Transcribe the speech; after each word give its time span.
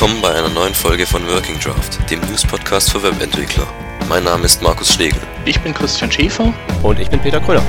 willkommen 0.00 0.22
bei 0.22 0.34
einer 0.34 0.48
neuen 0.48 0.72
Folge 0.72 1.04
von 1.04 1.26
Working 1.28 1.60
Draft, 1.60 2.10
dem 2.10 2.20
News-Podcast 2.20 2.90
für 2.90 3.02
Webentwickler. 3.02 3.66
Mein 4.08 4.24
Name 4.24 4.46
ist 4.46 4.62
Markus 4.62 4.94
Schlegel. 4.94 5.20
Ich 5.44 5.60
bin 5.60 5.74
Christian 5.74 6.10
Schäfer. 6.10 6.54
Und 6.82 6.98
ich 6.98 7.10
bin 7.10 7.20
Peter 7.20 7.38
Kröller. 7.38 7.62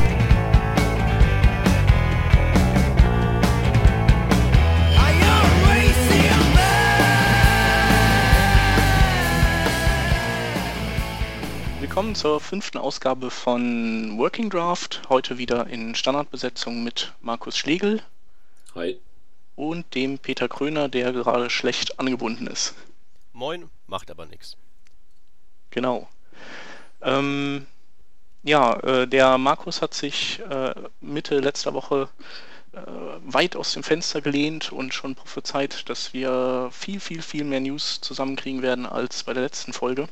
Willkommen 11.82 12.16
zur 12.16 12.40
fünften 12.40 12.78
Ausgabe 12.78 13.30
von 13.30 14.18
Working 14.18 14.50
Draft. 14.50 15.02
Heute 15.10 15.38
wieder 15.38 15.68
in 15.68 15.96
Standardbesetzung 15.96 16.82
mit 16.82 17.12
Markus 17.20 17.58
Schlegel. 17.58 18.02
Hi. 18.74 19.02
Und 19.62 19.94
dem 19.94 20.18
Peter 20.18 20.50
Kröner, 20.50 20.90
der 20.90 21.14
gerade 21.14 21.52
schlecht 21.52 22.00
angebunden 22.00 22.48
ist. 22.48 22.74
Moin, 23.32 23.70
macht 23.86 24.10
aber 24.10 24.26
nichts. 24.26 24.58
Genau. 25.70 26.10
Ähm, 27.04 27.68
ja, 28.42 28.74
äh, 28.80 29.08
der 29.08 29.38
Markus 29.38 29.84
hat 29.84 29.94
sich 29.94 30.40
äh, 30.50 30.74
Mitte 31.00 31.40
letzter 31.42 31.76
Woche 31.76 32.10
äh, 32.74 32.80
weit 33.24 33.56
aus 33.56 33.74
dem 33.74 33.84
Fenster 33.84 34.20
gelehnt 34.22 34.72
und 34.72 34.96
schon 34.96 35.14
prophezeit, 35.14 35.88
dass 35.90 36.12
wir 36.12 36.70
viel, 36.72 37.00
viel, 37.00 37.22
viel 37.22 37.44
mehr 37.44 37.60
News 37.60 38.02
zusammenkriegen 38.02 38.64
werden 38.64 38.88
als 38.88 39.26
bei 39.26 39.34
der 39.36 39.44
letzten 39.44 39.74
Folge. 39.74 40.10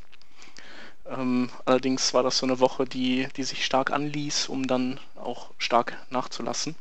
Ähm, 1.07 1.49
allerdings 1.65 2.13
war 2.13 2.21
das 2.21 2.37
so 2.37 2.45
eine 2.45 2.59
Woche, 2.59 2.85
die, 2.85 3.27
die 3.35 3.43
sich 3.43 3.65
stark 3.65 3.91
anließ, 3.91 4.47
um 4.47 4.67
dann 4.67 4.99
auch 5.15 5.49
stark 5.57 5.97
nachzulassen. 6.11 6.75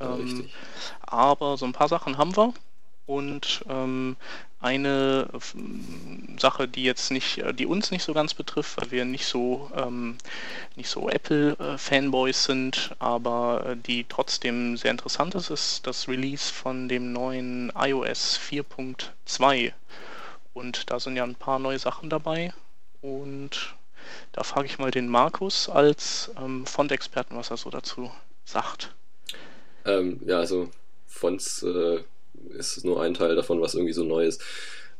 Ja, 0.00 0.14
Ähm, 0.16 0.48
aber 1.02 1.56
so 1.56 1.66
ein 1.66 1.72
paar 1.72 1.88
Sachen 1.88 2.18
haben 2.18 2.36
wir. 2.36 2.52
Und 3.06 3.64
ähm, 3.68 4.16
eine 4.60 5.28
Sache, 6.38 6.68
die 6.68 6.84
jetzt 6.84 7.10
nicht, 7.10 7.38
äh, 7.38 7.52
die 7.52 7.66
uns 7.66 7.90
nicht 7.90 8.04
so 8.04 8.12
ganz 8.12 8.34
betrifft, 8.34 8.80
weil 8.80 8.90
wir 8.90 9.04
nicht 9.04 9.26
so 9.26 9.70
ähm, 9.74 10.16
nicht 10.76 10.88
so 10.88 11.08
Apple-Fanboys 11.08 12.44
sind, 12.44 12.94
aber 12.98 13.66
äh, 13.66 13.76
die 13.76 14.04
trotzdem 14.08 14.76
sehr 14.76 14.90
interessant 14.92 15.34
ist, 15.34 15.50
ist 15.50 15.86
das 15.86 16.08
Release 16.08 16.52
von 16.52 16.88
dem 16.88 17.12
neuen 17.12 17.72
iOS 17.74 18.38
4.2. 18.38 19.72
Und 20.52 20.90
da 20.90 21.00
sind 21.00 21.16
ja 21.16 21.24
ein 21.24 21.34
paar 21.34 21.58
neue 21.58 21.78
Sachen 21.78 22.10
dabei. 22.10 22.52
Und 23.00 23.74
da 24.32 24.44
frage 24.44 24.66
ich 24.66 24.78
mal 24.78 24.90
den 24.90 25.08
Markus 25.08 25.68
als 25.68 26.30
ähm, 26.38 26.66
Font-Experten, 26.66 27.36
was 27.36 27.50
er 27.50 27.56
so 27.56 27.70
dazu 27.70 28.12
sagt. 28.44 28.94
Ähm, 29.84 30.20
ja, 30.26 30.38
also 30.38 30.70
Fonts 31.06 31.62
äh, 31.62 32.00
ist 32.56 32.84
nur 32.84 33.02
ein 33.02 33.14
Teil 33.14 33.36
davon, 33.36 33.60
was 33.60 33.74
irgendwie 33.74 33.92
so 33.92 34.04
neu 34.04 34.26
ist. 34.26 34.42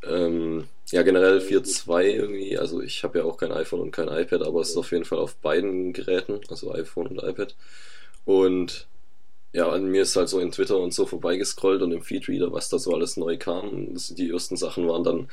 Ähm, 0.03 0.69
ja, 0.91 1.03
generell 1.03 1.39
4.2 1.39 2.03
irgendwie, 2.05 2.59
also 2.59 2.81
ich 2.81 3.05
habe 3.05 3.19
ja 3.19 3.25
auch 3.25 3.37
kein 3.37 3.53
iPhone 3.53 3.81
und 3.81 3.91
kein 3.93 4.09
iPad, 4.09 4.43
aber 4.43 4.61
es 4.61 4.71
ist 4.71 4.77
auf 4.77 4.93
jeden 4.93 5.05
Fall 5.05 5.19
auf 5.19 5.37
beiden 5.37 5.93
Geräten, 5.93 6.41
also 6.49 6.73
iPhone 6.73 7.09
und 7.09 7.23
iPad. 7.23 7.55
Und 8.25 8.87
ja, 9.53 9.69
an 9.69 9.87
mir 9.87 10.03
ist 10.03 10.17
halt 10.17 10.29
so 10.29 10.41
in 10.41 10.53
Twitter 10.53 10.79
und 10.79 10.95
so 10.95 11.07
vorbeigescrollt 11.07 11.83
und 11.83 11.93
im 11.93 12.03
Feedreader, 12.03 12.53
was 12.53 12.69
da 12.69 12.79
so 12.79 12.95
alles 12.95 13.17
neu 13.17 13.37
kam. 13.37 13.93
Das, 13.93 14.09
die 14.09 14.31
ersten 14.31 14.57
Sachen 14.57 14.89
waren 14.89 15.05
dann 15.05 15.29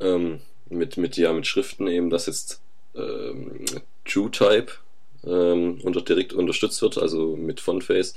ähm, 0.00 0.40
mit, 0.70 0.96
mit, 0.96 1.16
ja, 1.16 1.32
mit 1.32 1.46
Schriften 1.46 1.86
eben, 1.86 2.10
dass 2.10 2.26
jetzt 2.26 2.60
ähm, 2.94 3.64
TrueType 4.04 4.72
ähm, 5.24 5.80
unter, 5.82 6.00
direkt 6.02 6.32
unterstützt 6.32 6.80
wird, 6.82 6.98
also 6.98 7.36
mit 7.36 7.60
Fontface. 7.60 8.14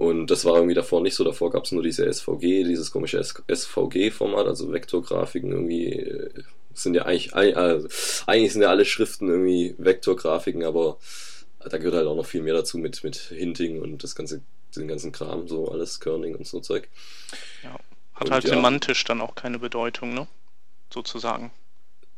Und 0.00 0.28
das 0.28 0.44
war 0.46 0.54
irgendwie 0.56 0.74
davor 0.74 1.02
nicht 1.02 1.14
so. 1.14 1.24
Davor 1.24 1.50
gab 1.50 1.64
es 1.64 1.72
nur 1.72 1.82
diese 1.82 2.06
SVG, 2.06 2.64
dieses 2.64 2.90
komische 2.90 3.22
SVG-Format, 3.22 4.46
also 4.46 4.72
Vektorgrafiken 4.72 5.52
irgendwie. 5.52 5.86
äh, 5.92 6.30
Sind 6.74 6.94
ja 6.94 7.02
eigentlich, 7.04 7.34
ei- 7.34 7.54
also, 7.56 7.88
eigentlich 8.26 8.52
sind 8.52 8.62
ja 8.62 8.70
alle 8.70 8.84
Schriften 8.86 9.28
irgendwie 9.28 9.74
Vektorgrafiken, 9.78 10.64
aber 10.64 10.98
da 11.68 11.76
gehört 11.78 11.96
halt 11.96 12.06
auch 12.06 12.16
noch 12.16 12.26
viel 12.26 12.42
mehr 12.42 12.54
dazu 12.54 12.78
mit, 12.78 13.04
mit 13.04 13.16
Hinting 13.16 13.80
und 13.82 14.02
das 14.04 14.14
ganze, 14.14 14.40
den 14.76 14.88
ganzen 14.88 15.12
Kram, 15.12 15.48
so 15.48 15.68
alles, 15.70 16.00
Kerning 16.00 16.34
und 16.36 16.46
so 16.46 16.60
Zeug. 16.60 16.88
Hat 18.14 18.26
Und 18.26 18.30
halt 18.32 18.44
ja. 18.44 18.50
semantisch 18.50 19.04
dann 19.04 19.20
auch 19.20 19.34
keine 19.34 19.58
Bedeutung, 19.58 20.14
ne? 20.14 20.26
Sozusagen. 20.92 21.50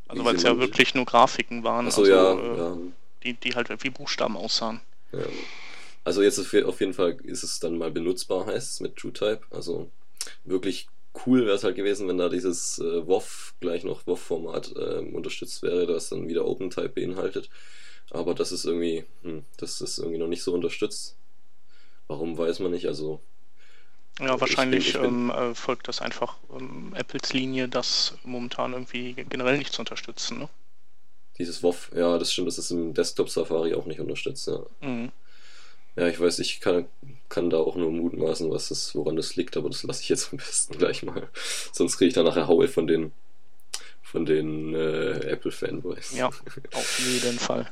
Also 0.09 0.25
weil 0.25 0.37
es 0.37 0.43
ja 0.43 0.59
wirklich 0.59 0.95
nur 0.95 1.07
Grafiken 1.07 1.65
waren, 1.65 1.87
Achso, 1.89 2.03
also, 2.03 2.13
ja, 2.13 2.33
äh, 2.35 2.59
ja, 2.59 2.77
Die, 3.25 3.35
die 3.35 3.55
halt 3.55 3.69
wie 3.85 3.91
Buchstaben 3.91 4.37
aussahen. 4.37 4.81
ja. 5.13 5.21
Also 6.05 6.23
jetzt 6.23 6.39
auf 6.39 6.53
je- 6.53 6.65
auf 6.65 6.81
jeden 6.81 6.95
Fall 6.95 7.17
ist 7.25 7.43
es 7.45 7.61
dann 7.61 7.79
mal 7.79 7.91
benutzbar, 7.91 8.47
heißt 8.47 8.73
es, 8.73 8.81
mit 8.81 8.97
TrueType. 8.97 9.43
Also 9.51 9.91
wirklich 10.45 10.89
cool 11.27 11.45
wäre 11.47 11.57
es 11.57 11.65
halt 11.65 11.77
gewesen, 11.77 12.09
wenn 12.09 12.19
da 12.19 12.29
dieses 12.29 12.79
äh, 12.79 13.07
WoW 13.07 13.55
gleich 13.61 13.85
noch 13.85 14.07
WoW-Format 14.07 14.75
ähm, 14.77 15.15
unterstützt 15.15 15.63
wäre, 15.63 15.87
das 15.87 16.09
dann 16.09 16.29
wieder 16.29 16.47
OpenType 16.47 16.89
beinhaltet. 16.91 17.51
Aber 18.11 18.35
das 18.35 18.53
ist 18.53 18.65
irgendwie, 18.65 19.05
hm, 19.23 19.45
das 19.59 19.81
ist 19.81 19.99
irgendwie 19.99 20.19
noch 20.19 20.29
nicht 20.29 20.43
so 20.43 20.53
unterstützt. 20.55 21.17
Warum 22.09 22.37
weiß 22.39 22.61
man 22.61 22.73
nicht. 22.73 22.87
Also 22.87 23.21
Ja, 24.21 24.35
Ich 24.35 24.41
wahrscheinlich 24.41 24.93
bin- 24.95 24.95
ich 24.95 25.01
bin- 25.01 25.31
ähm, 25.31 25.31
äh, 25.31 25.55
folgt 25.55 25.89
das 25.89 26.01
einfach 26.01 26.37
ähm, 26.55 26.95
Apples 26.95 27.33
Linie, 27.33 27.69
das 27.69 28.15
momentan 28.25 28.73
irgendwie 28.73 29.15
generell 29.15 29.59
nicht 29.59 29.73
zu 29.73 29.81
unterstützen, 29.83 30.39
ne? 30.39 30.49
dieses 31.39 31.63
WoW, 31.63 31.91
ja, 31.95 32.19
das 32.19 32.33
stimmt, 32.33 32.49
das 32.49 32.59
ist 32.59 32.71
im 32.71 32.95
Desktop 32.95 33.31
Safari 33.31 33.75
auch 33.75 33.87
nicht 33.87 34.01
unterstützt. 34.01 34.47
Ja, 34.49 34.61
Mhm. 34.81 35.11
Ja 35.97 36.09
ich 36.09 36.19
weiß, 36.21 36.39
ich 36.39 36.61
kann, 36.61 36.87
kann 37.29 37.51
da 37.51 37.59
auch 37.59 37.77
nur 37.77 37.91
mutmaßen, 37.91 38.51
was 38.51 38.69
das, 38.69 38.95
woran 38.95 39.17
das 39.17 39.37
liegt, 39.37 39.57
aber 39.57 39.69
das 39.69 39.83
lasse 39.83 40.03
ich 40.03 40.09
jetzt 40.09 40.33
am 40.33 40.39
besten 40.39 40.79
gleich 40.79 41.03
mal. 41.03 41.29
Sonst 41.73 41.97
kriege 41.99 42.09
ich 42.09 42.15
da 42.15 42.23
nachher 42.23 42.49
Haue 42.49 42.69
von 42.69 42.87
den 42.87 43.13
von 44.03 44.27
den 44.27 44.75
äh, 44.75 45.31
Apple-Fanboys. 45.31 46.15
Ja, 46.15 46.27
auf 46.29 46.99
jeden 46.99 47.39
Fall. 47.39 47.71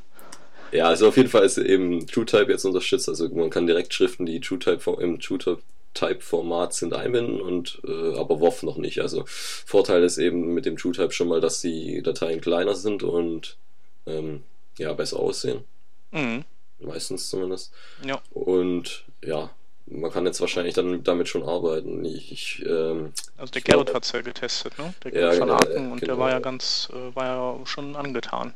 Ja, 0.73 0.87
also 0.89 1.09
auf 1.09 1.17
jeden 1.19 1.29
Fall 1.29 1.45
ist 1.45 1.59
eben 1.59 2.07
TrueType 2.07 2.51
jetzt 2.51 2.65
unterstützt. 2.65 3.11
Also 3.11 3.29
man 3.29 3.51
kann 3.51 3.67
direkt 3.67 3.93
Schriften, 3.93 4.25
die 4.25 4.41
TrueType 4.41 4.91
im 5.01 5.21
TrueType-Format 5.21 6.73
sind, 6.73 6.95
einbinden 6.95 7.41
und 7.43 7.83
äh, 7.87 8.17
aber 8.17 8.41
WoW 8.41 8.63
noch 8.63 8.79
nicht. 8.79 9.01
Also 9.01 9.25
Vorteil 9.27 10.03
ist 10.03 10.17
eben 10.17 10.55
mit 10.55 10.65
dem 10.65 10.79
TrueType 10.79 11.13
schon 11.13 11.29
mal, 11.29 11.41
dass 11.43 11.61
die 11.61 12.01
Dateien 12.03 12.41
kleiner 12.41 12.75
sind 12.75 13.03
und 13.03 13.59
ähm, 14.07 14.43
ja 14.79 14.93
besser 14.95 15.19
aussehen, 15.19 15.65
Mhm. 16.13 16.45
Meistens 16.81 17.29
zumindest. 17.31 17.73
Ja. 18.05 18.21
Und 18.31 19.05
ja, 19.25 19.51
man 19.87 20.11
kann 20.13 20.27
jetzt 20.27 20.41
wahrscheinlich 20.41 20.75
dann 20.75 21.03
damit 21.03 21.29
schon 21.29 21.43
arbeiten. 21.43 22.05
Ich, 22.05 22.33
ich 22.33 22.63
ähm, 22.67 23.13
Also 23.37 23.53
der 23.53 23.63
Gerrit 23.63 23.93
hat 23.95 24.05
es 24.05 24.13
ja 24.13 24.23
getestet, 24.23 24.79
ne? 24.79 24.95
Der 25.05 25.13
Ja, 25.13 25.21
Gerrit 25.33 25.39
von 25.39 25.49
genau, 25.49 25.61
äh, 25.61 25.77
und 25.91 26.01
genau. 26.01 26.07
der 26.13 26.19
war 26.19 26.31
ja 26.31 26.39
ganz, 26.39 26.89
äh, 26.93 27.15
war 27.15 27.25
ja 27.27 27.67
schon 27.67 27.97
angetan. 27.97 28.55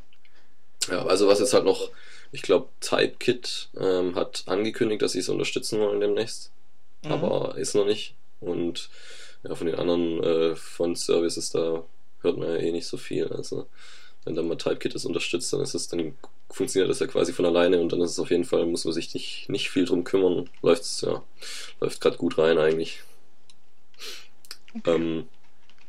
Ja, 0.88 1.04
also 1.06 1.26
was 1.28 1.40
jetzt 1.40 1.54
halt 1.54 1.64
noch, 1.64 1.90
ich 2.30 2.42
glaube, 2.42 2.68
TypeKit 2.80 3.70
ähm, 3.80 4.14
hat 4.16 4.44
angekündigt, 4.46 5.02
dass 5.02 5.12
sie 5.12 5.20
es 5.20 5.28
unterstützen 5.28 5.80
wollen 5.80 6.00
demnächst, 6.00 6.50
Mhm. 7.04 7.12
aber 7.12 7.56
ist 7.56 7.74
noch 7.74 7.86
nicht. 7.86 8.14
Und 8.40 8.90
ja, 9.42 9.54
von 9.54 9.66
den 9.66 9.76
anderen 9.76 10.22
äh, 10.22 10.56
von 10.56 10.94
Services 10.96 11.50
da 11.50 11.82
hört 12.20 12.38
man 12.38 12.48
ja 12.48 12.56
eh 12.56 12.72
nicht 12.72 12.86
so 12.86 12.96
viel. 12.96 13.28
Also 13.32 13.66
wenn 14.24 14.34
dann 14.34 14.48
mal 14.48 14.56
TypeKit 14.56 14.94
es 14.94 15.04
unterstützt, 15.06 15.52
dann 15.52 15.60
ist 15.60 15.74
es 15.74 15.88
dann 15.88 16.14
funktioniert 16.50 16.90
das 16.90 17.00
ja 17.00 17.06
quasi 17.06 17.32
von 17.32 17.46
alleine 17.46 17.80
und 17.80 17.92
dann 17.92 18.00
ist 18.00 18.12
es 18.12 18.18
auf 18.18 18.30
jeden 18.30 18.44
Fall, 18.44 18.66
muss 18.66 18.84
man 18.84 18.94
sich 18.94 19.14
nicht, 19.14 19.48
nicht 19.48 19.70
viel 19.70 19.84
drum 19.86 20.04
kümmern. 20.04 20.48
Läuft's, 20.62 21.00
ja, 21.02 21.22
läuft 21.80 22.00
gerade 22.00 22.16
gut 22.18 22.38
rein 22.38 22.58
eigentlich. 22.58 23.02
Ähm, 24.86 25.28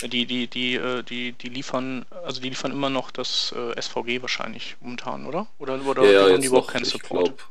Die, 0.02 0.26
die, 0.26 0.48
die, 0.48 0.76
äh, 0.76 1.04
die, 1.04 1.34
die 1.34 1.50
liefern, 1.50 2.06
also 2.24 2.40
die 2.42 2.48
liefern 2.50 2.72
immer 2.72 2.90
noch 2.90 3.12
das 3.12 3.52
äh, 3.54 3.82
SVG 3.82 4.22
wahrscheinlich 4.22 4.78
momentan, 4.80 5.26
oder? 5.26 5.48
Oder, 5.58 5.86
oder 5.86 6.14
ja, 6.14 6.30
ja, 6.30 6.30
haben 6.30 6.42
die 6.42 6.48
überhaupt 6.48 6.68
noch, 6.68 6.70
keinen 6.70 6.84
ich 6.84 6.90
Support? 6.92 7.34
glaub, 7.34 7.50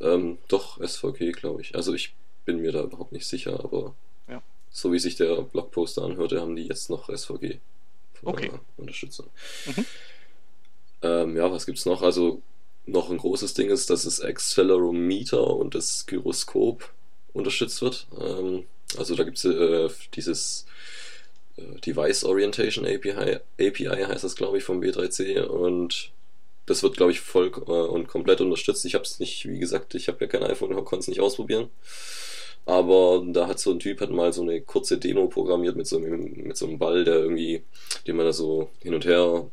ähm, 0.00 0.38
doch, 0.48 0.78
SVG, 0.80 1.32
glaube 1.32 1.62
ich. 1.62 1.76
Also 1.76 1.94
ich 1.94 2.14
bin 2.44 2.60
mir 2.62 2.72
da 2.72 2.82
überhaupt 2.82 3.12
nicht 3.12 3.26
sicher, 3.26 3.60
aber 3.64 3.94
Ja. 4.26 4.42
so 4.70 4.92
wie 4.92 4.98
sich 5.00 5.16
der 5.16 5.42
Blogposter 5.42 6.02
anhörte, 6.04 6.40
haben 6.40 6.56
die 6.56 6.66
jetzt 6.66 6.90
noch 6.90 7.08
SVG 7.10 7.60
Okay. 8.24 8.46
äh, 8.46 8.80
Unterstützung. 8.80 9.26
Mhm. 9.66 9.84
Ähm, 11.02 11.36
ja, 11.36 11.50
was 11.50 11.66
gibt's 11.66 11.86
noch? 11.86 12.02
Also 12.02 12.42
noch 12.86 13.10
ein 13.10 13.18
großes 13.18 13.54
Ding 13.54 13.70
ist, 13.70 13.90
dass 13.90 14.04
das 14.04 14.20
Accelerometer 14.20 15.46
und 15.46 15.74
das 15.74 16.06
Gyroskop 16.06 16.90
unterstützt 17.32 17.82
wird. 17.82 18.06
Ähm, 18.20 18.64
also 18.96 19.14
da 19.14 19.24
gibt's 19.24 19.44
äh, 19.44 19.88
dieses 20.14 20.66
äh, 21.56 21.80
Device 21.80 22.24
Orientation 22.24 22.86
API, 22.86 23.40
API 23.60 24.04
heißt 24.06 24.24
das, 24.24 24.36
glaube 24.36 24.58
ich, 24.58 24.64
vom 24.64 24.80
B3C 24.80 25.42
und 25.42 26.12
das 26.66 26.82
wird, 26.82 26.96
glaube 26.96 27.12
ich, 27.12 27.20
voll 27.20 27.52
äh, 27.66 27.70
und 27.70 28.08
komplett 28.08 28.40
unterstützt. 28.40 28.84
Ich 28.84 28.94
habe 28.94 29.04
es 29.04 29.18
nicht, 29.20 29.46
wie 29.48 29.58
gesagt, 29.58 29.94
ich 29.94 30.08
habe 30.08 30.24
ja 30.24 30.26
kein 30.26 30.42
iPhone, 30.42 30.74
konnte 30.84 31.02
es 31.02 31.08
nicht 31.08 31.20
ausprobieren. 31.20 31.68
Aber 32.66 33.22
da 33.26 33.46
hat 33.46 33.58
so 33.58 33.70
ein 33.72 33.78
Typ 33.78 34.00
hat 34.00 34.10
mal 34.10 34.32
so 34.32 34.42
eine 34.42 34.60
kurze 34.62 34.98
Demo 34.98 35.28
programmiert 35.28 35.76
mit 35.76 35.86
so 35.86 35.98
einem, 35.98 36.32
mit 36.32 36.56
so 36.56 36.66
einem 36.66 36.78
Ball, 36.78 37.04
der 37.04 37.16
irgendwie, 37.16 37.62
den 38.06 38.16
man 38.16 38.26
da 38.26 38.32
so 38.32 38.70
hin 38.80 38.94
und 38.94 39.04
her 39.04 39.50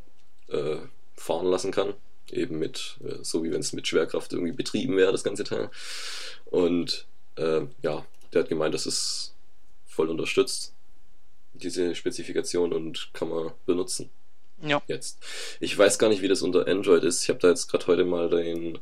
äh, 0.48 0.76
fahren 1.14 1.46
lassen 1.46 1.72
kann. 1.72 1.94
Eben 2.30 2.58
mit, 2.58 2.96
äh, 3.04 3.22
so 3.22 3.44
wie 3.44 3.52
wenn 3.52 3.60
es 3.60 3.74
mit 3.74 3.86
Schwerkraft 3.86 4.32
irgendwie 4.32 4.52
betrieben 4.52 4.96
wäre, 4.96 5.12
das 5.12 5.24
ganze 5.24 5.44
Teil. 5.44 5.70
Und 6.46 7.06
äh, 7.36 7.62
ja, 7.82 8.06
der 8.32 8.42
hat 8.42 8.48
gemeint, 8.48 8.74
das 8.74 8.86
ist 8.86 9.34
voll 9.86 10.08
unterstützt. 10.08 10.72
diese 11.52 11.94
Spezifikation 11.94 12.72
und 12.72 13.10
kann 13.12 13.28
man 13.28 13.52
benutzen. 13.66 14.10
Ja. 14.62 14.82
Jetzt. 14.86 15.18
Ich 15.60 15.76
weiß 15.76 15.98
gar 15.98 16.08
nicht, 16.08 16.22
wie 16.22 16.28
das 16.28 16.42
unter 16.42 16.66
Android 16.66 17.02
ist. 17.04 17.22
Ich 17.22 17.28
habe 17.28 17.40
da 17.40 17.48
jetzt 17.48 17.68
gerade 17.68 17.86
heute 17.88 18.04
mal 18.04 18.30
den 18.30 18.78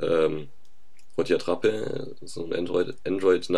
ähm, 0.00 0.48
Rotja 1.18 1.36
Trappe, 1.36 2.14
so 2.22 2.44
ein 2.44 2.54
Android, 2.54 2.94
Android 3.04 3.50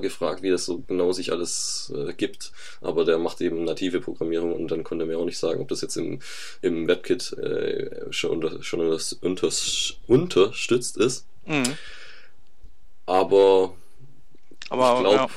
gefragt, 0.00 0.42
wie 0.42 0.50
das 0.50 0.66
so 0.66 0.80
genau 0.80 1.12
sich 1.12 1.32
alles 1.32 1.92
äh, 1.96 2.12
gibt, 2.12 2.52
aber 2.80 3.04
der 3.04 3.18
macht 3.18 3.40
eben 3.40 3.64
native 3.64 4.00
Programmierung 4.00 4.52
und 4.52 4.70
dann 4.70 4.84
konnte 4.84 5.04
er 5.04 5.08
mir 5.08 5.18
auch 5.18 5.24
nicht 5.24 5.38
sagen, 5.38 5.60
ob 5.60 5.68
das 5.68 5.80
jetzt 5.80 5.96
im, 5.96 6.20
im 6.60 6.86
WebKit 6.86 7.32
äh, 7.34 8.12
schon, 8.12 8.30
unter, 8.32 8.62
schon 8.62 8.80
unters, 8.80 9.96
unterstützt 10.06 10.96
ist. 10.98 11.26
Mhm. 11.46 11.76
Aber, 13.06 13.74
Aber 14.68 14.94
ich 14.94 15.00
glaube, 15.00 15.16
ja. 15.16 15.28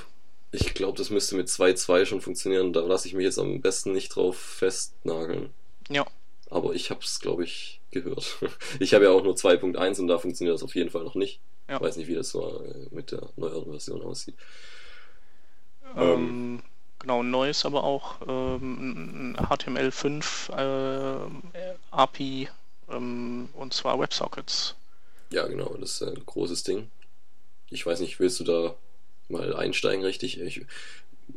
ich 0.51 0.73
glaube, 0.73 0.97
das 0.97 1.09
müsste 1.09 1.35
mit 1.35 1.47
2.2 1.47 2.05
schon 2.05 2.21
funktionieren. 2.21 2.73
Da 2.73 2.81
lasse 2.81 3.07
ich 3.07 3.13
mich 3.13 3.23
jetzt 3.23 3.39
am 3.39 3.61
besten 3.61 3.93
nicht 3.93 4.09
drauf 4.09 4.37
festnageln. 4.37 5.51
Ja. 5.89 6.05
Aber 6.49 6.73
ich 6.73 6.89
habe 6.89 6.99
es, 7.01 7.21
glaube 7.21 7.45
ich, 7.45 7.80
gehört. 7.91 8.37
Ich 8.79 8.93
habe 8.93 9.05
ja 9.05 9.11
auch 9.11 9.23
nur 9.23 9.35
2.1 9.35 9.99
und 9.99 10.07
da 10.07 10.17
funktioniert 10.17 10.55
das 10.55 10.63
auf 10.63 10.75
jeden 10.75 10.89
Fall 10.89 11.03
noch 11.03 11.15
nicht. 11.15 11.39
Ja. 11.69 11.75
Ich 11.75 11.81
weiß 11.81 11.97
nicht, 11.97 12.07
wie 12.07 12.15
das 12.15 12.29
so 12.29 12.63
äh, 12.63 12.87
mit 12.91 13.11
der 13.11 13.29
neueren 13.35 13.69
Version 13.69 14.01
aussieht. 14.01 14.35
Ähm, 15.95 16.61
genau, 16.99 17.23
neu 17.23 17.49
ist 17.49 17.65
aber 17.65 17.83
auch 17.83 18.15
ähm, 18.27 19.33
ein 19.33 19.37
HTML5 19.37 20.51
äh, 21.53 21.75
API 21.91 22.49
ähm, 22.89 23.49
und 23.53 23.73
zwar 23.73 23.99
WebSockets. 23.99 24.75
Ja, 25.31 25.47
genau, 25.47 25.75
das 25.79 25.93
ist 25.93 26.03
ein 26.03 26.25
großes 26.25 26.63
Ding. 26.63 26.89
Ich 27.69 27.85
weiß 27.85 28.01
nicht, 28.01 28.19
willst 28.19 28.39
du 28.39 28.43
da 28.43 28.75
mal 29.29 29.55
einsteigen, 29.55 30.03
richtig? 30.03 30.39
Ich, 30.41 30.65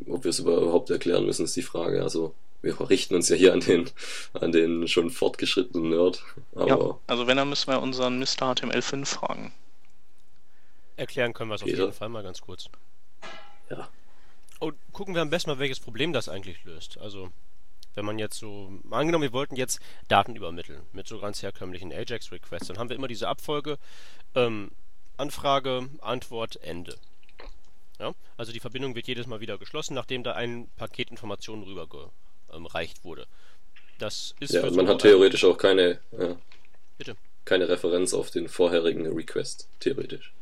ob 0.09 0.25
wir 0.25 0.31
es 0.31 0.41
überhaupt 0.41 0.91
erklären 0.91 1.25
müssen, 1.25 1.45
ist 1.45 1.57
die 1.57 1.63
Frage. 1.63 2.03
Also, 2.03 2.35
wir 2.65 2.91
richten 2.91 3.15
uns 3.15 3.29
ja 3.29 3.37
hier 3.37 3.53
an 3.53 3.61
den, 3.61 3.91
an 4.33 4.53
den 4.53 4.89
schon 4.89 5.11
fortgeschrittenen 5.11 5.91
Nerd. 5.91 6.25
Aber 6.55 6.69
Ja, 6.69 6.99
also 7.07 7.27
wenn, 7.27 7.37
dann 7.37 7.49
müssen 7.49 7.71
wir 7.71 7.81
unseren 7.81 8.19
Mr. 8.19 8.53
HTML5 8.53 9.07
fragen. 9.07 9.53
Erklären 10.97 11.33
können 11.33 11.51
wir 11.51 11.57
es 11.57 11.63
auf 11.63 11.69
jeden 11.69 11.93
Fall 11.93 12.09
mal 12.09 12.23
ganz 12.23 12.41
kurz. 12.41 12.69
ja, 13.71 13.89
Und 14.61 14.75
gucken 14.93 15.15
wir 15.15 15.23
am 15.23 15.31
besten 15.31 15.51
mal, 15.51 15.59
welches 15.59 15.81
Problem 15.81 16.13
das 16.13 16.29
eigentlich 16.29 16.65
löst. 16.65 16.99
Also, 16.99 17.31
wenn 17.95 18.05
man 18.05 18.19
jetzt 18.19 18.39
so, 18.39 18.73
mal 18.85 19.01
angenommen, 19.01 19.23
wir 19.23 19.33
wollten 19.33 19.57
jetzt 19.57 19.81
Daten 20.09 20.37
übermitteln 20.37 20.83
mit 20.93 21.07
so 21.07 21.19
ganz 21.19 21.43
herkömmlichen 21.43 21.93
Ajax-Requests, 21.93 22.69
dann 22.69 22.79
haben 22.79 22.89
wir 22.89 22.97
immer 22.97 23.09
diese 23.09 23.29
Abfolge 23.29 23.79
ähm, 24.35 24.71
Anfrage, 25.17 25.89
Antwort, 26.01 26.57
Ende. 26.63 26.97
Ja? 28.01 28.13
Also 28.37 28.53
die 28.53 28.61
Verbindung 28.61 28.95
wird 28.95 29.07
jedes 29.07 29.27
Mal 29.27 29.41
wieder 29.41 29.59
geschlossen, 29.59 29.95
nachdem 29.95 30.25
da 30.25 30.33
ein 30.33 30.69
Paket 30.77 31.11
Informationen 31.11 31.63
rübergereicht 31.63 32.13
wurde. 33.05 33.27
Das 33.99 34.35
ist 34.41 34.53
ja 34.53 34.61
für 34.61 34.67
und 34.67 34.73
so 34.75 34.77
man 34.77 34.89
hat 34.89 34.97
ein- 34.97 34.99
theoretisch 35.11 35.45
auch 35.45 35.57
keine, 35.59 36.01
ja, 36.19 36.37
Bitte. 36.99 37.17
keine 37.45 37.69
Referenz 37.69 38.13
auf 38.15 38.31
den 38.31 38.49
vorherigen 38.49 39.07
Request, 39.07 39.69
theoretisch. 39.81 40.33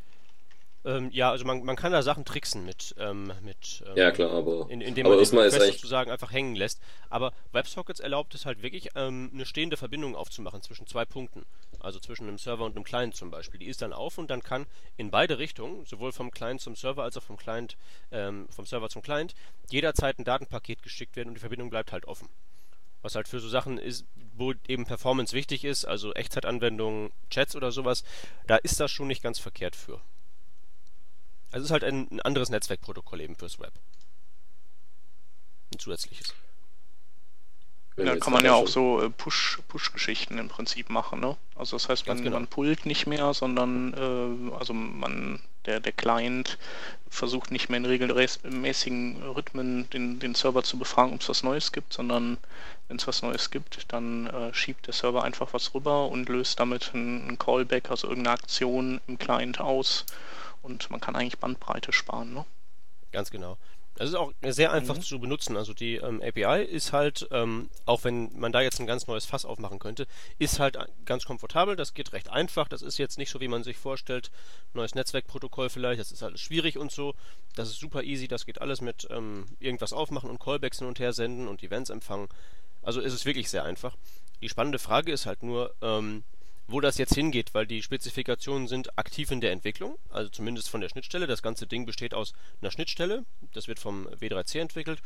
Ähm, 0.85 1.11
ja, 1.13 1.31
also 1.31 1.45
man, 1.45 1.65
man 1.65 1.77
kann 1.77 1.93
da 1.93 2.03
Sachen 2.03 2.25
tricksen 2.25 2.65
mit, 2.65 2.95
ähm, 2.99 3.33
mit 3.43 3.85
ähm, 3.87 3.97
Ja, 3.97 4.11
klar, 4.11 4.31
aber, 4.31 4.69
in, 4.69 4.81
indem 4.81 5.07
aber 5.07 5.15
man 5.15 5.23
ist 5.23 5.33
Request 5.33 5.61
eigentlich, 5.61 5.75
sozusagen 5.77 6.11
einfach 6.11 6.33
hängen 6.33 6.57
lässt. 6.57 6.81
Aber 7.09 7.33
WebSockets 7.53 8.01
erlaubt 8.01 8.35
es 8.35 8.47
halt 8.47 8.63
wirklich, 8.63 8.91
ähm, 8.97 9.31
eine 9.33 9.47
stehende 9.47 9.77
Verbindung 9.77 10.17
aufzumachen 10.17 10.61
zwischen 10.63 10.87
zwei 10.87 11.05
Punkten. 11.05 11.45
Also 11.79 12.01
zwischen 12.01 12.27
einem 12.29 12.39
Server 12.39 12.65
und 12.65 12.75
einem 12.77 12.85
Client 12.85 13.15
zum 13.15 13.31
Beispiel. 13.31 13.61
Die 13.61 13.67
ist 13.67 13.83
dann 13.83 13.93
auf 13.93 14.19
und 14.19 14.31
dann 14.31 14.43
kann 14.43 14.67
in 14.97 15.11
beide 15.11 15.39
Richtungen, 15.39 15.85
sowohl 15.85 16.13
vom 16.13 16.31
Client 16.31 16.61
zum 16.61 16.75
Server 16.75 17.05
als 17.05 17.17
auch 17.17 17.23
vom 17.23 17.37
Client, 17.37 17.77
ähm, 18.11 18.49
vom 18.51 18.67
Server 18.67 18.89
zum 18.89 19.03
Client, 19.03 19.35
jederzeit 19.71 20.19
ein 20.19 20.25
Datenpaket 20.25 20.83
geschickt 20.83 21.17
werden 21.17 21.29
und 21.29 21.35
die 21.35 21.41
Verbindung 21.41 21.71
bleibt 21.71 21.93
halt 21.93 22.07
offen. 22.07 22.29
Was 23.03 23.17
halt 23.17 23.27
für 23.27 23.41
so 23.41 23.49
Sachen 23.49 23.79
ist, 23.79 24.05
wo 24.35 24.53
eben 24.69 24.87
Performance 24.87 25.35
wichtig 25.35 25.65
ist, 25.65 25.85
also 25.85 26.13
Echtzeitanwendungen, 26.15 27.11
Chats 27.31 27.57
oder 27.57 27.73
sowas, 27.73 28.05
da 28.47 28.57
ist 28.57 28.79
das 28.79 28.91
schon 28.91 29.09
nicht 29.09 29.23
ganz 29.23 29.41
verkehrt 29.41 29.75
für. 29.75 30.01
Also 31.53 31.65
es 31.65 31.65
ist 31.67 31.73
halt 31.73 31.85
ein, 31.85 32.09
ein 32.11 32.21
anderes 32.21 32.51
Netzwerkprotokoll 32.51 33.21
eben 33.21 33.37
fürs 33.37 33.61
Web. 33.61 33.73
Ein 35.73 35.79
zusätzliches. 35.79 36.35
wenn 37.97 38.07
Da 38.07 38.17
kann 38.17 38.33
man 38.33 38.45
ja 38.45 38.55
auch 38.55 38.69
so 38.69 39.03
äh, 39.03 39.11
Push, 39.11 39.61
Push-Geschichten 39.69 40.39
im 40.39 40.49
Prinzip 40.49 40.89
machen, 40.89 41.21
ne? 41.21 41.37
Also 41.55 41.77
das 41.77 41.89
heißt, 41.89 42.07
man, 42.07 42.23
genau. 42.23 42.37
man 42.37 42.47
pullt 42.47 42.87
nicht 42.87 43.07
mehr, 43.07 43.35
sondern 43.35 43.93
äh, 43.95 44.55
also 44.55 44.73
man 44.73 45.41
der, 45.67 45.81
der 45.81 45.93
Client 45.93 46.59
versucht 47.09 47.51
nicht 47.51 47.69
mehr 47.69 47.77
in 47.77 47.85
regelmäßigen 47.85 49.23
Rhythmen 49.23 49.89
den, 49.91 50.19
den 50.19 50.35
Server 50.35 50.63
zu 50.63 50.79
befragen, 50.79 51.13
ob 51.13 51.21
es 51.21 51.29
was 51.29 51.43
Neues 51.43 51.73
gibt, 51.73 51.93
sondern 51.93 52.39
wenn 52.89 52.97
es 52.97 53.07
was 53.07 53.23
Neues 53.23 53.51
gibt, 53.51 53.93
dann 53.93 54.27
äh, 54.27 54.55
schiebt 54.55 54.87
der 54.87 54.95
Server 54.95 55.23
einfach 55.23 55.53
was 55.53 55.75
rüber 55.75 56.09
und 56.09 56.29
löst 56.29 56.59
damit 56.59 56.93
einen, 56.95 57.29
einen 57.29 57.39
Callback, 57.39 57.91
also 57.91 58.09
irgendeine 58.09 58.35
Aktion 58.35 59.01
im 59.07 59.19
Client 59.19 59.61
aus 59.61 60.07
und 60.63 60.91
man 60.91 61.01
kann 61.01 61.17
eigentlich 61.17 61.39
Bandbreite 61.39 61.93
sparen, 61.93 62.33
ne? 62.33 62.45
Ganz 63.13 63.31
genau. 63.31 63.59
Das 63.97 64.09
ist 64.09 64.15
auch 64.15 64.33
sehr 64.43 64.73
einfach 64.73 64.97
Mhm. 64.97 65.03
zu 65.03 65.21
benutzen. 65.21 65.55
Also 65.59 65.75
die 65.75 65.97
ähm, 65.97 66.23
API 66.23 66.65
ist 66.65 66.95
halt, 66.95 67.29
ähm, 67.31 67.69
auch 67.85 68.05
wenn 68.05 68.31
man 68.39 68.51
da 68.51 68.63
jetzt 68.63 68.81
ein 68.81 68.87
ganz 68.87 69.07
neues 69.07 69.27
Fass 69.27 69.45
aufmachen 69.45 69.79
könnte, 69.79 70.07
ist 70.39 70.59
halt 70.61 70.79
ganz 71.05 71.27
komfortabel. 71.27 71.77
Das 71.77 71.93
geht 71.93 72.15
recht 72.15 72.31
einfach. 72.31 72.69
Das 72.69 72.81
ist 72.81 72.97
jetzt 72.97 73.19
nicht 73.19 73.29
so, 73.29 73.41
wie 73.41 73.49
man 73.49 73.63
sich 73.65 73.77
vorstellt, 73.77 74.31
neues 74.73 74.95
Netzwerkprotokoll 74.95 75.69
vielleicht. 75.69 76.01
Das 76.01 76.11
ist 76.11 76.23
alles 76.23 76.41
schwierig 76.41 76.79
und 76.79 76.91
so. 76.91 77.15
Das 77.55 77.69
ist 77.69 77.81
super 77.81 78.03
easy. 78.03 78.29
Das 78.29 78.47
geht 78.47 78.63
alles 78.63 78.81
mit 78.81 79.07
ähm, 79.11 79.45
irgendwas 79.61 79.93
aufmachen 79.93 80.31
und 80.31 80.41
Callbacks 80.41 80.79
hin 80.79 80.89
und 80.89 80.99
her 80.99 81.13
senden 81.13 81.47
und 81.47 81.63
Events 81.63 81.91
empfangen. 81.91 82.29
Also 82.81 83.03
ist 83.03 83.13
es 83.13 83.27
wirklich 83.27 83.51
sehr 83.51 83.65
einfach. 83.65 83.95
Die 84.41 84.49
spannende 84.49 84.79
Frage 84.79 85.13
ist 85.13 85.27
halt 85.27 85.43
nur, 85.43 85.75
ähm, 85.83 86.25
wo 86.67 86.81
das 86.81 86.99
jetzt 86.99 87.15
hingeht, 87.15 87.55
weil 87.55 87.67
die 87.67 87.83
Spezifikationen 87.83 88.69
sind 88.69 88.99
aktiv 88.99 89.31
in 89.31 89.41
der 89.41 89.53
Entwicklung, 89.53 89.99
also 90.11 90.31
zumindest 90.31 90.69
von 90.69 90.81
der 90.81 90.89
Schnittstelle. 90.89 91.27
Das 91.27 91.43
ganze 91.43 91.67
Ding 91.67 91.87
besteht 91.87 92.15
aus 92.15 92.33
einer 92.61 92.71
Schnittstelle, 92.71 93.25
das 93.53 93.69
wird 93.69 93.79
vom 93.79 94.07
W3C 94.09 94.61
entwickelt, 94.61 95.03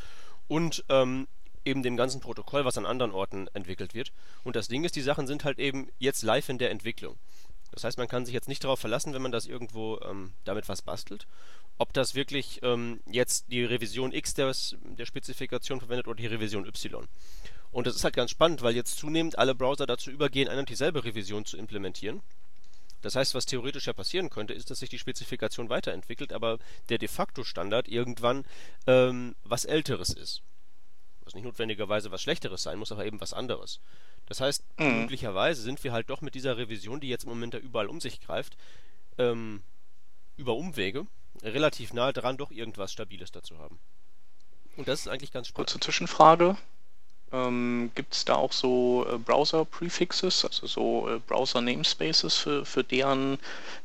und 0.48 0.84
ähm, 0.88 1.26
eben 1.64 1.82
dem 1.82 1.96
ganzen 1.96 2.20
Protokoll, 2.20 2.64
was 2.64 2.78
an 2.78 2.86
anderen 2.86 3.12
Orten 3.12 3.48
entwickelt 3.52 3.94
wird. 3.94 4.12
Und 4.44 4.56
das 4.56 4.68
Ding 4.68 4.84
ist, 4.84 4.96
die 4.96 5.02
Sachen 5.02 5.26
sind 5.26 5.44
halt 5.44 5.58
eben 5.58 5.88
jetzt 5.98 6.22
live 6.22 6.48
in 6.48 6.58
der 6.58 6.70
Entwicklung. 6.70 7.18
Das 7.72 7.84
heißt, 7.84 7.98
man 7.98 8.08
kann 8.08 8.24
sich 8.24 8.32
jetzt 8.32 8.48
nicht 8.48 8.62
darauf 8.62 8.78
verlassen, 8.78 9.12
wenn 9.12 9.22
man 9.22 9.32
das 9.32 9.46
irgendwo 9.46 9.98
ähm, 10.00 10.32
damit 10.44 10.68
was 10.68 10.82
bastelt, 10.82 11.26
ob 11.78 11.92
das 11.92 12.14
wirklich 12.14 12.60
ähm, 12.62 13.00
jetzt 13.10 13.50
die 13.50 13.64
Revision 13.64 14.12
X 14.12 14.34
des, 14.34 14.76
der 14.82 15.04
Spezifikation 15.04 15.80
verwendet 15.80 16.06
oder 16.06 16.16
die 16.16 16.26
Revision 16.26 16.64
Y. 16.64 17.06
Und 17.72 17.86
das 17.86 17.96
ist 17.96 18.04
halt 18.04 18.16
ganz 18.16 18.30
spannend, 18.30 18.62
weil 18.62 18.74
jetzt 18.74 18.98
zunehmend 18.98 19.38
alle 19.38 19.54
Browser 19.54 19.86
dazu 19.86 20.10
übergehen, 20.10 20.48
eine 20.48 20.60
und 20.60 20.68
dieselbe 20.68 21.04
Revision 21.04 21.44
zu 21.44 21.56
implementieren. 21.56 22.22
Das 23.02 23.14
heißt, 23.14 23.34
was 23.34 23.46
theoretisch 23.46 23.86
ja 23.86 23.92
passieren 23.92 24.30
könnte, 24.30 24.54
ist, 24.54 24.70
dass 24.70 24.78
sich 24.80 24.88
die 24.88 24.98
Spezifikation 24.98 25.68
weiterentwickelt, 25.68 26.32
aber 26.32 26.58
der 26.88 26.98
de 26.98 27.08
facto 27.08 27.44
Standard 27.44 27.86
irgendwann 27.88 28.44
ähm, 28.86 29.36
was 29.44 29.64
Älteres 29.64 30.10
ist. 30.10 30.42
Was 31.24 31.34
nicht 31.34 31.44
notwendigerweise 31.44 32.10
was 32.10 32.22
Schlechteres 32.22 32.62
sein 32.62 32.78
muss, 32.78 32.92
aber 32.92 33.04
eben 33.04 33.20
was 33.20 33.32
anderes. 33.32 33.80
Das 34.26 34.40
heißt, 34.40 34.64
Mhm. 34.78 35.02
möglicherweise 35.02 35.60
sind 35.62 35.84
wir 35.84 35.92
halt 35.92 36.10
doch 36.10 36.20
mit 36.20 36.34
dieser 36.34 36.56
Revision, 36.56 37.00
die 37.00 37.08
jetzt 37.08 37.24
im 37.24 37.30
Moment 37.30 37.54
da 37.54 37.58
überall 37.58 37.86
um 37.86 38.00
sich 38.00 38.20
greift, 38.20 38.56
ähm, 39.18 39.62
über 40.36 40.54
Umwege 40.54 41.06
relativ 41.42 41.92
nahe 41.92 42.12
dran, 42.12 42.38
doch 42.38 42.50
irgendwas 42.50 42.92
Stabiles 42.92 43.30
dazu 43.30 43.58
haben. 43.58 43.78
Und 44.76 44.88
das 44.88 45.00
ist 45.00 45.08
eigentlich 45.08 45.32
ganz 45.32 45.48
spannend. 45.48 45.68
Kurze 45.70 45.80
Zwischenfrage. 45.80 46.56
Ähm, 47.32 47.90
Gibt 47.94 48.14
es 48.14 48.24
da 48.24 48.36
auch 48.36 48.52
so 48.52 49.04
äh, 49.10 49.18
Browser-Prefixes, 49.18 50.44
also 50.44 50.66
so 50.66 51.08
äh, 51.08 51.18
Browser-Namespaces 51.18 52.36
für, 52.36 52.64
für 52.64 52.84
deren 52.84 53.38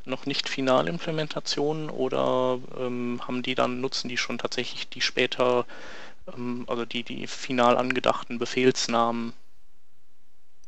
noch 0.04 0.26
nicht 0.26 0.48
finale 0.48 0.90
Implementation 0.90 1.90
oder 1.90 2.60
ähm, 2.78 3.20
haben 3.26 3.42
die 3.42 3.56
dann, 3.56 3.80
nutzen 3.80 4.08
die 4.08 4.16
schon 4.16 4.38
tatsächlich 4.38 4.88
die 4.88 5.00
später, 5.00 5.66
ähm, 6.32 6.64
also 6.68 6.84
die, 6.84 7.02
die 7.02 7.26
final 7.26 7.76
angedachten 7.76 8.38
Befehlsnamen? 8.38 9.32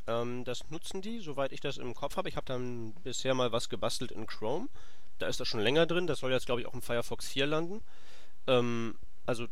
Ähm, 0.07 0.45
das 0.45 0.69
nutzen 0.71 1.01
die, 1.01 1.21
soweit 1.21 1.53
ich 1.53 1.61
das 1.61 1.79
im 1.79 1.95
Kopf 1.95 2.17
habe. 2.17 2.29
Ich 2.29 2.37
habe 2.37 2.47
dann 2.47 2.93
bisher 3.05 3.35
mal 3.35 3.53
was 3.53 3.69
gebastelt 3.69 4.11
in 4.11 4.27
Chrome. 4.27 4.69
Da 5.19 5.29
ist 5.29 5.41
das 5.41 5.49
schon 5.49 5.61
länger 5.61 5.87
drin. 5.87 6.07
Das 6.07 6.19
soll 6.19 6.33
jetzt, 6.33 6.47
glaube 6.47 6.61
ich, 6.61 6.67
auch 6.67 6.75
im 6.75 6.83
Firefox 6.83 7.29
4 7.29 7.47
landen. 7.47 7.83
Ähm, 8.47 8.97
also 9.27 9.47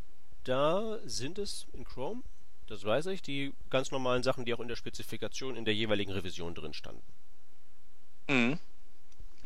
da 0.44 0.98
sind 1.04 1.38
es 1.38 1.66
in 1.72 1.84
Chrome, 1.84 2.22
das 2.72 2.84
weiß 2.84 3.06
ich, 3.06 3.20
die 3.22 3.52
ganz 3.70 3.90
normalen 3.90 4.22
Sachen, 4.22 4.44
die 4.44 4.54
auch 4.54 4.60
in 4.60 4.68
der 4.68 4.76
Spezifikation 4.76 5.56
in 5.56 5.64
der 5.64 5.74
jeweiligen 5.74 6.10
Revision 6.10 6.54
drin 6.54 6.72
standen. 6.72 7.02
Mhm. 8.28 8.58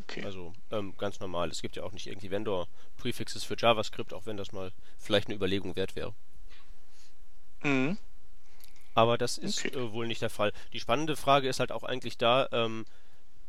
Okay. 0.03 0.23
Also 0.23 0.53
ähm, 0.71 0.95
ganz 0.97 1.19
normal. 1.19 1.49
Es 1.51 1.61
gibt 1.61 1.75
ja 1.75 1.83
auch 1.83 1.91
nicht 1.91 2.07
irgendwie 2.07 2.31
Vendor-Prefixes 2.31 3.43
für 3.43 3.57
JavaScript, 3.57 4.13
auch 4.13 4.25
wenn 4.25 4.37
das 4.37 4.53
mal 4.53 4.71
vielleicht 4.97 5.27
eine 5.27 5.35
Überlegung 5.35 5.75
wert 5.75 5.95
wäre. 5.97 6.13
Mhm. 7.63 7.97
Aber 8.95 9.17
das 9.17 9.37
ist 9.37 9.65
Okay. 9.65 9.77
äh, 9.77 9.91
wohl 9.91 10.07
nicht 10.07 10.21
der 10.21 10.29
Fall. 10.29 10.53
Die 10.71 10.79
spannende 10.79 11.17
Frage 11.17 11.49
ist 11.49 11.59
halt 11.59 11.73
auch 11.73 11.83
eigentlich 11.83 12.17
da, 12.17 12.47
ähm, 12.53 12.85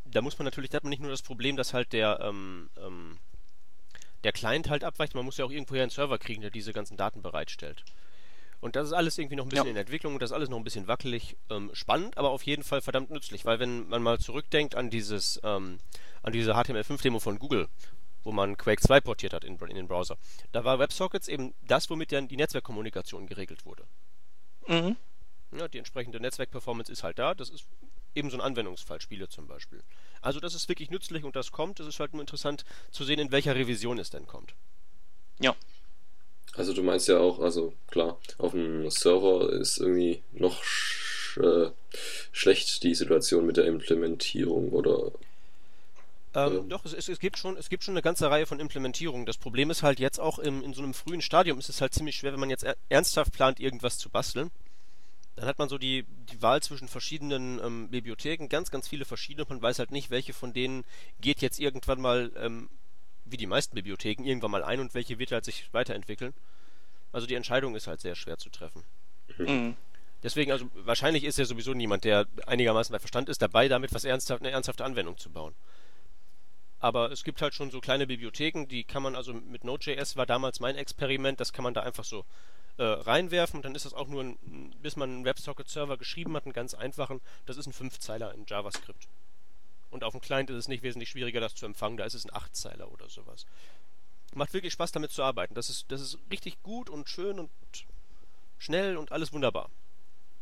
da 0.05 0.23
muss 0.23 0.39
man 0.39 0.45
natürlich, 0.45 0.71
da 0.71 0.77
hat 0.77 0.83
man 0.83 0.91
nicht 0.91 1.03
nur 1.03 1.11
das 1.11 1.23
Problem, 1.23 1.57
dass 1.57 1.73
halt 1.73 1.93
der, 1.93 2.19
ähm, 2.21 2.69
ähm, 2.79 3.19
der 4.25 4.33
Client 4.33 4.69
halt 4.69 4.83
abweicht. 4.83 5.15
Man 5.15 5.25
muss 5.25 5.37
ja 5.37 5.45
auch 5.45 5.53
irgendwoher 5.53 5.83
einen 5.83 5.91
Server 5.91 6.19
kriegen, 6.19 6.43
der 6.43 6.51
diese 6.51 6.73
ganzen 6.73 6.97
Daten 6.97 7.23
bereitstellt. 7.23 7.85
Und 8.61 8.75
das 8.75 8.89
ist 8.89 8.93
alles 8.93 9.17
irgendwie 9.19 9.37
noch 9.37 9.45
ein 9.45 9.51
bisschen 9.51 9.67
ja. 9.67 9.71
in 9.71 9.77
Entwicklung 9.77 10.15
und 10.15 10.23
das 10.23 10.31
ist 10.31 10.35
alles 10.35 10.49
noch 10.49 10.57
ein 10.57 10.65
bisschen 10.65 10.89
wackelig. 10.89 11.37
Ähm, 11.49 11.71
spannend, 11.75 12.17
aber 12.19 12.31
auf 12.31 12.43
jeden 12.43 12.65
Fall 12.65 12.81
verdammt 12.81 13.11
nützlich, 13.11 13.45
weil 13.45 13.61
wenn 13.61 13.89
man 13.89 14.03
mal 14.03 14.19
zurückdenkt 14.19 14.75
an 14.75 14.91
dieses, 14.91 15.41
ähm, 15.45 15.79
an 16.23 16.33
diese 16.33 16.55
HTML5-Demo 16.55 17.21
von 17.21 17.39
Google, 17.39 17.69
wo 18.25 18.33
man 18.33 18.57
Quake 18.57 18.81
2 18.81 19.01
portiert 19.01 19.33
hat 19.33 19.45
in, 19.45 19.57
in, 19.57 19.77
den 19.77 19.87
Browser, 19.87 20.19
da 20.51 20.65
war 20.65 20.79
WebSockets 20.79 21.29
eben 21.29 21.55
das, 21.67 21.89
womit 21.89 22.11
dann 22.11 22.27
die 22.27 22.37
Netzwerkkommunikation 22.37 23.27
geregelt 23.27 23.65
wurde. 23.65 23.85
Mhm. 24.67 24.97
Ja, 25.57 25.69
die 25.69 25.79
entsprechende 25.79 26.21
Netzwerkperformance 26.21 26.93
ist 26.93 27.05
halt 27.05 27.19
da. 27.19 27.35
Das 27.35 27.49
ist 27.49 27.65
eben 28.15 28.31
so 28.31 28.37
ein 28.37 28.43
Anwendungsfall, 28.43 29.01
Spiele 29.01 29.29
zum 29.29 29.47
Beispiel. 29.47 29.83
Also 30.21 30.41
das 30.41 30.55
ist 30.55 30.69
wirklich 30.69 30.91
nützlich 30.91 31.25
und 31.25 31.37
das 31.37 31.53
kommt. 31.53 31.81
Es 31.81 31.87
ist 31.87 32.01
halt 32.01 32.13
nur 32.13 32.21
interessant 32.21 32.65
zu 32.91 33.05
sehen, 33.05 33.21
in 33.21 33.31
welcher 33.31 33.55
Revision 33.55 33.99
es 33.99 34.11
denn 34.11 34.27
kommt. 34.27 34.55
Ja, 35.39 35.55
also 36.59 36.73
du 36.73 36.83
meinst 36.83 37.09
ja 37.09 37.19
auch, 37.19 37.41
also 37.41 37.73
klar, 37.89 38.19
auf 38.37 38.53
dem 38.53 38.91
Server 38.91 39.51
ist 39.53 39.79
irgendwie 39.79 40.23
noch 40.33 40.63
sch 40.63 41.39
äh, 41.39 41.71
schlecht 42.33 42.83
die 42.83 42.95
Situation 42.95 43.47
mit 43.47 43.57
der 43.57 43.67
Implementierung 43.67 44.71
oder 44.71 45.13
ähm. 46.35 46.69
Doch, 46.69 46.85
es, 46.85 46.93
es, 46.93 47.09
es, 47.09 47.19
gibt 47.21 47.39
schon, 47.39 47.57
es 47.57 47.69
gibt 47.69 47.85
schon 47.85 47.95
eine 47.95 48.03
ganze 48.03 48.31
Reihe 48.31 48.47
von 48.47 48.61
Implementierungen. 48.61 49.25
Das 49.25 49.39
Problem 49.39 49.71
ist 49.71 49.83
halt 49.83 49.99
jetzt 49.99 50.21
auch 50.21 50.39
im, 50.39 50.63
in 50.63 50.75
so 50.75 50.83
einem 50.83 50.95
frühen 50.95 51.23
Stadium 51.23 51.59
ist 51.59 51.69
es 51.69 51.81
halt 51.81 51.95
ziemlich 51.95 52.17
schwer, 52.17 52.33
wenn 52.33 52.41
man 52.41 52.51
jetzt 52.51 52.67
ernsthaft 52.89 53.33
plant, 53.33 53.61
irgendwas 53.61 53.99
zu 53.99 54.11
basteln. 54.11 54.51
Dann 55.37 55.47
hat 55.47 55.59
man 55.59 55.69
so 55.69 55.79
die, 55.79 56.05
die 56.33 56.43
Wahl 56.43 56.61
zwischen 56.63 56.89
verschiedenen 56.89 57.61
ähm, 57.65 57.89
Bibliotheken, 57.89 58.49
ganz, 58.49 58.71
ganz 58.71 58.89
viele 58.89 59.05
verschiedene. 59.05 59.47
Man 59.49 59.63
weiß 59.63 59.79
halt 59.79 59.93
nicht, 59.93 60.11
welche 60.11 60.33
von 60.33 60.53
denen 60.53 60.85
geht 61.21 61.41
jetzt 61.41 61.61
irgendwann 61.61 62.01
mal 62.01 62.33
ähm, 62.37 62.69
wie 63.31 63.37
die 63.37 63.47
meisten 63.47 63.75
Bibliotheken, 63.75 64.25
irgendwann 64.25 64.51
mal 64.51 64.65
ein 64.65 64.81
und 64.81 64.95
welche 64.95 65.19
wird 65.19 65.33
halt 65.33 65.45
sich 65.45 65.73
weiterentwickeln. 65.73 66.35
Also 67.13 67.27
die 67.27 67.35
Entscheidung 67.35 67.75
ist 67.75 67.87
halt 67.87 68.01
sehr 68.01 68.15
schwer 68.15 68.39
zu 68.39 68.51
treffen. 68.51 68.85
Mhm. 69.39 69.77
Deswegen, 70.23 70.51
also 70.51 70.69
wahrscheinlich 70.75 71.25
ist 71.25 71.39
ja 71.39 71.45
sowieso 71.45 71.75
niemand, 71.75 72.05
der 72.05 72.27
einigermaßen 72.47 72.93
bei 72.93 72.99
Verstand 72.99 73.29
ist, 73.29 73.41
dabei, 73.41 73.69
damit 73.69 73.95
was 73.95 74.05
ernsthaft, 74.05 74.43
eine 74.43 74.51
ernsthafte 74.51 74.85
Anwendung 74.85 75.17
zu 75.17 75.31
bauen. 75.31 75.55
Aber 76.81 77.11
es 77.11 77.25
gibt 77.25 77.43
halt 77.43 77.55
schon 77.55 77.71
so 77.71 77.81
kleine 77.81 78.07
Bibliotheken, 78.07 78.67
die 78.67 78.85
kann 78.85 79.03
man 79.03 79.17
also 79.17 79.33
mit 79.33 79.65
Node.js 79.65 80.17
war 80.17 80.27
damals 80.27 80.61
mein 80.61 80.77
Experiment, 80.77 81.41
das 81.41 81.53
kann 81.53 81.65
man 81.65 81.75
da 81.75 81.83
einfach 81.83 82.05
so 82.05 82.25
äh, 82.79 82.85
reinwerfen 82.85 83.59
und 83.59 83.65
dann 83.65 83.75
ist 83.75 83.85
das 83.85 83.95
auch 83.95 84.07
nur 84.07 84.23
ein, 84.23 84.75
bis 84.81 84.97
man 84.97 85.11
einen 85.11 85.25
WebSocket-Server 85.25 85.97
geschrieben 85.97 86.35
hat, 86.37 86.45
einen 86.45 86.53
ganz 86.53 86.75
einfachen, 86.75 87.21
das 87.47 87.57
ist 87.57 87.67
ein 87.67 87.73
Fünfzeiler 87.73 88.33
in 88.35 88.45
JavaScript. 88.47 89.09
Und 89.91 90.05
auf 90.05 90.13
dem 90.13 90.21
Client 90.21 90.51
ist 90.51 90.57
es 90.57 90.69
nicht 90.69 90.83
wesentlich 90.83 91.09
schwieriger, 91.11 91.41
das 91.41 91.55
zu 91.55 91.67
empfangen. 91.67 91.97
Da 91.97 92.05
ist 92.05 92.15
es 92.15 92.25
ein 92.25 92.35
Achtzeiler 92.35 92.91
oder 92.93 93.09
sowas. 93.09 93.47
Macht 94.35 94.53
wirklich 94.53 94.73
Spaß, 94.75 94.93
damit 94.93 95.11
zu 95.11 95.23
arbeiten. 95.23 95.55
Das 95.55 95.71
ist, 95.71 95.87
das 95.89 96.01
ist 96.01 96.19
richtig 96.31 96.63
gut 96.63 96.91
und 96.91 97.09
schön 97.09 97.39
und 97.39 97.51
schnell 98.59 98.97
und 98.97 99.13
alles 99.13 99.33
wunderbar. 99.33 99.71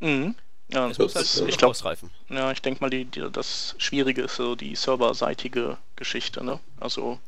Mhm. 0.01 0.35
Ja, 0.69 0.89
das 0.89 0.99
muss 0.99 1.15
halt 1.15 1.49
ich 1.49 1.59
glaub, 1.59 1.71
ausreifen. 1.71 2.11
Ja, 2.29 2.51
ich 2.51 2.61
denke 2.61 2.81
mal, 2.81 2.91
die, 2.91 3.05
die, 3.05 3.31
das 3.31 3.77
Schwierige 3.79 4.23
ist 4.23 4.35
so 4.35 4.57
die 4.57 4.75
serverseitige 4.75 5.79
Geschichte. 5.95 6.43
Ne? 6.43 6.59
Also 6.81 7.21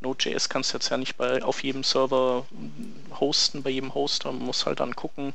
Node.js 0.00 0.50
kannst 0.50 0.72
du 0.72 0.76
jetzt 0.76 0.90
ja 0.90 0.98
nicht 0.98 1.16
bei, 1.16 1.42
auf 1.42 1.62
jedem 1.64 1.84
Server 1.84 2.46
hosten, 3.18 3.62
bei 3.62 3.70
jedem 3.70 3.94
Hoster. 3.94 4.30
Man 4.30 4.44
muss 4.44 4.66
halt 4.66 4.80
dann 4.80 4.94
gucken. 4.94 5.32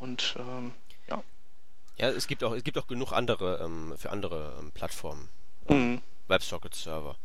Und 0.00 0.34
ähm, 0.38 0.72
ja, 1.98 2.08
es 2.10 2.26
gibt 2.28 2.44
auch, 2.44 2.54
es 2.54 2.62
gibt 2.62 2.78
auch 2.78 2.86
genug 2.86 3.12
andere 3.12 3.60
ähm, 3.64 3.94
für 3.96 4.10
andere 4.10 4.54
ähm, 4.58 4.70
Plattformen. 4.72 5.28
Ähm, 5.68 5.92
mhm. 5.92 6.02
WebSocket-Server. 6.28 7.16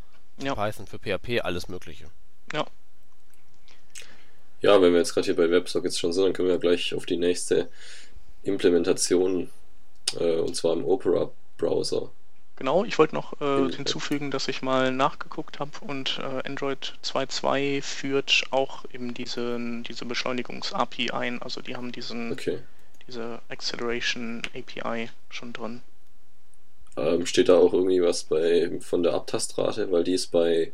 Ja. 0.42 0.56
Python 0.56 0.88
für 0.88 0.98
PHP, 0.98 1.42
alles 1.44 1.68
Mögliche. 1.68 2.06
Ja. 2.54 2.66
Ja, 4.62 4.82
wenn 4.82 4.94
wir 4.94 5.00
jetzt 5.00 5.14
gerade 5.14 5.26
hier 5.26 5.36
bei 5.36 5.50
WebSockets 5.50 6.00
schon 6.00 6.14
sind, 6.14 6.24
dann 6.24 6.34
können 6.34 6.48
wir 6.48 6.56
ja 6.56 6.60
gleich 6.60 6.94
auf 6.96 7.06
die 7.06 7.18
nächste 7.18 7.70
Implementation, 8.44 9.50
äh, 10.18 10.38
und 10.38 10.56
zwar 10.56 10.74
im 10.74 10.86
Opera-Browser. 10.86 12.10
Genau, 12.56 12.86
ich 12.86 12.98
wollte 12.98 13.16
noch 13.16 13.40
äh, 13.42 13.72
hinzufügen, 13.74 14.32
dass 14.32 14.48
ich 14.48 14.62
mal 14.62 14.92
nachgeguckt 14.92 15.60
habe 15.60 15.72
und 15.82 16.20
äh, 16.20 16.48
Android 16.48 16.94
2.2 17.04 17.82
führt 17.82 18.44
auch 18.52 18.86
eben 18.94 19.14
diese, 19.14 19.60
diese 19.82 20.06
Beschleunigungs-API 20.06 21.12
ein. 21.12 21.42
Also 21.42 21.62
die 21.62 21.76
haben 21.76 21.92
diesen 21.92 22.32
okay 22.32 22.60
diese 23.08 23.42
Acceleration 23.50 24.42
API 24.56 25.10
schon 25.30 25.54
drin. 25.54 25.82
Ähm, 26.96 27.26
steht 27.26 27.50
da 27.50 27.58
auch 27.58 27.74
irgendwie 27.74 28.02
was 28.02 28.24
bei 28.24 28.72
von 28.80 29.04
der 29.04 29.14
Abtastrate, 29.14 29.92
weil 29.92 30.04
die 30.04 30.14
ist 30.14 30.28
bei 30.28 30.72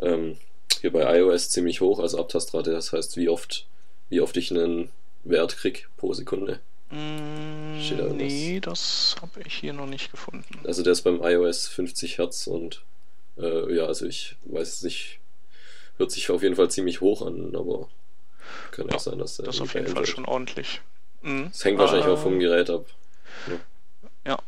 ähm, 0.00 0.38
hier 0.80 0.92
bei 0.92 1.18
iOS 1.18 1.50
ziemlich 1.50 1.80
hoch, 1.80 2.00
also 2.00 2.18
Abtastrate, 2.18 2.72
das 2.72 2.92
heißt, 2.92 3.16
wie 3.16 3.28
oft, 3.28 3.66
wie 4.08 4.20
oft 4.20 4.36
ich 4.36 4.50
einen 4.50 4.90
Wert 5.24 5.56
krieg 5.56 5.88
pro 5.96 6.12
Sekunde. 6.12 6.60
Mm, 6.90 7.80
steht 7.80 7.98
da 7.98 8.04
nee, 8.04 8.60
das 8.60 9.16
habe 9.20 9.40
ich 9.44 9.54
hier 9.54 9.72
noch 9.72 9.86
nicht 9.86 10.10
gefunden. 10.10 10.60
Also 10.64 10.82
der 10.82 10.92
ist 10.92 11.02
beim 11.02 11.20
iOS 11.22 11.66
50 11.68 12.18
Hertz 12.18 12.46
und 12.46 12.82
äh, 13.38 13.74
ja, 13.74 13.86
also 13.86 14.06
ich 14.06 14.36
weiß 14.44 14.68
es 14.68 14.82
nicht, 14.82 15.18
hört 15.98 16.10
sich 16.10 16.30
auf 16.30 16.42
jeden 16.42 16.56
Fall 16.56 16.70
ziemlich 16.70 17.00
hoch 17.00 17.22
an, 17.26 17.54
aber 17.56 17.88
kann 18.70 18.88
ja, 18.88 18.96
auch 18.96 19.00
sein, 19.00 19.18
dass 19.18 19.36
der 19.36 19.46
das 19.46 19.56
ist 19.56 19.60
auf 19.62 19.74
jeden 19.74 19.88
Fall 19.88 20.06
schon 20.06 20.24
ordentlich. 20.24 20.80
Mhm. 21.22 21.48
Das 21.52 21.64
hängt 21.64 21.78
wahrscheinlich 21.78 22.06
äh, 22.06 22.10
auch 22.10 22.22
vom 22.22 22.34
ähm, 22.34 22.40
Gerät 22.40 22.70
ab. 22.70 22.86
Ja. 23.48 24.32
ja, 24.32 24.38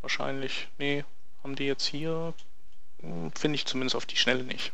wahrscheinlich. 0.00 0.68
Nee, 0.78 1.04
haben 1.42 1.56
die 1.56 1.66
jetzt 1.66 1.86
hier, 1.86 2.34
hm, 3.00 3.32
finde 3.32 3.56
ich 3.56 3.66
zumindest 3.66 3.96
auf 3.96 4.06
die 4.06 4.16
Schnelle 4.16 4.44
nicht. 4.44 4.72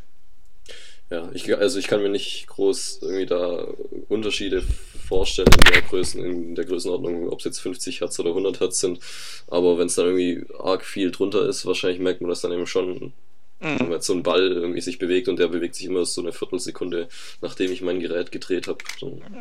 Ja, 1.09 1.29
ich, 1.33 1.55
also 1.55 1.77
ich 1.77 1.87
kann 1.87 2.01
mir 2.01 2.09
nicht 2.09 2.47
groß 2.47 2.99
irgendwie 3.01 3.27
da 3.27 3.67
Unterschiede 4.09 4.63
vorstellen 4.63 5.47
in 5.59 5.71
der, 5.71 5.81
Größen, 5.83 6.25
in 6.25 6.55
der 6.55 6.65
Größenordnung, 6.65 7.29
ob 7.29 7.39
es 7.39 7.45
jetzt 7.45 7.59
50 7.59 8.01
Hertz 8.01 8.19
oder 8.19 8.29
100 8.29 8.59
Hertz 8.59 8.79
sind. 8.79 8.99
Aber 9.47 9.77
wenn 9.77 9.85
es 9.85 9.95
dann 9.95 10.07
irgendwie 10.07 10.43
arg 10.57 10.83
viel 10.83 11.11
drunter 11.11 11.47
ist, 11.47 11.65
wahrscheinlich 11.67 11.99
merkt 11.99 12.21
man 12.21 12.29
das 12.29 12.41
dann 12.41 12.51
eben 12.51 12.65
schon, 12.65 13.13
mhm. 13.59 13.79
wenn 13.79 13.91
jetzt 13.91 14.07
so 14.07 14.13
ein 14.13 14.23
Ball 14.23 14.51
irgendwie 14.51 14.81
sich 14.81 14.97
bewegt 14.97 15.27
und 15.27 15.37
der 15.37 15.47
bewegt 15.47 15.75
sich 15.75 15.85
immer 15.85 16.05
so 16.05 16.21
eine 16.21 16.33
Viertelsekunde, 16.33 17.07
nachdem 17.41 17.71
ich 17.71 17.81
mein 17.81 17.99
Gerät 17.99 18.31
gedreht 18.31 18.67
habe. 18.67 18.79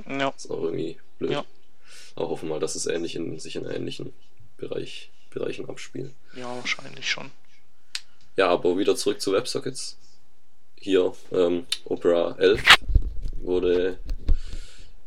Ja. 0.07 0.35
Ist 0.37 0.51
auch 0.51 0.65
irgendwie 0.65 0.99
blöd. 1.19 1.33
Ja. 1.33 1.45
Aber 2.17 2.29
hoffen 2.29 2.49
wir 2.49 2.55
mal, 2.55 2.61
dass 2.61 2.75
es 2.75 2.87
ähnlich 2.87 3.17
in, 3.17 3.39
sich 3.39 3.57
in 3.57 3.67
ähnlichen 3.67 4.13
Bereich, 4.57 5.11
Bereichen 5.31 5.69
abspielt. 5.69 6.13
Ja, 6.37 6.55
wahrscheinlich 6.55 7.11
schon. 7.11 7.31
Ja, 8.37 8.49
aber 8.49 8.79
wieder 8.79 8.97
zurück 8.97 9.21
zu 9.21 9.33
WebSockets. 9.33 9.97
Hier, 10.77 11.15
ähm, 11.33 11.67
Opera 11.85 12.37
11 12.39 12.63
wurde, 13.41 13.99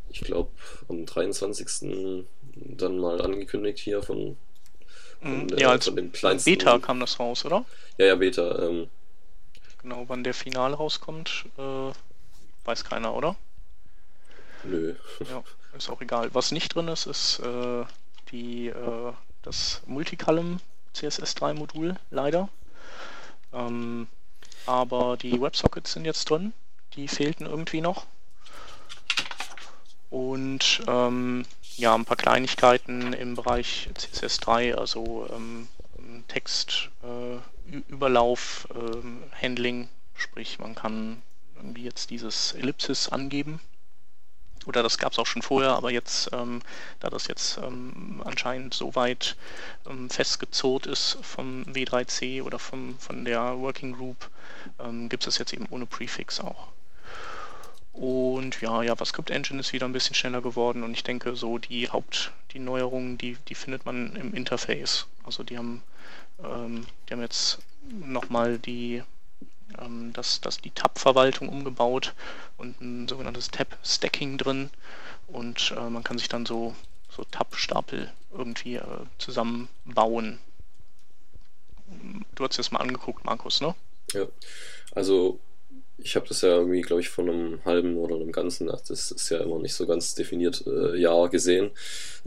ich 0.10 0.22
glaube, 0.22 0.52
am 0.90 1.06
23. 1.06 2.26
dann 2.56 3.00
mal 3.00 3.22
angekündigt 3.22 3.80
hier 3.80 4.02
von, 4.02 4.38
von, 5.22 5.46
mhm, 5.46 5.58
ja, 5.58 5.72
als 5.72 5.86
von 5.86 5.96
dem 5.96 6.12
kleinsten. 6.12 6.52
Beta 6.52 6.80
kam 6.80 7.00
das 7.00 7.20
raus, 7.20 7.46
oder? 7.46 7.66
Ja, 7.98 8.08
ja, 8.08 8.16
Beta. 8.16 8.68
Ähm, 8.68 8.90
genau, 9.82 10.06
wann 10.08 10.24
der 10.24 10.34
Finale 10.34 10.76
rauskommt, 10.76 11.46
äh, 11.58 11.92
weiß 12.66 12.84
keiner, 12.84 13.14
oder? 13.14 13.36
Nö. 14.64 14.96
Ja. 15.30 15.44
ist 15.78 15.90
auch 15.90 16.02
egal. 16.02 16.34
Was 16.34 16.52
nicht 16.52 16.76
drin 16.76 16.88
ist, 16.88 17.06
ist 17.06 17.40
äh, 17.40 17.86
die, 18.32 18.68
äh, 18.68 19.14
das 19.42 19.82
Multicolumn 19.86 20.60
CSS3 20.96 21.54
Modul, 21.54 21.98
leider. 22.10 22.50
Ähm, 23.54 24.08
aber 24.66 25.18
die 25.18 25.40
WebSockets 25.40 25.94
sind 25.94 26.06
jetzt 26.06 26.28
drin. 26.30 26.54
Die 26.96 27.08
fehlten 27.08 27.46
irgendwie 27.46 27.82
noch. 27.82 28.08
Und 30.10 30.82
ähm, 30.88 31.46
ja, 31.76 31.94
ein 31.94 32.06
paar 32.06 32.18
Kleinigkeiten 32.18 33.14
im 33.14 33.36
Bereich 33.36 33.90
CSS3, 33.94 34.74
also 34.74 35.30
ähm, 35.32 35.68
Textüberlauf, 36.28 38.68
äh, 38.74 38.98
Handling, 39.42 39.90
sprich 40.16 40.58
man 40.60 40.76
kann 40.76 41.22
irgendwie 41.56 41.84
jetzt 41.84 42.10
dieses 42.10 42.54
Ellipsis 42.54 43.10
angeben 43.10 43.60
oder 44.68 44.84
das 44.84 44.98
gab 44.98 45.14
es 45.14 45.20
auch 45.20 45.26
schon 45.26 45.42
vorher, 45.42 45.72
aber 45.72 45.92
jetzt, 45.92 46.30
ähm, 46.34 46.62
da 47.00 47.10
das 47.10 47.28
jetzt 47.28 47.58
ähm, 47.58 48.22
anscheinend 48.26 48.74
so 48.74 48.96
weit 48.96 49.38
ähm, 49.90 50.10
festgezurrt 50.10 50.86
ist 50.86 51.18
vom 51.22 51.64
W3C 51.64 52.44
oder 52.44 52.60
vom, 52.60 53.00
von 53.00 53.24
der 53.24 53.58
Working 53.58 53.94
Group, 53.94 54.30
ähm, 54.80 55.08
gibt 55.10 55.24
es 55.24 55.26
das 55.26 55.38
jetzt 55.38 55.54
eben 55.54 55.68
ohne 55.70 55.86
Prefix 55.86 56.40
auch. 56.42 56.68
Und 57.94 58.62
ja, 58.62 58.84
JavaScript 58.84 59.32
Engine 59.32 59.60
ist 59.60 59.74
wieder 59.74 59.88
ein 59.88 59.94
bisschen 59.94 60.16
schneller 60.16 60.42
geworden 60.42 60.84
und 60.84 60.94
ich 60.94 61.04
denke, 61.04 61.36
so 61.36 61.58
die 61.58 61.90
Haupt, 61.90 62.32
die 62.52 62.60
Neuerungen, 62.60 63.18
die, 63.18 63.38
die 63.48 63.56
findet 63.56 63.86
man 63.86 64.16
im 64.16 64.34
Interface. 64.36 65.08
Also 65.24 65.44
die 65.44 65.58
haben, 65.58 65.82
ähm, 66.44 66.86
die 67.08 67.14
haben 67.14 67.22
jetzt 67.22 67.60
nochmal 67.90 68.60
die 68.60 69.02
ähm, 69.80 70.12
das, 70.14 70.42
das 70.42 70.60
die 70.60 70.72
Tab-Verwaltung 70.72 71.50
umgebaut 71.50 72.14
und 72.58 72.80
ein 72.82 73.08
sogenanntes 73.08 73.50
Tab-Stacking 73.50 74.38
drin 74.38 74.70
und 75.28 75.74
äh, 75.78 75.90
man 75.90 76.04
kann 76.04 76.18
sich 76.18 76.30
dann 76.30 76.46
so, 76.46 76.76
so 77.10 77.24
Tab-Stapel 77.24 78.12
irgendwie 78.32 78.76
äh, 78.76 78.84
zusammenbauen. 79.18 80.40
Du 82.36 82.44
hast 82.44 82.60
es 82.60 82.72
mal 82.72 82.80
angeguckt, 82.80 83.26
Markus, 83.26 83.62
ne? 83.62 83.76
Ja, 84.14 84.26
also 84.92 85.40
ich 85.98 86.16
habe 86.16 86.28
das 86.28 86.42
ja 86.42 86.50
irgendwie, 86.50 86.82
glaube 86.82 87.02
ich, 87.02 87.10
von 87.10 87.30
einem 87.30 87.66
halben 87.66 87.98
oder 87.98 88.16
einem 88.16 88.32
ganzen, 88.32 88.68
das 88.68 89.12
ist 89.12 89.30
ja 89.30 89.40
immer 89.40 89.60
nicht 89.60 89.74
so 89.74 89.88
ganz 89.88 90.16
definiert, 90.16 90.64
äh, 90.68 90.96
Jahr 90.98 91.30
gesehen, 91.30 91.72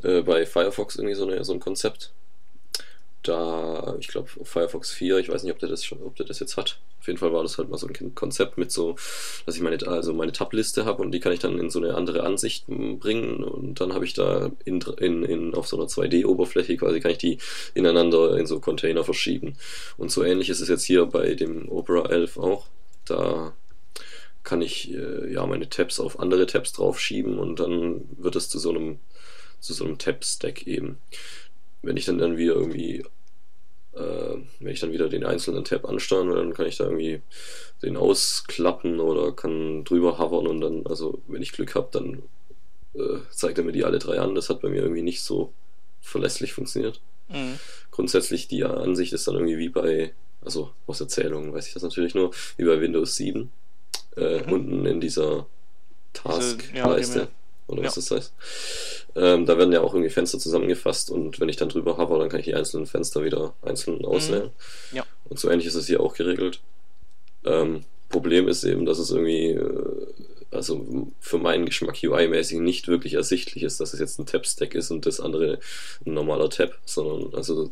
äh, 0.03 0.23
bei 0.23 0.45
Firefox 0.45 0.97
irgendwie 0.97 1.15
so, 1.15 1.27
eine, 1.27 1.45
so 1.45 1.53
ein 1.53 1.61
Konzept. 1.61 2.13
Da, 3.23 3.97
ich 4.01 4.09
glaube, 4.09 4.29
Firefox 4.45 4.93
4, 4.93 5.19
ich 5.19 5.29
weiß 5.29 5.43
nicht, 5.43 5.53
ob 5.53 5.59
der 5.59 5.69
das 5.69 5.85
schon, 5.85 6.03
ob 6.03 6.17
der 6.17 6.25
das 6.25 6.41
jetzt 6.41 6.57
hat. 6.57 6.81
Auf 7.01 7.07
jeden 7.07 7.19
Fall 7.19 7.33
war 7.33 7.43
das 7.43 7.59
halt 7.59 7.69
mal 7.69 7.77
so 7.77 7.87
ein 7.87 8.15
Konzept 8.15 8.57
mit 8.57 8.71
so, 8.71 8.97
dass 9.47 9.57
ich 9.57 9.63
meine, 9.63 9.79
also 9.87 10.13
meine 10.15 10.33
Tab-Liste 10.33 10.85
habe 10.85 11.03
und 11.03 11.13
die 11.13 11.21
kann 11.21 11.33
ich 11.33 11.39
dann 11.39 11.59
in 11.59 11.71
so 11.71 11.79
eine 11.79 11.95
andere 11.95 12.23
Ansicht 12.25 12.67
bringen 12.67 13.43
und 13.43 13.81
dann 13.81 13.95
habe 13.95 14.05
ich 14.05 14.15
da 14.15 14.51
in, 14.65 14.81
in, 14.99 15.25
in, 15.25 15.55
auf 15.55 15.67
so 15.67 15.77
einer 15.77 15.87
2D-Oberfläche 15.87 16.77
quasi 16.77 17.01
kann 17.01 17.11
ich 17.11 17.19
die 17.19 17.39
ineinander 17.75 18.39
in 18.39 18.47
so 18.47 18.61
Container 18.61 19.05
verschieben. 19.05 19.57
Und 19.97 20.11
so 20.11 20.23
ähnlich 20.23 20.49
ist 20.49 20.61
es 20.61 20.69
jetzt 20.69 20.85
hier 20.85 21.07
bei 21.07 21.35
dem 21.35 21.71
Opera 21.71 22.09
11 22.09 22.39
auch. 22.39 22.67
Da 23.07 23.55
kann 24.45 24.63
ich 24.63 24.93
äh, 24.93 25.33
ja 25.33 25.45
meine 25.47 25.69
Tabs 25.69 26.01
auf 26.01 26.21
andere 26.21 26.47
Tabs 26.47 26.73
draufschieben 26.73 27.39
und 27.39 27.61
dann 27.61 28.03
wird 28.19 28.37
es 28.37 28.49
zu 28.49 28.59
so 28.59 28.71
einem 28.71 28.99
zu 29.61 29.75
so 29.75 29.85
einem 29.85 29.99
Tab-Stack 29.99 30.67
eben. 30.67 30.99
Wenn 31.83 31.97
ich 31.97 32.05
dann 32.05 32.19
dann 32.19 32.37
wieder 32.37 32.55
irgendwie 32.55 33.05
äh, 33.95 34.37
wenn 34.61 34.73
ich 34.73 34.81
dann 34.81 34.93
wieder 34.93 35.09
den 35.09 35.25
einzelnen 35.25 35.65
Tab 35.65 35.85
ansteuern 35.85 36.29
will, 36.29 36.37
dann 36.37 36.55
kann 36.55 36.67
ich 36.67 36.77
da 36.77 36.85
irgendwie 36.85 37.23
den 37.83 37.97
ausklappen 37.97 39.01
oder 39.01 39.33
kann 39.33 39.85
drüber 39.85 40.19
hovern 40.19 40.47
und 40.47 40.61
dann, 40.61 40.87
also 40.87 41.21
wenn 41.27 41.43
ich 41.43 41.53
Glück 41.53 41.75
habe, 41.75 41.89
dann 41.93 42.23
äh, 42.95 43.21
zeigt 43.31 43.59
er 43.59 43.65
mir 43.65 43.73
die 43.73 43.85
alle 43.85 43.99
drei 43.99 44.21
an. 44.21 44.35
Das 44.35 44.49
hat 44.49 44.61
bei 44.61 44.69
mir 44.69 44.83
irgendwie 44.83 45.03
nicht 45.03 45.23
so 45.23 45.53
verlässlich 46.01 46.53
funktioniert. 46.53 47.01
Mhm. 47.29 47.59
Grundsätzlich 47.91 48.49
die 48.49 48.65
Ansicht 48.65 49.13
ist 49.13 49.27
dann 49.27 49.35
irgendwie 49.35 49.59
wie 49.59 49.69
bei, 49.69 50.13
also 50.43 50.71
aus 50.87 51.01
Erzählungen 51.01 51.53
weiß 51.53 51.67
ich 51.67 51.75
das 51.75 51.83
natürlich 51.83 52.15
nur, 52.15 52.33
wie 52.57 52.65
bei 52.65 52.81
Windows 52.81 53.17
7 53.17 53.51
äh, 54.17 54.43
mhm. 54.43 54.53
unten 54.53 54.87
in 54.87 55.01
dieser 55.01 55.47
Task-Leiste. 56.13 57.29
Oder 57.71 57.83
ja. 57.83 57.87
was 57.87 57.95
das 57.95 58.11
heißt. 58.11 58.35
Ähm, 59.17 59.47
da 59.47 59.57
werden 59.59 59.73
ja 59.73 59.81
auch 59.81 59.95
irgendwie 59.95 60.11
Fenster 60.11 60.39
zusammengefasst 60.39 61.11
und 61.11 61.41
wenn 61.41 61.49
ich 61.49 61.57
dann 61.57 61.69
drüber 61.69 61.97
habe, 61.97 62.19
dann 62.19 62.29
kann 62.29 62.41
ich 62.41 62.47
die 62.47 62.55
einzelnen 62.55 62.87
Fenster 62.87 63.25
wieder 63.25 63.55
einzeln 63.63 63.99
mhm. 63.99 64.05
auswählen. 64.05 64.51
Mhm. 64.91 64.97
Ja. 64.97 65.07
Und 65.29 65.39
so 65.39 65.49
ähnlich 65.49 65.67
ist 65.67 65.75
es 65.75 65.87
hier 65.87 66.01
auch 66.01 66.15
geregelt. 66.15 66.61
Ähm, 67.45 67.85
Problem 68.09 68.49
ist 68.49 68.65
eben, 68.65 68.85
dass 68.85 68.99
es 68.99 69.11
irgendwie, 69.11 69.51
äh, 69.51 70.07
also 70.51 71.13
für 71.21 71.39
meinen 71.39 71.65
Geschmack 71.65 71.99
UI-mäßig 72.03 72.59
nicht 72.59 72.89
wirklich 72.89 73.15
ersichtlich 73.15 73.63
ist, 73.63 73.81
dass 73.81 73.95
es 73.95 74.01
jetzt 74.01 74.19
ein 74.19 74.27
Tab-Stack 74.27 74.75
ist 74.75 74.91
und 74.91 75.07
das 75.07 75.21
andere 75.21 75.61
ein 76.05 76.15
normaler 76.15 76.51
Tab, 76.51 76.77
sondern 76.85 77.35
also 77.35 77.71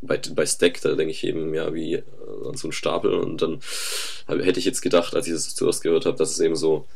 bei, 0.00 0.20
bei 0.34 0.46
Stack, 0.46 0.80
da 0.82 0.94
denke 0.94 1.10
ich 1.10 1.24
eben, 1.24 1.52
ja, 1.54 1.74
wie 1.74 1.94
äh, 1.94 2.02
an 2.46 2.56
so 2.56 2.68
einen 2.68 2.72
Stapel 2.72 3.14
und 3.14 3.42
dann 3.42 3.60
hätte 4.26 4.60
ich 4.60 4.64
jetzt 4.64 4.82
gedacht, 4.82 5.14
als 5.14 5.26
ich 5.26 5.32
das 5.32 5.54
zuerst 5.54 5.82
gehört 5.82 6.06
habe, 6.06 6.16
dass 6.16 6.30
es 6.30 6.40
eben 6.40 6.56
so, 6.56 6.86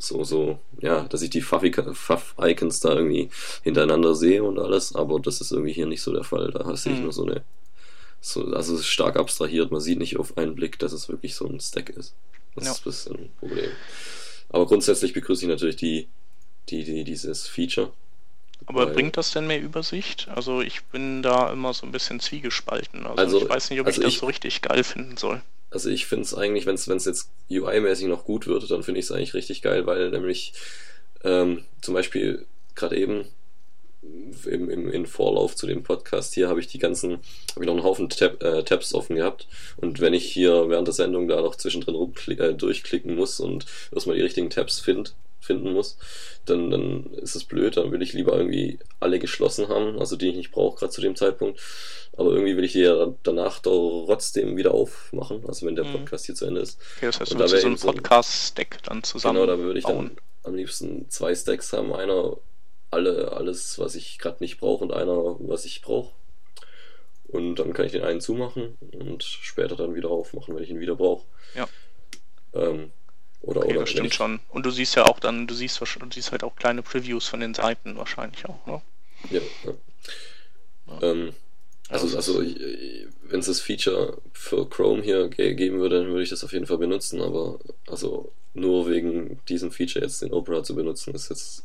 so, 0.00 0.24
so, 0.24 0.58
ja, 0.80 1.02
dass 1.02 1.20
ich 1.20 1.28
die 1.28 1.42
Pfaff-Icons 1.42 2.80
da 2.80 2.94
irgendwie 2.94 3.28
hintereinander 3.62 4.14
sehe 4.14 4.42
und 4.42 4.58
alles, 4.58 4.94
aber 4.94 5.20
das 5.20 5.42
ist 5.42 5.52
irgendwie 5.52 5.74
hier 5.74 5.86
nicht 5.86 6.00
so 6.00 6.12
der 6.12 6.24
Fall. 6.24 6.50
Da 6.52 6.74
sehe 6.74 6.94
ich 6.94 6.98
mhm. 6.98 7.04
nur 7.04 7.12
so 7.12 7.26
eine, 7.26 7.44
so, 8.20 8.46
also 8.46 8.74
es 8.74 8.80
ist 8.80 8.86
stark 8.86 9.16
abstrahiert, 9.16 9.70
man 9.70 9.82
sieht 9.82 9.98
nicht 9.98 10.18
auf 10.18 10.38
einen 10.38 10.54
Blick, 10.54 10.78
dass 10.78 10.92
es 10.92 11.10
wirklich 11.10 11.34
so 11.34 11.46
ein 11.46 11.60
Stack 11.60 11.90
ist. 11.90 12.14
Das 12.54 12.64
ja. 12.64 12.72
ist 12.72 12.78
ein 12.78 12.84
bisschen 12.84 13.16
ein 13.16 13.30
Problem. 13.38 13.70
Aber 14.48 14.66
grundsätzlich 14.66 15.12
begrüße 15.12 15.44
ich 15.44 15.50
natürlich 15.50 15.76
die, 15.76 16.08
die, 16.70 16.82
die, 16.82 17.04
dieses 17.04 17.46
Feature. 17.46 17.92
Aber 18.66 18.86
Weil, 18.86 18.94
bringt 18.94 19.18
das 19.18 19.32
denn 19.32 19.46
mehr 19.46 19.60
Übersicht? 19.60 20.28
Also 20.34 20.62
ich 20.62 20.82
bin 20.84 21.22
da 21.22 21.52
immer 21.52 21.74
so 21.74 21.84
ein 21.84 21.92
bisschen 21.92 22.20
zwiegespalten. 22.20 23.06
Also, 23.06 23.18
also 23.18 23.42
ich 23.42 23.48
weiß 23.50 23.70
nicht, 23.70 23.80
ob 23.80 23.86
also 23.86 24.00
ich 24.00 24.04
das 24.06 24.14
ich, 24.14 24.20
so 24.20 24.26
richtig 24.26 24.62
geil 24.62 24.82
finden 24.82 25.18
soll. 25.18 25.42
Also 25.70 25.88
ich 25.88 26.06
finde 26.06 26.24
es 26.24 26.34
eigentlich, 26.34 26.66
wenn 26.66 26.74
es 26.74 27.04
jetzt 27.04 27.30
UI-mäßig 27.50 28.08
noch 28.08 28.24
gut 28.24 28.46
wird, 28.46 28.70
dann 28.70 28.82
finde 28.82 29.00
ich 29.00 29.06
es 29.06 29.12
eigentlich 29.12 29.34
richtig 29.34 29.62
geil, 29.62 29.86
weil 29.86 30.10
nämlich 30.10 30.52
ähm, 31.22 31.64
zum 31.80 31.94
Beispiel 31.94 32.46
gerade 32.74 32.96
eben 32.96 33.26
im, 34.46 34.70
im, 34.70 34.90
im 34.90 35.06
Vorlauf 35.06 35.54
zu 35.54 35.66
dem 35.66 35.82
Podcast 35.82 36.34
hier 36.34 36.48
habe 36.48 36.60
ich 36.60 36.66
die 36.66 36.78
ganzen, 36.78 37.20
habe 37.54 37.60
ich 37.60 37.66
noch 37.66 37.74
einen 37.74 37.84
Haufen 37.84 38.08
Tab, 38.08 38.42
äh, 38.42 38.64
Tabs 38.64 38.94
offen 38.94 39.16
gehabt. 39.16 39.46
Und 39.76 40.00
wenn 40.00 40.14
ich 40.14 40.24
hier 40.24 40.68
während 40.68 40.88
der 40.88 40.94
Sendung 40.94 41.28
da 41.28 41.40
noch 41.40 41.56
zwischendrin 41.56 41.94
rumklick, 41.94 42.40
äh, 42.40 42.54
durchklicken 42.54 43.14
muss 43.14 43.40
und 43.40 43.66
erstmal 43.92 44.16
die 44.16 44.22
richtigen 44.22 44.50
Tabs 44.50 44.80
finde, 44.80 45.10
finden 45.40 45.72
muss, 45.72 45.98
dann, 46.44 46.70
dann 46.70 47.14
ist 47.14 47.34
es 47.34 47.44
blöd, 47.44 47.76
dann 47.76 47.92
will 47.92 48.02
ich 48.02 48.12
lieber 48.12 48.36
irgendwie 48.36 48.78
alle 49.00 49.18
geschlossen 49.18 49.68
haben, 49.68 49.98
also 49.98 50.16
die 50.16 50.28
ich 50.28 50.36
nicht 50.36 50.52
brauche 50.52 50.78
gerade 50.78 50.92
zu 50.92 51.00
dem 51.00 51.16
Zeitpunkt. 51.16 51.60
Aber 52.16 52.32
irgendwie 52.32 52.56
will 52.56 52.64
ich 52.64 52.72
die 52.72 52.80
ja 52.80 53.14
danach 53.22 53.60
trotzdem 53.60 54.56
wieder 54.56 54.74
aufmachen, 54.74 55.44
also 55.46 55.66
wenn 55.66 55.76
der 55.76 55.84
mhm. 55.84 55.92
Podcast 55.92 56.26
hier 56.26 56.34
zu 56.34 56.44
Ende 56.44 56.60
ist. 56.60 56.78
Okay, 56.96 57.06
das 57.06 57.20
heißt, 57.20 57.32
du 57.32 57.38
willst 57.38 57.60
so 57.60 57.66
einen 57.66 57.78
Podcast-Stack 57.78 58.82
dann 58.82 59.02
zusammen 59.02 59.40
Genau, 59.40 59.46
da 59.46 59.58
würde 59.58 59.78
ich 59.78 59.84
dann 59.84 60.10
am 60.42 60.54
liebsten 60.54 61.08
zwei 61.08 61.34
Stacks 61.34 61.72
haben. 61.72 61.92
Einer 61.92 62.36
alle, 62.90 63.32
alles, 63.32 63.78
was 63.78 63.94
ich 63.94 64.18
gerade 64.18 64.38
nicht 64.40 64.58
brauche 64.58 64.84
und 64.84 64.92
einer, 64.92 65.36
was 65.40 65.64
ich 65.64 65.82
brauche. 65.82 66.12
Und 67.28 67.56
dann 67.56 67.72
kann 67.72 67.86
ich 67.86 67.92
den 67.92 68.02
einen 68.02 68.20
zumachen 68.20 68.76
und 68.92 69.22
später 69.22 69.76
dann 69.76 69.94
wieder 69.94 70.10
aufmachen, 70.10 70.54
wenn 70.54 70.64
ich 70.64 70.70
ihn 70.70 70.80
wieder 70.80 70.96
brauche. 70.96 71.24
Ja. 71.54 71.68
Ähm, 72.54 72.90
oder, 73.42 73.60
okay, 73.60 73.70
oder 73.70 73.80
das 73.80 73.90
stimmt 73.90 74.14
schon. 74.14 74.40
Und 74.48 74.66
du 74.66 74.70
siehst 74.70 74.94
ja 74.96 75.06
auch 75.06 75.18
dann, 75.18 75.46
du 75.46 75.54
siehst, 75.54 75.80
du 75.80 75.86
siehst 76.12 76.32
halt 76.32 76.44
auch 76.44 76.56
kleine 76.56 76.82
Previews 76.82 77.26
von 77.26 77.40
den 77.40 77.54
Seiten 77.54 77.96
wahrscheinlich 77.96 78.44
auch, 78.46 78.66
ne? 78.66 78.82
Ja. 79.30 79.40
ja. 79.64 79.72
ja. 80.86 81.02
Ähm, 81.02 81.32
also, 81.88 82.16
also 82.16 82.40
wenn 82.40 83.40
es 83.40 83.46
das 83.46 83.60
Feature 83.60 84.18
für 84.32 84.68
Chrome 84.68 85.02
hier 85.02 85.28
geben 85.28 85.80
würde, 85.80 86.00
dann 86.00 86.08
würde 86.08 86.22
ich 86.22 86.30
das 86.30 86.44
auf 86.44 86.52
jeden 86.52 86.66
Fall 86.66 86.78
benutzen, 86.78 87.20
aber 87.20 87.58
also 87.86 88.32
nur 88.54 88.88
wegen 88.88 89.40
diesem 89.48 89.72
Feature 89.72 90.04
jetzt 90.04 90.22
den 90.22 90.32
Opera 90.32 90.62
zu 90.62 90.74
benutzen, 90.74 91.14
ist 91.14 91.30
jetzt 91.30 91.64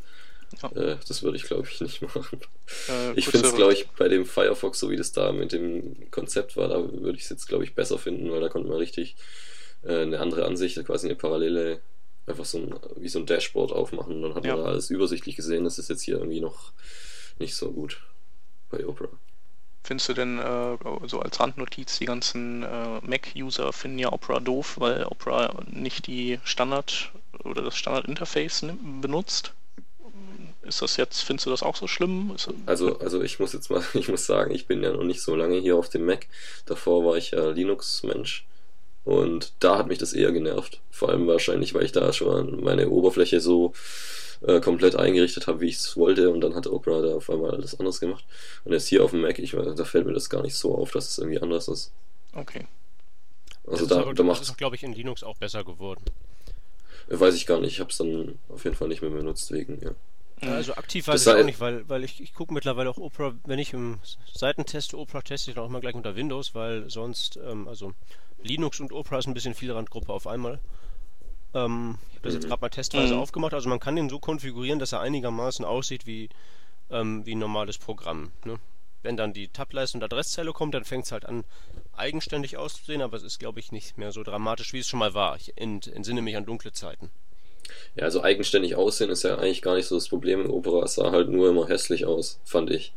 ja. 0.62 0.72
Äh, 0.72 0.98
das 1.08 1.24
würde 1.24 1.38
ich, 1.38 1.44
glaube 1.44 1.68
ich, 1.70 1.82
nicht 1.82 2.02
machen. 2.02 2.40
Äh, 2.88 3.14
ich 3.16 3.28
finde 3.28 3.48
es, 3.48 3.56
glaube 3.56 3.74
ich, 3.74 3.88
bei 3.98 4.08
dem 4.08 4.26
Firefox, 4.26 4.80
so 4.80 4.90
wie 4.90 4.96
das 4.96 5.12
da 5.12 5.32
mit 5.32 5.52
dem 5.52 6.10
Konzept 6.12 6.56
war, 6.56 6.68
da 6.68 6.78
würde 6.78 7.18
ich 7.18 7.24
es 7.24 7.30
jetzt, 7.30 7.48
glaube 7.48 7.64
ich, 7.64 7.74
besser 7.76 7.98
finden, 7.98 8.32
weil 8.32 8.42
da 8.42 8.50
konnte 8.50 8.70
man 8.70 8.78
richtig 8.78 9.16
äh, 9.86 10.02
eine 10.02 10.20
andere 10.20 10.46
Ansicht, 10.46 10.84
quasi 10.86 11.08
eine 11.08 11.16
parallele, 11.16 11.80
einfach 12.28 12.46
so 12.46 12.58
ein, 12.58 12.76
wie 12.98 13.10
so 13.10 13.20
ein 13.20 13.26
Dashboard 13.26 13.72
aufmachen 13.72 14.16
und 14.16 14.22
dann 14.22 14.36
hat 14.36 14.46
ja. 14.46 14.56
man 14.56 14.66
alles 14.66 14.90
übersichtlich 14.90 15.36
gesehen. 15.36 15.64
Das 15.64 15.80
ist 15.80 15.90
jetzt 15.90 16.02
hier 16.02 16.18
irgendwie 16.18 16.42
noch 16.42 16.72
nicht 17.40 17.56
so 17.56 17.72
gut 17.72 18.02
bei 18.70 18.86
Opera. 18.86 19.10
Findest 19.84 20.10
du 20.10 20.14
denn 20.14 20.40
äh, 20.40 20.78
so 21.06 21.20
als 21.20 21.40
Randnotiz, 21.40 22.00
die 22.00 22.06
ganzen 22.06 22.64
äh, 22.64 23.00
Mac-User 23.04 23.72
finden 23.72 24.00
ja 24.00 24.12
Opera 24.12 24.40
doof, 24.40 24.78
weil 24.80 25.04
Opera 25.04 25.64
nicht 25.70 26.08
die 26.08 26.40
Standard 26.44 27.12
oder 27.44 27.62
das 27.62 27.78
Standard-Interface 27.78 28.66
benutzt? 29.02 29.54
Ist 30.64 30.82
das 30.82 30.98
jetzt, 30.98 31.22
findest 31.22 31.46
du 31.46 31.52
das 31.52 31.62
auch 31.62 31.76
so 31.76 31.86
schlimm? 31.86 32.36
also, 32.66 32.98
also 32.98 33.22
ich 33.22 33.40
muss 33.40 33.54
jetzt 33.54 33.70
mal, 33.70 33.84
ich 33.94 34.08
muss 34.08 34.26
sagen, 34.26 34.50
ich 34.56 34.66
bin 34.66 34.82
ja 34.82 34.92
noch 34.92 35.04
nicht 35.04 35.22
so 35.22 35.36
lange 35.36 35.58
hier 35.58 35.76
auf 35.76 35.90
dem 35.90 36.06
Mac. 36.06 36.26
Davor 36.66 37.06
war 37.06 37.18
ich 37.18 37.32
ja 37.32 37.52
Linux-Mensch. 37.52 38.48
Und 39.06 39.54
da 39.60 39.78
hat 39.78 39.88
mich 39.88 40.00
das 40.00 40.14
eher 40.14 40.32
genervt. 40.32 40.82
Vor 40.90 41.10
allem 41.10 41.28
wahrscheinlich, 41.28 41.74
weil 41.74 41.86
ich 41.86 41.92
da 41.92 42.12
schon 42.12 42.64
meine 42.64 42.90
Oberfläche 42.90 43.40
so 43.40 43.74
äh, 44.42 44.60
komplett 44.60 44.96
eingerichtet 44.96 45.46
habe, 45.48 45.62
wie 45.62 45.70
ich 45.70 45.76
es 45.76 45.96
wollte. 45.96 46.32
Und 46.32 46.42
dann 46.42 46.56
hat 46.56 46.66
Opera 46.68 47.02
da 47.02 47.16
auf 47.16 47.30
einmal 47.30 47.52
alles 47.52 47.80
anders 47.80 48.00
gemacht. 48.00 48.26
Und 48.64 48.74
jetzt 48.74 48.88
hier 48.88 49.04
auf 49.04 49.12
dem 49.12 49.22
Mac, 49.22 49.38
ich, 49.38 49.52
da 49.52 49.86
fällt 49.86 50.08
mir 50.08 50.14
das 50.14 50.30
gar 50.30 50.42
nicht 50.42 50.56
so 50.56 50.76
auf, 50.76 50.92
dass 50.92 51.08
es 51.08 51.20
irgendwie 51.20 51.40
anders 51.40 51.68
ist. 51.68 51.92
Okay. 52.34 52.68
Also 53.68 53.86
das 53.86 54.06
da, 54.06 54.14
da 54.14 54.24
macht 54.24 54.42
ist, 54.42 54.58
glaube 54.58 54.76
ich, 54.76 54.84
in 54.84 54.94
Linux 54.94 55.24
auch 55.24 55.38
besser 55.38 55.64
geworden. 55.64 56.04
Weiß 57.08 57.36
ich 57.36 57.46
gar 57.46 57.60
nicht. 57.60 57.74
Ich 57.74 57.80
habe 57.80 57.92
es 57.92 57.98
dann 57.98 58.40
auf 58.50 58.64
jeden 58.64 58.76
Fall 58.76 58.88
nicht 58.88 59.04
mehr 59.04 59.12
benutzt 59.12 59.52
wegen, 59.52 59.80
ja. 59.84 59.92
Also 60.42 60.76
aktiv 60.76 61.08
weiß 61.08 61.24
das 61.24 61.34
ich 61.34 61.42
auch 61.42 61.46
nicht, 61.46 61.60
weil, 61.60 61.88
weil 61.88 62.04
ich, 62.04 62.22
ich 62.22 62.34
gucke 62.34 62.54
mittlerweile 62.54 62.90
auch 62.90 62.98
Opera, 62.98 63.34
wenn 63.46 63.60
ich 63.60 63.74
im 63.74 64.00
Seiten 64.32 64.66
teste, 64.66 64.98
Opera 64.98 65.22
teste 65.22 65.52
ich 65.52 65.56
dann 65.56 65.64
auch 65.64 65.70
mal 65.70 65.80
gleich 65.80 65.96
unter 65.96 66.16
Windows, 66.16 66.54
weil 66.54 66.90
sonst, 66.90 67.38
ähm, 67.38 67.68
also 67.68 67.94
Linux 68.42 68.80
und 68.80 68.92
Opera 68.92 69.18
ist 69.20 69.28
ein 69.28 69.34
bisschen 69.34 69.56
viel 69.56 69.72
Randgruppe 69.72 70.12
auf 70.12 70.28
einmal. 70.28 70.60
Ähm, 71.54 71.98
ich 72.10 72.16
habe 72.18 72.22
das 72.24 72.34
jetzt 72.34 72.48
gerade 72.48 72.62
mal 72.62 72.70
testweise 72.70 73.16
mhm. 73.16 73.22
aufgemacht. 73.22 73.54
Also 73.54 73.70
man 73.70 73.80
kann 73.80 73.96
den 73.96 74.10
so 74.10 74.20
konfigurieren, 74.20 74.80
dass 74.80 74.92
er 74.92 75.00
einigermaßen 75.00 75.66
aussieht 75.66 76.06
wie, 76.06 76.30
ähm, 76.92 77.26
wie 77.26 77.34
ein 77.34 77.40
normales 77.40 77.78
Programm. 77.78 78.32
Ne? 78.44 78.60
Wenn 79.02 79.18
dann 79.18 79.34
die 79.34 79.48
Tableiste 79.48 79.98
und 79.98 80.04
Adresszeile 80.04 80.52
kommt, 80.52 80.74
dann 80.74 80.84
fängt 80.84 81.06
es 81.06 81.12
halt 81.12 81.26
an, 81.26 81.44
eigenständig 81.94 82.58
auszusehen, 82.58 83.02
aber 83.02 83.18
es 83.18 83.24
ist, 83.24 83.40
glaube 83.40 83.60
ich, 83.60 83.72
nicht 83.72 83.98
mehr 83.98 84.12
so 84.12 84.24
dramatisch, 84.24 84.74
wie 84.74 84.80
es 84.80 84.88
schon 84.88 85.00
mal 85.00 85.14
war. 85.14 85.36
Ich 85.38 85.58
entsinne 85.58 86.22
mich 86.22 86.36
an 86.36 86.46
dunkle 86.46 86.74
Zeiten. 86.74 87.10
Ja, 87.96 88.04
also 88.04 88.24
eigenständig 88.24 88.76
aussehen 88.76 89.10
ist 89.10 89.24
ja 89.24 89.38
eigentlich 89.38 89.62
gar 89.62 89.76
nicht 89.76 89.88
so 89.88 89.96
das 89.96 90.10
Problem 90.10 90.42
in 90.42 90.50
Opera. 90.50 90.84
Es 90.84 90.96
sah 90.96 91.12
halt 91.12 91.30
nur 91.30 91.50
immer 91.50 91.68
hässlich 91.68 92.06
aus, 92.06 92.40
fand 92.44 92.72
ich. 92.72 92.94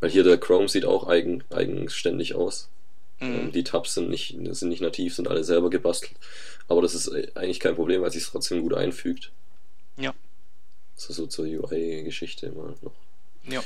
Weil 0.00 0.10
hier 0.10 0.24
der 0.24 0.38
Chrome 0.38 0.68
sieht 0.68 0.84
auch 0.84 1.06
eigen, 1.06 1.42
eigenständig 1.50 2.34
aus. 2.34 2.68
Mhm. 3.20 3.34
Ähm, 3.34 3.52
die 3.52 3.64
Tabs 3.64 3.94
sind 3.94 4.10
nicht, 4.10 4.36
sind 4.50 4.68
nicht 4.68 4.82
nativ, 4.82 5.14
sind 5.14 5.28
alle 5.28 5.44
selber 5.44 5.70
gebastelt. 5.70 6.16
Aber 6.68 6.82
das 6.82 6.94
ist 6.94 7.10
eigentlich 7.36 7.60
kein 7.60 7.76
Problem, 7.76 8.02
weil 8.02 8.08
es 8.08 8.14
sich 8.14 8.26
trotzdem 8.26 8.62
gut 8.62 8.74
einfügt. 8.74 9.32
Ja. 9.96 10.14
Das 10.94 11.10
ist 11.10 11.16
so 11.16 11.26
zur 11.26 11.46
UI-Geschichte 11.46 12.46
immer 12.46 12.74
noch. 12.82 12.92
Ja. 13.48 13.62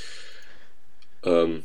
Ähm, 1.23 1.65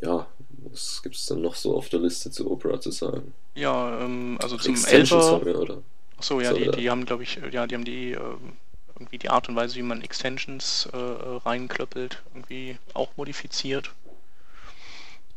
ja, 0.00 0.26
was 0.70 1.02
gibt 1.02 1.16
es 1.16 1.26
denn 1.26 1.40
noch 1.40 1.54
so 1.54 1.76
auf 1.76 1.88
der 1.88 2.00
Liste 2.00 2.30
zu 2.30 2.50
Opera 2.50 2.80
zu 2.80 2.90
sagen? 2.90 3.34
Ja, 3.54 4.00
ähm, 4.00 4.38
also 4.42 4.56
zum 4.56 4.74
11er. 4.74 5.20
haben 5.20 5.46
wir, 5.46 5.58
oder? 5.58 5.82
Achso, 6.24 6.40
ja, 6.40 6.52
So, 6.52 6.56
die, 6.56 6.64
ja. 6.64 6.72
die 6.72 6.90
haben, 6.90 7.04
glaube 7.04 7.22
ich, 7.22 7.38
ja, 7.52 7.66
die 7.66 7.74
haben 7.74 7.84
die 7.84 8.12
ähm, 8.12 8.56
irgendwie 8.94 9.18
die 9.18 9.28
Art 9.28 9.50
und 9.50 9.56
Weise, 9.56 9.76
wie 9.76 9.82
man 9.82 10.00
Extensions 10.00 10.88
äh, 10.94 10.96
äh, 10.96 11.36
reinklöppelt, 11.44 12.22
irgendwie 12.32 12.78
auch 12.94 13.10
modifiziert. 13.18 13.90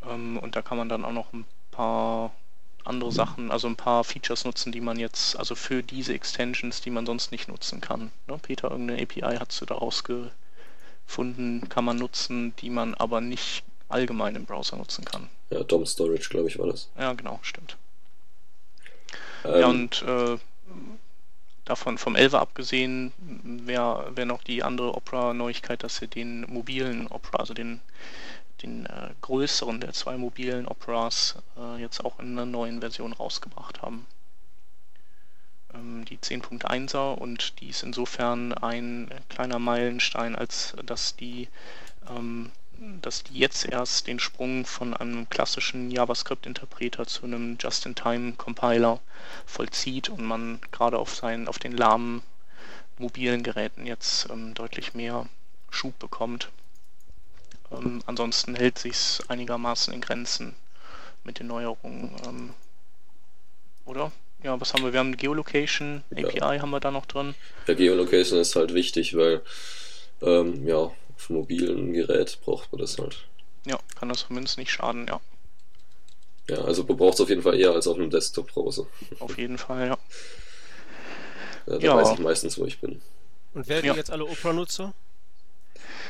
Ähm, 0.10 0.38
und 0.38 0.56
da 0.56 0.62
kann 0.62 0.78
man 0.78 0.88
dann 0.88 1.04
auch 1.04 1.12
noch 1.12 1.34
ein 1.34 1.46
paar 1.72 2.32
andere 2.86 3.12
Sachen, 3.12 3.52
also 3.52 3.68
ein 3.68 3.76
paar 3.76 4.06
Features 4.06 4.46
nutzen, 4.46 4.72
die 4.72 4.80
man 4.80 4.98
jetzt, 4.98 5.38
also 5.38 5.56
für 5.56 5.84
diese 5.84 6.14
Extensions, 6.14 6.80
die 6.80 6.90
man 6.90 7.06
sonst 7.06 7.34
nicht 7.34 7.50
nutzen 7.50 7.82
kann. 7.82 8.14
Ne? 8.28 8.40
Peter, 8.42 8.72
irgendeine 8.72 9.02
API 9.02 9.36
hast 9.40 9.60
du 9.60 9.66
da 9.66 9.76
rausgefunden, 9.76 11.68
kann 11.68 11.84
man 11.84 11.98
nutzen, 11.98 12.56
die 12.62 12.70
man 12.70 12.94
aber 12.96 13.20
nicht 13.20 13.66
allgemein 13.90 14.38
im 14.38 14.46
Browser 14.46 14.78
nutzen 14.78 15.04
kann. 15.04 15.28
Ja, 15.50 15.64
DOM 15.64 15.86
Storage, 15.86 16.30
glaube 16.30 16.48
ich, 16.48 16.58
war 16.58 16.68
das. 16.68 16.88
Ja, 16.98 17.12
genau, 17.12 17.40
stimmt. 17.42 17.76
Ähm, 19.44 19.60
Ja, 19.60 19.68
und 19.68 20.02
äh, 20.04 20.38
davon 21.70 21.98
vom 21.98 22.16
11 22.16 22.34
abgesehen 22.34 23.14
wäre 23.20 24.16
wär 24.16 24.26
noch 24.26 24.44
die 24.44 24.64
andere 24.64 24.96
Opera-Neuigkeit, 24.96 25.84
dass 25.84 25.98
sie 25.98 26.08
den 26.08 26.42
mobilen 26.42 27.08
Opera, 27.08 27.38
also 27.38 27.54
den, 27.54 27.82
den 28.62 28.86
äh, 28.86 29.10
größeren 29.22 29.80
der 29.82 29.94
zwei 29.94 30.18
mobilen 30.18 30.68
Operas, 30.68 31.36
äh, 31.58 31.82
jetzt 31.82 32.04
auch 32.04 32.20
in 32.20 32.32
einer 32.32 32.46
neuen 32.46 32.80
Version 32.80 33.14
rausgebracht 33.14 33.82
haben. 33.82 34.06
Ähm, 35.74 36.06
die 36.06 36.18
10.1er 36.18 37.16
und 37.16 37.60
die 37.60 37.70
ist 37.70 37.84
insofern 37.84 38.54
ein 38.54 39.10
kleiner 39.30 39.60
Meilenstein, 39.60 40.36
als 40.36 40.76
dass 40.86 41.16
die 41.16 41.50
ähm, 42.10 42.52
dass 43.02 43.24
die 43.24 43.40
jetzt 43.40 43.66
erst 43.66 44.08
den 44.08 44.20
Sprung 44.20 44.66
von 44.66 44.94
einem 44.94 45.30
klassischen 45.30 45.92
JavaScript-Interpreter 45.92 47.06
zu 47.08 47.24
einem 47.26 47.58
Just-in-Time-Compiler 47.60 49.00
vollzieht 49.46 50.10
und 50.10 50.24
man 50.24 50.60
gerade 50.72 50.98
auf 51.00 51.16
seinen, 51.16 51.48
auf 51.48 51.60
den 51.60 51.76
lahmen 51.76 52.22
mobilen 52.98 53.44
Geräten 53.44 53.86
jetzt 53.86 54.30
ähm, 54.30 54.54
deutlich 54.54 54.94
mehr 54.94 55.28
Schub 55.70 55.98
bekommt. 56.00 56.50
Ähm, 57.72 58.02
ansonsten 58.06 58.56
hält 58.56 58.80
sich's 58.80 59.22
einigermaßen 59.28 59.94
in 59.94 60.02
Grenzen 60.02 60.56
mit 61.24 61.40
den 61.40 61.48
Neuerungen. 61.48 62.12
Ähm, 62.26 62.54
oder? 63.86 64.12
Ja, 64.44 64.60
was 64.62 64.74
haben 64.74 64.84
wir? 64.84 64.94
Wir 64.94 65.00
haben 65.00 65.18
Geolocation, 65.18 66.04
Ja. 66.12 66.28
API 66.28 66.60
haben 66.60 66.70
wir 66.70 66.80
da 66.80 66.92
noch 66.92 67.06
drin. 67.06 67.36
Ja, 67.68 67.74
Geolocation 67.74 68.40
ist 68.40 68.56
halt 68.56 68.74
wichtig, 68.74 69.16
weil 69.16 69.42
ähm, 70.22 70.66
ja, 70.66 70.92
auf 71.18 71.30
einem 71.30 71.40
mobilen 71.40 71.94
Gerät 71.94 72.40
braucht 72.44 72.72
man 72.72 72.80
das 72.82 72.98
halt. 72.98 73.28
Ja, 73.66 73.78
kann 73.96 74.10
das 74.10 74.20
zumindest 74.22 74.58
nicht 74.58 74.72
schaden, 74.72 75.08
ja. 75.08 75.20
Ja, 76.50 76.60
also 76.60 76.84
man 76.84 76.96
braucht 76.96 77.16
es 77.16 77.22
auf 77.22 77.30
jeden 77.30 77.42
Fall 77.42 77.60
eher 77.60 77.72
als 77.72 77.88
auf 77.88 77.98
einem 77.98 78.10
Desktop-Browser. 78.10 78.88
Auf 79.20 79.38
jeden 79.38 79.58
Fall, 79.58 79.88
ja. 79.88 79.98
Ja, 81.66 81.78
da 81.78 81.86
Ja. 81.86 81.96
weiß 81.98 82.12
ich 82.14 82.20
meistens, 82.20 82.58
wo 82.58 82.66
ich 82.66 82.80
bin. 82.80 83.02
Und 83.54 83.68
werden 83.68 83.86
Ja. 83.86 83.94
die 83.94 83.98
jetzt 84.00 84.12
alle 84.12 84.26
Opera-Nutzer? 84.26 84.94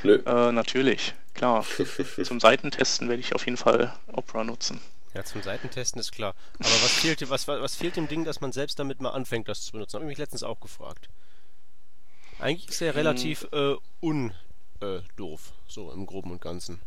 Nö. 0.03 0.21
Äh, 0.25 0.51
natürlich, 0.51 1.15
klar. 1.33 1.65
Zum 2.23 2.39
Seitentesten 2.39 3.09
werde 3.09 3.21
ich 3.21 3.33
auf 3.33 3.45
jeden 3.45 3.57
Fall 3.57 3.93
Opera 4.11 4.43
nutzen. 4.43 4.79
Ja, 5.15 5.23
zum 5.23 5.41
Seitentesten 5.41 5.99
ist 5.99 6.11
klar. 6.11 6.35
Aber 6.59 6.69
was 6.69 6.91
fehlt, 6.91 7.27
was, 7.29 7.47
was 7.47 7.75
fehlt 7.75 7.95
dem 7.95 8.07
Ding, 8.07 8.23
dass 8.23 8.39
man 8.39 8.51
selbst 8.51 8.77
damit 8.77 9.01
mal 9.01 9.09
anfängt, 9.11 9.47
das 9.47 9.63
zu 9.63 9.71
benutzen? 9.71 9.95
Habe 9.95 10.05
ich 10.05 10.09
mich 10.09 10.17
letztens 10.19 10.43
auch 10.43 10.59
gefragt. 10.59 11.09
Eigentlich 12.39 12.69
ist 12.69 12.81
er 12.81 12.93
relativ 12.93 13.47
äh, 13.51 13.75
un 14.01 14.31
äh, 14.81 14.99
doof, 15.15 15.53
so 15.67 15.91
im 15.91 16.05
Groben 16.05 16.31
und 16.31 16.41
Ganzen. 16.41 16.79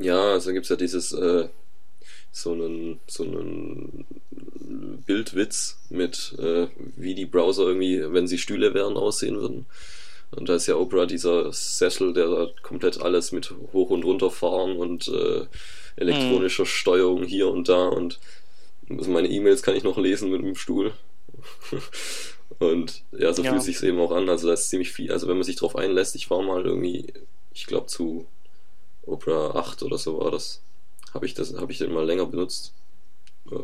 Ja, 0.00 0.32
also 0.32 0.52
gibt's 0.52 0.68
ja 0.68 0.76
dieses, 0.76 1.12
äh, 1.12 1.48
so 2.32 2.52
einen, 2.52 3.00
so 3.06 3.24
einen 3.24 4.06
Bildwitz 5.06 5.78
mit, 5.88 6.34
äh, 6.38 6.68
wie 6.96 7.14
die 7.14 7.26
Browser 7.26 7.64
irgendwie, 7.64 8.12
wenn 8.12 8.26
sie 8.26 8.38
Stühle 8.38 8.74
wären, 8.74 8.96
aussehen 8.96 9.36
würden. 9.36 9.66
Und 10.30 10.48
da 10.48 10.56
ist 10.56 10.66
ja 10.66 10.76
Opera 10.76 11.06
dieser 11.06 11.52
Sessel, 11.52 12.12
der 12.12 12.28
da 12.28 12.48
komplett 12.62 13.00
alles 13.00 13.32
mit 13.32 13.54
hoch 13.72 13.90
und 13.90 14.04
runter 14.04 14.30
fahren 14.30 14.76
und 14.76 15.08
äh, 15.08 15.46
elektronischer 15.96 16.66
Steuerung 16.66 17.24
hier 17.24 17.48
und 17.48 17.68
da 17.68 17.88
und 17.88 18.18
also 18.90 19.10
meine 19.10 19.28
E-Mails 19.28 19.62
kann 19.62 19.76
ich 19.76 19.84
noch 19.84 19.98
lesen 19.98 20.30
mit 20.30 20.42
dem 20.42 20.54
Stuhl. 20.54 20.92
und 22.58 23.02
ja, 23.12 23.32
so 23.32 23.42
Ja. 23.42 23.50
fühlt 23.52 23.62
sich's 23.62 23.82
eben 23.82 24.00
auch 24.00 24.10
an. 24.12 24.28
Also 24.28 24.48
da 24.48 24.54
ist 24.54 24.68
ziemlich 24.70 24.90
viel. 24.92 25.12
Also 25.12 25.28
wenn 25.28 25.36
man 25.36 25.44
sich 25.44 25.56
drauf 25.56 25.76
einlässt, 25.76 26.14
ich 26.16 26.30
war 26.30 26.42
mal 26.42 26.64
irgendwie, 26.64 27.12
ich 27.54 27.66
glaube 27.66 27.86
zu 27.86 28.26
Opera 29.06 29.52
8 29.58 29.82
oder 29.82 29.98
so 29.98 30.18
war 30.20 30.30
das, 30.30 30.60
habe 31.14 31.26
ich 31.26 31.34
das, 31.34 31.54
habe 31.54 31.72
ich 31.72 31.78
den 31.78 31.92
mal 31.92 32.04
länger 32.06 32.26
benutzt 32.26 32.72
äh, 33.50 33.54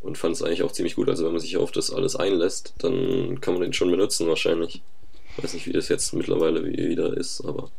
und 0.00 0.16
fand 0.18 0.36
es 0.36 0.42
eigentlich 0.42 0.62
auch 0.62 0.72
ziemlich 0.72 0.96
gut. 0.96 1.08
Also 1.08 1.24
wenn 1.24 1.32
man 1.32 1.40
sich 1.40 1.56
auf 1.56 1.72
das 1.72 1.90
alles 1.90 2.16
einlässt, 2.16 2.74
dann 2.78 3.40
kann 3.40 3.54
man 3.54 3.62
den 3.62 3.72
schon 3.72 3.90
benutzen 3.90 4.26
wahrscheinlich. 4.28 4.82
Weiß 5.36 5.54
nicht, 5.54 5.66
wie 5.66 5.72
das 5.72 5.88
jetzt 5.88 6.12
mittlerweile 6.12 6.64
wie- 6.64 6.88
wieder 6.88 7.16
ist, 7.16 7.40
aber 7.42 7.70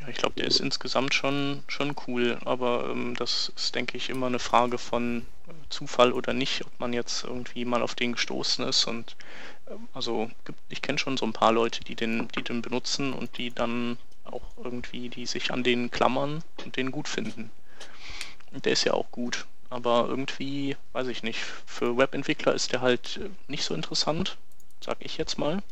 ja, 0.00 0.08
ich 0.08 0.16
glaube, 0.16 0.34
der 0.36 0.46
ist 0.46 0.60
insgesamt 0.60 1.14
schon, 1.14 1.62
schon 1.66 1.94
cool, 2.06 2.38
aber 2.44 2.88
ähm, 2.90 3.14
das 3.16 3.52
ist, 3.56 3.74
denke 3.74 3.96
ich, 3.96 4.10
immer 4.10 4.26
eine 4.26 4.38
Frage 4.38 4.78
von 4.78 5.26
äh, 5.48 5.52
Zufall 5.68 6.12
oder 6.12 6.32
nicht, 6.32 6.64
ob 6.64 6.80
man 6.80 6.92
jetzt 6.92 7.24
irgendwie 7.24 7.64
mal 7.64 7.82
auf 7.82 7.94
den 7.94 8.12
gestoßen 8.12 8.66
ist 8.66 8.86
und 8.86 9.16
ähm, 9.68 9.88
also 9.94 10.30
ich 10.68 10.82
kenne 10.82 10.98
schon 10.98 11.16
so 11.16 11.24
ein 11.24 11.32
paar 11.32 11.52
Leute, 11.52 11.84
die 11.84 11.94
den, 11.94 12.28
die 12.28 12.42
den 12.42 12.62
benutzen 12.62 13.12
und 13.12 13.38
die 13.38 13.50
dann 13.50 13.98
auch 14.24 14.42
irgendwie, 14.62 15.08
die 15.08 15.26
sich 15.26 15.52
an 15.52 15.62
den 15.62 15.90
klammern 15.90 16.42
und 16.64 16.76
den 16.76 16.90
gut 16.90 17.08
finden. 17.08 17.50
Und 18.52 18.64
der 18.64 18.72
ist 18.72 18.84
ja 18.84 18.94
auch 18.94 19.10
gut, 19.10 19.46
aber 19.70 20.06
irgendwie, 20.08 20.76
weiß 20.92 21.06
ich 21.06 21.22
nicht, 21.22 21.38
für 21.66 21.96
Webentwickler 21.96 22.54
ist 22.54 22.72
der 22.72 22.80
halt 22.80 23.18
äh, 23.22 23.30
nicht 23.48 23.64
so 23.64 23.74
interessant, 23.74 24.36
sag 24.80 24.98
ich 25.00 25.16
jetzt 25.16 25.38
mal. 25.38 25.62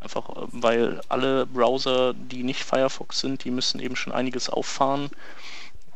Einfach 0.00 0.28
äh, 0.30 0.48
weil 0.52 1.00
alle 1.08 1.46
Browser, 1.46 2.14
die 2.14 2.42
nicht 2.42 2.64
Firefox 2.64 3.20
sind, 3.20 3.44
die 3.44 3.50
müssen 3.50 3.80
eben 3.80 3.96
schon 3.96 4.12
einiges 4.12 4.48
auffahren, 4.48 5.10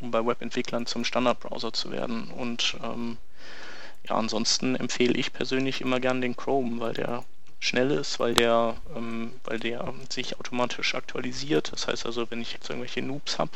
um 0.01 0.11
bei 0.11 0.25
Webentwicklern 0.25 0.87
zum 0.87 1.05
Standardbrowser 1.05 1.73
zu 1.73 1.91
werden. 1.91 2.31
Und 2.31 2.77
ähm, 2.83 3.17
ja, 4.09 4.17
ansonsten 4.17 4.77
empfehle 4.77 5.15
ich 5.15 5.33
persönlich 5.33 5.81
immer 5.81 6.01
gern 6.01 6.21
den 6.21 6.37
Chrome, 6.37 6.81
weil 6.81 6.95
der 6.95 7.25
schnell 7.59 7.91
ist, 7.91 8.21
weil 8.21 8.35
der, 8.35 8.77
ähm, 8.95 9.33
weil 9.45 9.59
der 9.59 9.95
sich 10.11 10.39
automatisch 10.39 10.95
aktualisiert. 10.95 11.73
Das 11.73 11.89
heißt 11.89 12.05
also, 12.05 12.31
wenn 12.31 12.43
ich 12.43 12.53
jetzt 12.53 12.69
irgendwelche 12.69 13.01
Noobs 13.01 13.39
habe, 13.39 13.53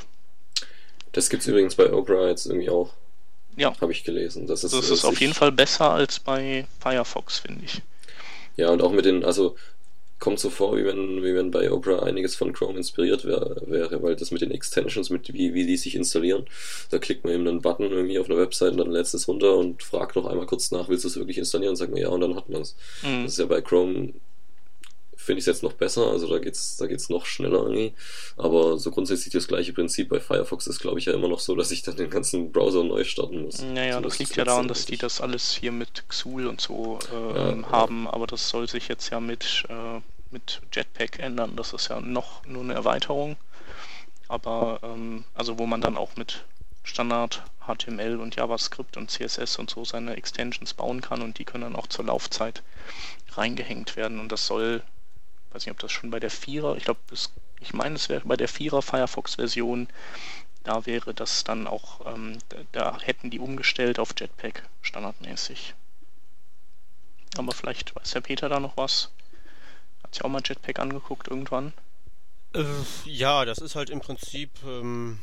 das 1.13 1.31
gibt's 1.31 1.47
übrigens 1.47 1.75
bei 1.75 1.93
Opera 1.93 2.29
jetzt 2.29 2.47
irgendwie 2.47 2.71
auch, 2.71 2.93
ja, 3.57 3.75
habe 3.81 3.93
ich 3.93 4.05
gelesen. 4.05 4.47
Das 4.47 4.63
ist, 4.65 4.73
das 4.73 4.91
äh, 4.91 4.95
ist 4.95 5.05
auf 5.05 5.21
jeden 5.21 5.35
Fall 5.35 5.53
besser 5.53 5.91
als 5.91 6.21
bei 6.21 6.67
Firefox, 6.81 7.41
finde 7.41 7.65
ich. 7.65 7.83
Ja, 8.57 8.71
und 8.71 8.83
auch 8.83 8.93
mit 8.93 9.05
den, 9.05 9.25
also 9.25 9.57
kommt 10.19 10.41
so 10.41 10.51
vor, 10.51 10.77
wie 10.77 10.85
wenn, 10.85 11.23
wie 11.23 11.35
wenn 11.35 11.51
bei 11.51 11.71
Opera 11.71 12.03
einiges 12.03 12.35
von 12.35 12.53
Chrome 12.53 12.79
inspiriert 12.79 13.25
wär, 13.25 13.57
wäre, 13.67 14.03
weil 14.03 14.17
das 14.17 14.31
mit 14.31 14.43
den 14.43 14.51
Extensions, 14.51 15.11
mit 15.11 15.33
wie, 15.33 15.55
wie 15.55 15.67
die 15.67 15.77
sich 15.77 15.95
installieren, 15.95 16.47
da 16.91 16.99
klickt 16.99 17.25
man 17.25 17.35
eben 17.35 17.47
einen 17.47 17.63
Button 17.63 17.91
irgendwie 17.91 18.19
auf 18.19 18.29
einer 18.29 18.39
Website 18.39 18.73
und 18.73 18.79
dann 18.79 18.91
lädt 18.91 19.07
es 19.07 19.29
runter 19.29 19.57
und 19.57 19.83
fragt 19.83 20.17
noch 20.17 20.27
einmal 20.27 20.47
kurz 20.47 20.71
nach, 20.71 20.89
willst 20.89 21.05
du 21.05 21.09
es 21.09 21.17
wirklich 21.17 21.39
installieren? 21.39 21.71
Und 21.71 21.77
sagt 21.77 21.93
man 21.93 22.01
ja 22.01 22.09
und 22.09 22.21
dann 22.21 22.35
hat 22.35 22.49
man 22.49 22.63
es. 22.63 22.75
Mhm. 23.03 23.25
Das 23.25 23.33
ist 23.33 23.39
ja 23.39 23.47
bei 23.47 23.61
Chrome, 23.61 24.13
finde 25.21 25.41
ich 25.41 25.43
es 25.43 25.47
jetzt 25.47 25.63
noch 25.63 25.75
besser, 25.75 26.07
also 26.07 26.29
da 26.29 26.39
geht's, 26.39 26.77
da 26.77 26.87
geht's 26.87 27.11
noch 27.11 27.27
schneller 27.27 27.59
irgendwie. 27.59 27.93
Aber 28.37 28.79
so 28.79 28.91
grundsätzlich 28.91 29.33
das 29.33 29.49
gleiche 29.49 29.73
Prinzip. 29.73 30.09
Bei 30.09 30.21
Firefox 30.21 30.67
ist, 30.67 30.79
glaube 30.81 30.99
ich, 30.99 31.07
ja 31.07 31.13
immer 31.13 31.29
noch 31.29 31.41
so, 31.41 31.55
dass 31.55 31.71
ich 31.71 31.83
dann 31.83 31.97
den 31.97 32.09
ganzen 32.09 32.53
Browser 32.53 32.85
neu 32.85 33.05
starten 33.05 33.43
muss. 33.43 33.61
Naja, 33.61 33.97
So 33.97 34.01
das 34.01 34.19
liegt 34.19 34.37
ja 34.37 34.45
daran, 34.45 34.69
dass 34.69 34.87
die 34.87 34.97
das 34.97 35.21
alles 35.21 35.53
hier 35.53 35.73
mit 35.73 36.09
Xul 36.09 36.47
und 36.47 36.61
so 36.61 36.99
äh, 37.13 37.15
Ja, 37.15 37.51
ähm, 37.51 37.63
ja. 37.63 37.71
haben, 37.71 38.09
aber 38.09 38.27
das 38.27 38.49
soll 38.49 38.69
sich 38.69 38.89
jetzt 38.89 39.11
ja 39.11 39.21
mit, 39.21 39.65
äh, 39.69 40.01
mit 40.31 40.61
Jetpack 40.73 41.19
ändern. 41.19 41.57
Das 41.57 41.73
ist 41.73 41.89
ja 41.89 42.01
noch 42.01 42.47
nur 42.47 42.63
eine 42.63 42.75
Erweiterung. 42.75 43.37
Aber 44.29 44.81
ähm, 44.83 45.25
also 45.35 45.59
wo 45.59 45.67
man 45.67 45.81
dann 45.81 45.97
auch 45.97 46.17
mit 46.17 46.45
Standard 46.85 47.43
HTML 47.67 48.19
und 48.19 48.37
JavaScript 48.37 48.97
und 48.97 49.11
CSS 49.11 49.59
und 49.59 49.69
so 49.69 49.85
seine 49.85 50.17
Extensions 50.17 50.73
bauen 50.75 51.01
kann 51.01 51.21
und 51.23 51.39
die 51.39 51.45
können 51.45 51.65
dann 51.65 51.77
auch 51.77 51.87
zur 51.87 52.07
Laufzeit 52.07 52.63
reingehängt 53.33 53.97
werden. 53.97 54.21
Und 54.21 54.33
das 54.33 54.47
soll, 54.47 54.83
weiß 55.53 55.67
nicht, 55.67 55.73
ob 55.73 55.79
das 55.79 55.93
schon 55.93 56.11
bei 56.11 56.21
der 56.21 56.31
Vierer, 56.31 56.77
ich 56.77 56.85
glaube, 56.85 57.01
ich 57.61 57.75
meine, 57.75 57.97
es 57.97 58.09
wäre 58.09 58.27
bei 58.27 58.37
der 58.37 58.49
Vierer 58.49 58.83
Firefox-Version 58.83 59.89
da 60.69 60.85
wäre 60.85 61.15
das 61.15 61.45
dann 61.45 61.67
auch, 61.67 62.05
ähm, 62.05 62.39
da, 62.51 62.59
da 62.73 63.01
hätten 63.01 63.31
die 63.31 63.39
umgestellt 63.39 63.99
auf 63.99 64.15
Jetpack 64.19 64.69
standardmäßig. 64.83 65.75
Aber 67.39 67.53
vielleicht 67.53 67.97
weiß 67.97 68.11
der 68.11 68.21
Peter 68.21 68.51
da 68.51 68.61
noch 68.61 68.77
was. 68.77 69.11
Hat 70.03 70.15
sich 70.15 70.23
auch 70.23 70.29
mal 70.29 70.43
Jetpack 70.45 70.79
angeguckt 70.79 71.29
irgendwann. 71.29 71.73
Äh, 72.55 72.65
ja, 73.05 73.47
das 73.47 73.59
ist 73.59 73.77
halt 73.77 73.89
im 73.89 74.01
Prinzip, 74.01 74.51
ähm, 74.63 75.21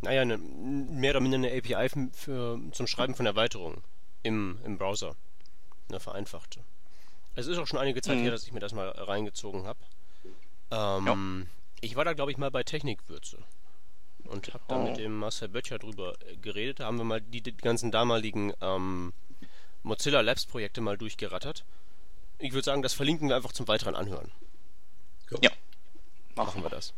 naja, 0.00 0.22
eine, 0.22 0.38
mehr 0.38 1.10
oder 1.10 1.20
minder 1.20 1.38
eine 1.38 1.56
API 1.56 1.88
für, 2.12 2.60
zum 2.70 2.86
Schreiben 2.86 3.16
von 3.16 3.26
Erweiterungen 3.26 3.82
im, 4.22 4.60
im 4.64 4.78
Browser. 4.78 5.16
Eine 5.88 5.98
vereinfachte. 5.98 6.60
Es 7.38 7.46
ist 7.46 7.56
auch 7.58 7.66
schon 7.68 7.78
einige 7.78 8.02
Zeit 8.02 8.16
Mhm. 8.18 8.22
her, 8.22 8.30
dass 8.32 8.42
ich 8.44 8.52
mir 8.52 8.58
das 8.58 8.72
mal 8.72 8.88
reingezogen 8.88 9.64
habe. 9.64 9.78
Ähm, 10.72 11.46
Ich 11.80 11.94
war 11.94 12.04
da, 12.04 12.12
glaube 12.12 12.32
ich, 12.32 12.36
mal 12.36 12.50
bei 12.50 12.64
Technikwürze. 12.64 13.38
und 14.24 14.52
habe 14.52 14.64
da 14.68 14.76
mit 14.78 14.98
dem 14.98 15.16
Marcel 15.16 15.48
Böttcher 15.48 15.78
drüber 15.78 16.14
äh, 16.26 16.36
geredet. 16.36 16.80
Da 16.80 16.86
haben 16.86 16.98
wir 16.98 17.04
mal 17.04 17.20
die, 17.20 17.40
die 17.40 17.56
ganzen 17.56 17.90
damaligen 17.90 18.52
ähm, 18.60 19.12
Mozilla 19.84 20.20
Labs 20.20 20.44
Projekte 20.44 20.80
mal 20.82 20.98
durchgerattert. 20.98 21.64
Ich 22.38 22.52
würde 22.52 22.64
sagen, 22.64 22.82
das 22.82 22.92
verlinken 22.92 23.28
wir 23.28 23.36
einfach 23.36 23.52
zum 23.52 23.68
weiteren 23.68 23.94
Anhören. 23.94 24.30
Ja. 25.40 25.50
Machen 26.34 26.62
wir 26.62 26.68
das. 26.70 26.92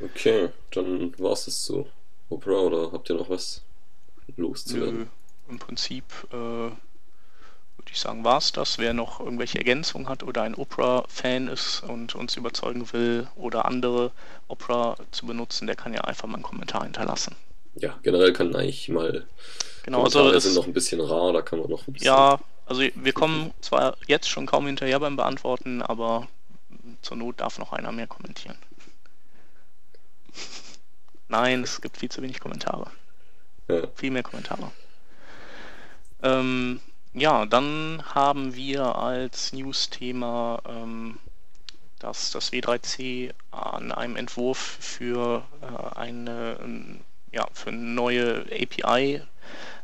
Okay, 0.00 0.48
dann 0.72 1.16
war 1.18 1.32
es 1.32 1.44
das 1.44 1.62
zu 1.62 1.86
Opera 2.28 2.56
oder 2.58 2.90
habt 2.92 3.08
ihr 3.10 3.16
noch 3.16 3.28
was 3.28 3.62
Nö, 4.36 4.46
loszuwerden? 4.48 5.10
im 5.48 5.58
Prinzip 5.58 6.04
äh, 6.32 6.70
würde 7.92 7.96
ich 7.96 8.00
sagen, 8.00 8.24
war 8.24 8.38
es 8.38 8.52
das. 8.52 8.78
Wer 8.78 8.94
noch 8.94 9.20
irgendwelche 9.20 9.58
Ergänzungen 9.58 10.08
hat 10.08 10.22
oder 10.22 10.42
ein 10.42 10.54
Opera-Fan 10.54 11.48
ist 11.48 11.82
und 11.82 12.14
uns 12.14 12.36
überzeugen 12.36 12.90
will 12.92 13.28
oder 13.36 13.66
andere 13.66 14.12
Opera 14.48 14.96
zu 15.10 15.26
benutzen, 15.26 15.66
der 15.66 15.76
kann 15.76 15.92
ja 15.92 16.00
einfach 16.02 16.26
mal 16.26 16.36
einen 16.36 16.42
Kommentar 16.42 16.84
hinterlassen. 16.84 17.36
Ja, 17.74 17.98
generell 18.02 18.32
kann 18.32 18.56
eigentlich 18.56 18.88
mal. 18.88 19.26
Genau, 19.82 20.04
also 20.04 20.20
Kommentare 20.20 20.38
es, 20.38 20.44
sind 20.44 20.54
noch 20.54 20.66
ein 20.66 20.72
bisschen 20.72 21.00
rar, 21.00 21.34
da 21.34 21.42
kann 21.42 21.58
man 21.58 21.68
noch 21.68 21.86
ein 21.86 21.92
bisschen. 21.92 22.06
ja, 22.06 22.38
also 22.64 22.80
wir 22.80 23.12
kommen 23.12 23.52
zwar 23.60 23.96
jetzt 24.06 24.28
schon 24.28 24.46
kaum 24.46 24.66
hinterher 24.66 24.98
beim 24.98 25.16
Beantworten, 25.16 25.82
aber 25.82 26.28
zur 27.02 27.18
Not 27.18 27.40
darf 27.40 27.58
noch 27.58 27.74
einer 27.74 27.92
mehr 27.92 28.06
kommentieren. 28.06 28.56
Nein, 31.28 31.62
es 31.62 31.80
gibt 31.82 31.98
viel 31.98 32.10
zu 32.10 32.22
wenig 32.22 32.40
Kommentare. 32.40 32.90
Ja. 33.68 33.86
Viel 33.96 34.10
mehr 34.10 34.22
Kommentare. 34.22 34.70
Ähm, 36.22 36.80
ja, 37.14 37.46
dann 37.46 38.02
haben 38.14 38.54
wir 38.54 38.96
als 38.96 39.52
News-Thema, 39.52 40.62
ähm, 40.66 41.18
dass 41.98 42.30
das 42.30 42.52
W3C 42.52 43.32
an 43.50 43.92
einem 43.92 44.16
Entwurf 44.16 44.58
für 44.58 45.44
äh, 45.60 45.96
eine 45.96 46.58
ähm, 46.62 47.00
ja, 47.32 47.46
für 47.52 47.70
eine 47.70 47.78
neue 47.78 48.44
API 48.50 49.22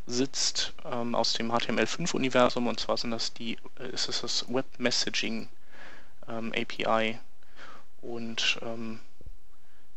sitzt 0.07 0.73
ähm, 0.85 1.15
aus 1.15 1.33
dem 1.35 1.51
HTML5-Universum 1.51 2.67
und 2.67 2.81
zwar 2.81 2.97
sind 2.97 3.11
das 3.11 3.33
die, 3.33 3.59
äh, 3.79 3.89
ist 3.91 4.09
es 4.09 4.21
das 4.21 4.47
Web 4.49 4.67
Messaging 4.79 5.49
ähm, 6.29 6.53
API. 6.55 7.19
Und 8.01 8.59
ähm, 8.63 9.01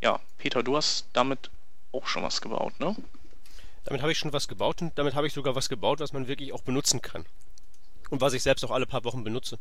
ja, 0.00 0.18
Peter, 0.38 0.62
du 0.62 0.76
hast 0.76 1.06
damit 1.12 1.50
auch 1.92 2.06
schon 2.06 2.22
was 2.22 2.40
gebaut, 2.40 2.78
ne? 2.80 2.96
Damit 3.84 4.02
habe 4.02 4.12
ich 4.12 4.18
schon 4.18 4.32
was 4.32 4.48
gebaut 4.48 4.80
und 4.82 4.96
damit 4.96 5.14
habe 5.14 5.26
ich 5.26 5.32
sogar 5.32 5.54
was 5.54 5.68
gebaut, 5.68 6.00
was 6.00 6.12
man 6.12 6.28
wirklich 6.28 6.52
auch 6.52 6.62
benutzen 6.62 7.02
kann. 7.02 7.26
Und 8.10 8.20
was 8.20 8.32
ich 8.32 8.42
selbst 8.42 8.64
auch 8.64 8.70
alle 8.70 8.86
paar 8.86 9.04
Wochen 9.04 9.24
benutze. 9.24 9.58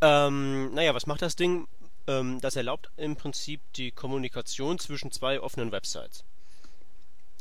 Ähm, 0.00 0.74
naja, 0.74 0.94
was 0.94 1.06
macht 1.06 1.22
das 1.22 1.36
Ding? 1.36 1.66
Ähm, 2.06 2.40
das 2.40 2.56
erlaubt 2.56 2.90
im 2.96 3.16
Prinzip 3.16 3.60
die 3.74 3.90
Kommunikation 3.90 4.78
zwischen 4.78 5.10
zwei 5.10 5.40
offenen 5.40 5.72
Websites. 5.72 6.24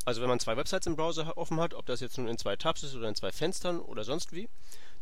Also 0.05 0.21
wenn 0.21 0.29
man 0.29 0.39
zwei 0.39 0.57
Websites 0.57 0.87
im 0.87 0.95
Browser 0.95 1.37
offen 1.37 1.59
hat, 1.59 1.73
ob 1.73 1.85
das 1.85 2.01
jetzt 2.01 2.17
nun 2.17 2.27
in 2.27 2.37
zwei 2.37 2.55
Tabs 2.55 2.83
ist 2.83 2.95
oder 2.95 3.07
in 3.07 3.15
zwei 3.15 3.31
Fenstern 3.31 3.79
oder 3.79 4.03
sonst 4.03 4.33
wie, 4.33 4.49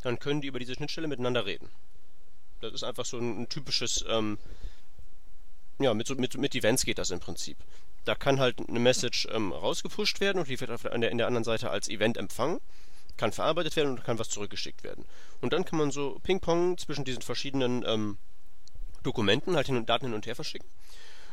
dann 0.02 0.20
können 0.20 0.42
die 0.42 0.48
über 0.48 0.60
diese 0.60 0.76
Schnittstelle 0.76 1.08
miteinander 1.08 1.46
reden. 1.46 1.70
Das 2.62 2.74
ist 2.74 2.84
einfach 2.84 3.06
so 3.06 3.18
ein, 3.18 3.42
ein 3.42 3.50
typisches, 3.50 4.06
ähm, 4.08 4.38
ja, 5.80 5.94
mit, 5.94 6.10
mit, 6.18 6.38
mit 6.38 6.56
Events 6.56 6.86
geht 6.86 7.00
das 7.00 7.10
im 7.10 7.20
Prinzip. 7.20 7.58
Da 8.06 8.16
kann 8.16 8.40
halt 8.40 8.58
eine 8.68 8.80
Message 8.80 9.28
ähm, 9.32 9.52
rausgepusht 9.52 10.20
werden 10.20 10.40
und 10.40 10.48
die 10.50 10.60
wird 10.60 10.72
auf 10.72 10.82
der, 10.82 10.94
in 10.94 11.18
der 11.18 11.28
anderen 11.28 11.44
Seite 11.44 11.70
als 11.70 11.88
Event 11.88 12.18
empfangen, 12.18 12.60
kann 13.18 13.32
verarbeitet 13.32 13.76
werden 13.76 13.92
und 13.92 14.04
kann 14.04 14.18
was 14.18 14.30
zurückgeschickt 14.30 14.84
werden. 14.84 15.06
Und 15.42 15.54
dann 15.54 15.66
kann 15.66 15.78
man 15.78 15.92
so 15.92 16.20
Ping-Pong 16.24 16.78
zwischen 16.78 17.06
diesen 17.06 17.22
verschiedenen 17.22 17.86
ähm, 17.86 18.18
Dokumenten 19.04 19.56
halt 19.56 19.68
hin 19.68 19.78
und 19.78 19.90
Daten 19.90 20.06
hin 20.06 20.16
und 20.16 20.26
her 20.26 20.36
verschicken. 20.36 20.68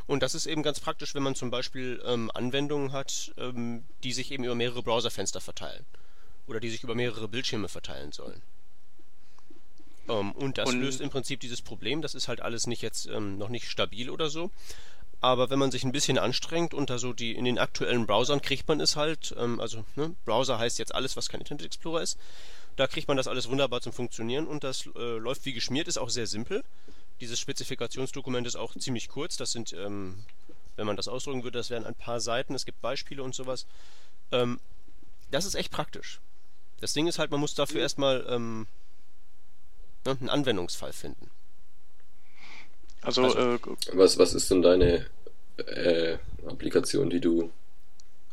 Und 0.07 0.22
das 0.22 0.35
ist 0.35 0.46
eben 0.46 0.62
ganz 0.62 0.81
praktisch, 0.81 1.14
wenn 1.14 1.22
man 1.22 1.35
zum 1.35 1.50
Beispiel 1.50 2.02
ähm, 2.04 2.31
Anwendungen 2.35 2.92
hat, 2.92 3.33
ähm, 3.37 3.85
die 4.02 4.12
sich 4.12 4.31
eben 4.31 4.44
über 4.44 4.54
mehrere 4.54 4.83
Browserfenster 4.83 5.40
verteilen. 5.40 5.85
Oder 6.46 6.61
die 6.61 6.70
sich 6.70 6.83
über 6.83 6.94
mehrere 6.94 7.28
Bildschirme 7.28 7.68
verteilen 7.68 8.12
sollen. 8.12 8.40
Ähm, 10.09 10.33
und 10.33 10.57
das 10.57 10.70
Und- 10.70 10.81
löst 10.81 11.02
im 11.02 11.11
Prinzip 11.11 11.40
dieses 11.40 11.61
Problem. 11.61 12.00
Das 12.00 12.14
ist 12.14 12.28
halt 12.28 12.40
alles 12.40 12.66
nicht 12.66 12.81
jetzt 12.83 13.07
ähm, 13.07 13.37
noch 13.37 13.50
nicht 13.50 13.68
stabil 13.68 14.09
oder 14.09 14.31
so. 14.31 14.50
Aber 15.20 15.50
wenn 15.50 15.59
man 15.59 15.70
sich 15.70 15.85
ein 15.85 15.92
bisschen 15.92 16.18
anstrengt 16.18 16.74
da 16.90 16.98
so 16.98 17.12
die 17.12 17.35
in 17.35 17.44
den 17.44 17.59
aktuellen 17.59 18.07
Browsern 18.07 18.40
kriegt 18.40 18.68
man 18.68 18.81
es 18.81 18.94
halt, 18.94 19.35
ähm, 19.37 19.61
also 19.61 19.85
ne, 19.96 20.14
Browser 20.24 20.59
heißt 20.59 20.78
jetzt 20.78 20.94
alles, 20.94 21.16
was 21.16 21.28
kein 21.28 21.40
Internet 21.40 21.66
Explorer 21.66 22.02
ist. 22.02 22.18
Da 22.76 22.87
kriegt 22.87 23.09
man 23.09 23.16
das 23.16 23.26
alles 23.26 23.48
wunderbar 23.48 23.81
zum 23.81 23.92
Funktionieren 23.92 24.46
und 24.46 24.62
das 24.62 24.88
äh, 24.94 25.16
läuft 25.18 25.44
wie 25.44 25.52
geschmiert, 25.52 25.88
ist 25.88 25.98
auch 25.98 26.11
sehr 26.11 26.28
simpel. 26.28 26.62
Dieses 27.20 27.40
Spezifikationsdokument 27.40 28.46
ist 28.46 28.54
auch 28.54 28.76
ziemlich 28.76 29.09
kurz. 29.09 29.37
Das 29.37 29.50
sind, 29.50 29.72
ähm, 29.72 30.24
wenn 30.76 30.87
man 30.87 30.96
das 30.96 31.09
ausdrücken 31.09 31.42
würde, 31.42 31.59
das 31.59 31.70
wären 31.70 31.85
ein 31.85 31.96
paar 31.96 32.20
Seiten. 32.20 32.54
Es 32.54 32.64
gibt 32.64 32.81
Beispiele 32.81 33.24
und 33.24 33.35
sowas. 33.35 33.66
Ähm, 34.31 34.61
das 35.33 35.44
ist 35.44 35.57
echt 35.57 35.72
praktisch. 35.72 36.20
Das 36.81 36.92
Ding 36.92 37.09
ist 37.09 37.18
halt, 37.18 37.33
man 37.33 37.40
muss 37.40 37.57
dafür 37.57 37.81
erstmal 37.81 38.24
ähm, 38.28 38.68
ne, 40.04 40.16
einen 40.20 40.28
Anwendungsfall 40.28 40.92
finden. 40.92 41.28
Also, 43.09 43.23
Also- 43.25 43.38
äh, 43.38 43.59
Was, 43.92 44.18
was 44.18 44.35
ist 44.35 44.51
denn 44.51 44.61
deine 44.61 45.07
äh, 45.57 46.18
Applikation, 46.47 47.09
die 47.09 47.21
du 47.21 47.51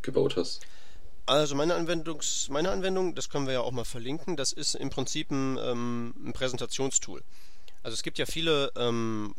gebaut 0.01 0.35
hast? 0.35 0.61
Also 1.27 1.55
meine 1.55 1.73
Anwendungs, 1.75 2.49
meine 2.49 2.69
Anwendung, 2.71 3.15
das 3.15 3.29
können 3.29 3.47
wir 3.47 3.53
ja 3.53 3.61
auch 3.61 3.71
mal 3.71 3.85
verlinken, 3.85 4.35
das 4.35 4.51
ist 4.51 4.75
im 4.75 4.89
Prinzip 4.89 5.31
ein, 5.31 5.57
ähm, 5.57 6.13
ein 6.23 6.33
Präsentationstool. 6.33 7.23
Also 7.83 7.95
es 7.95 8.03
gibt 8.03 8.19
ja 8.19 8.25
viele 8.25 8.71
ähm, 8.75 9.33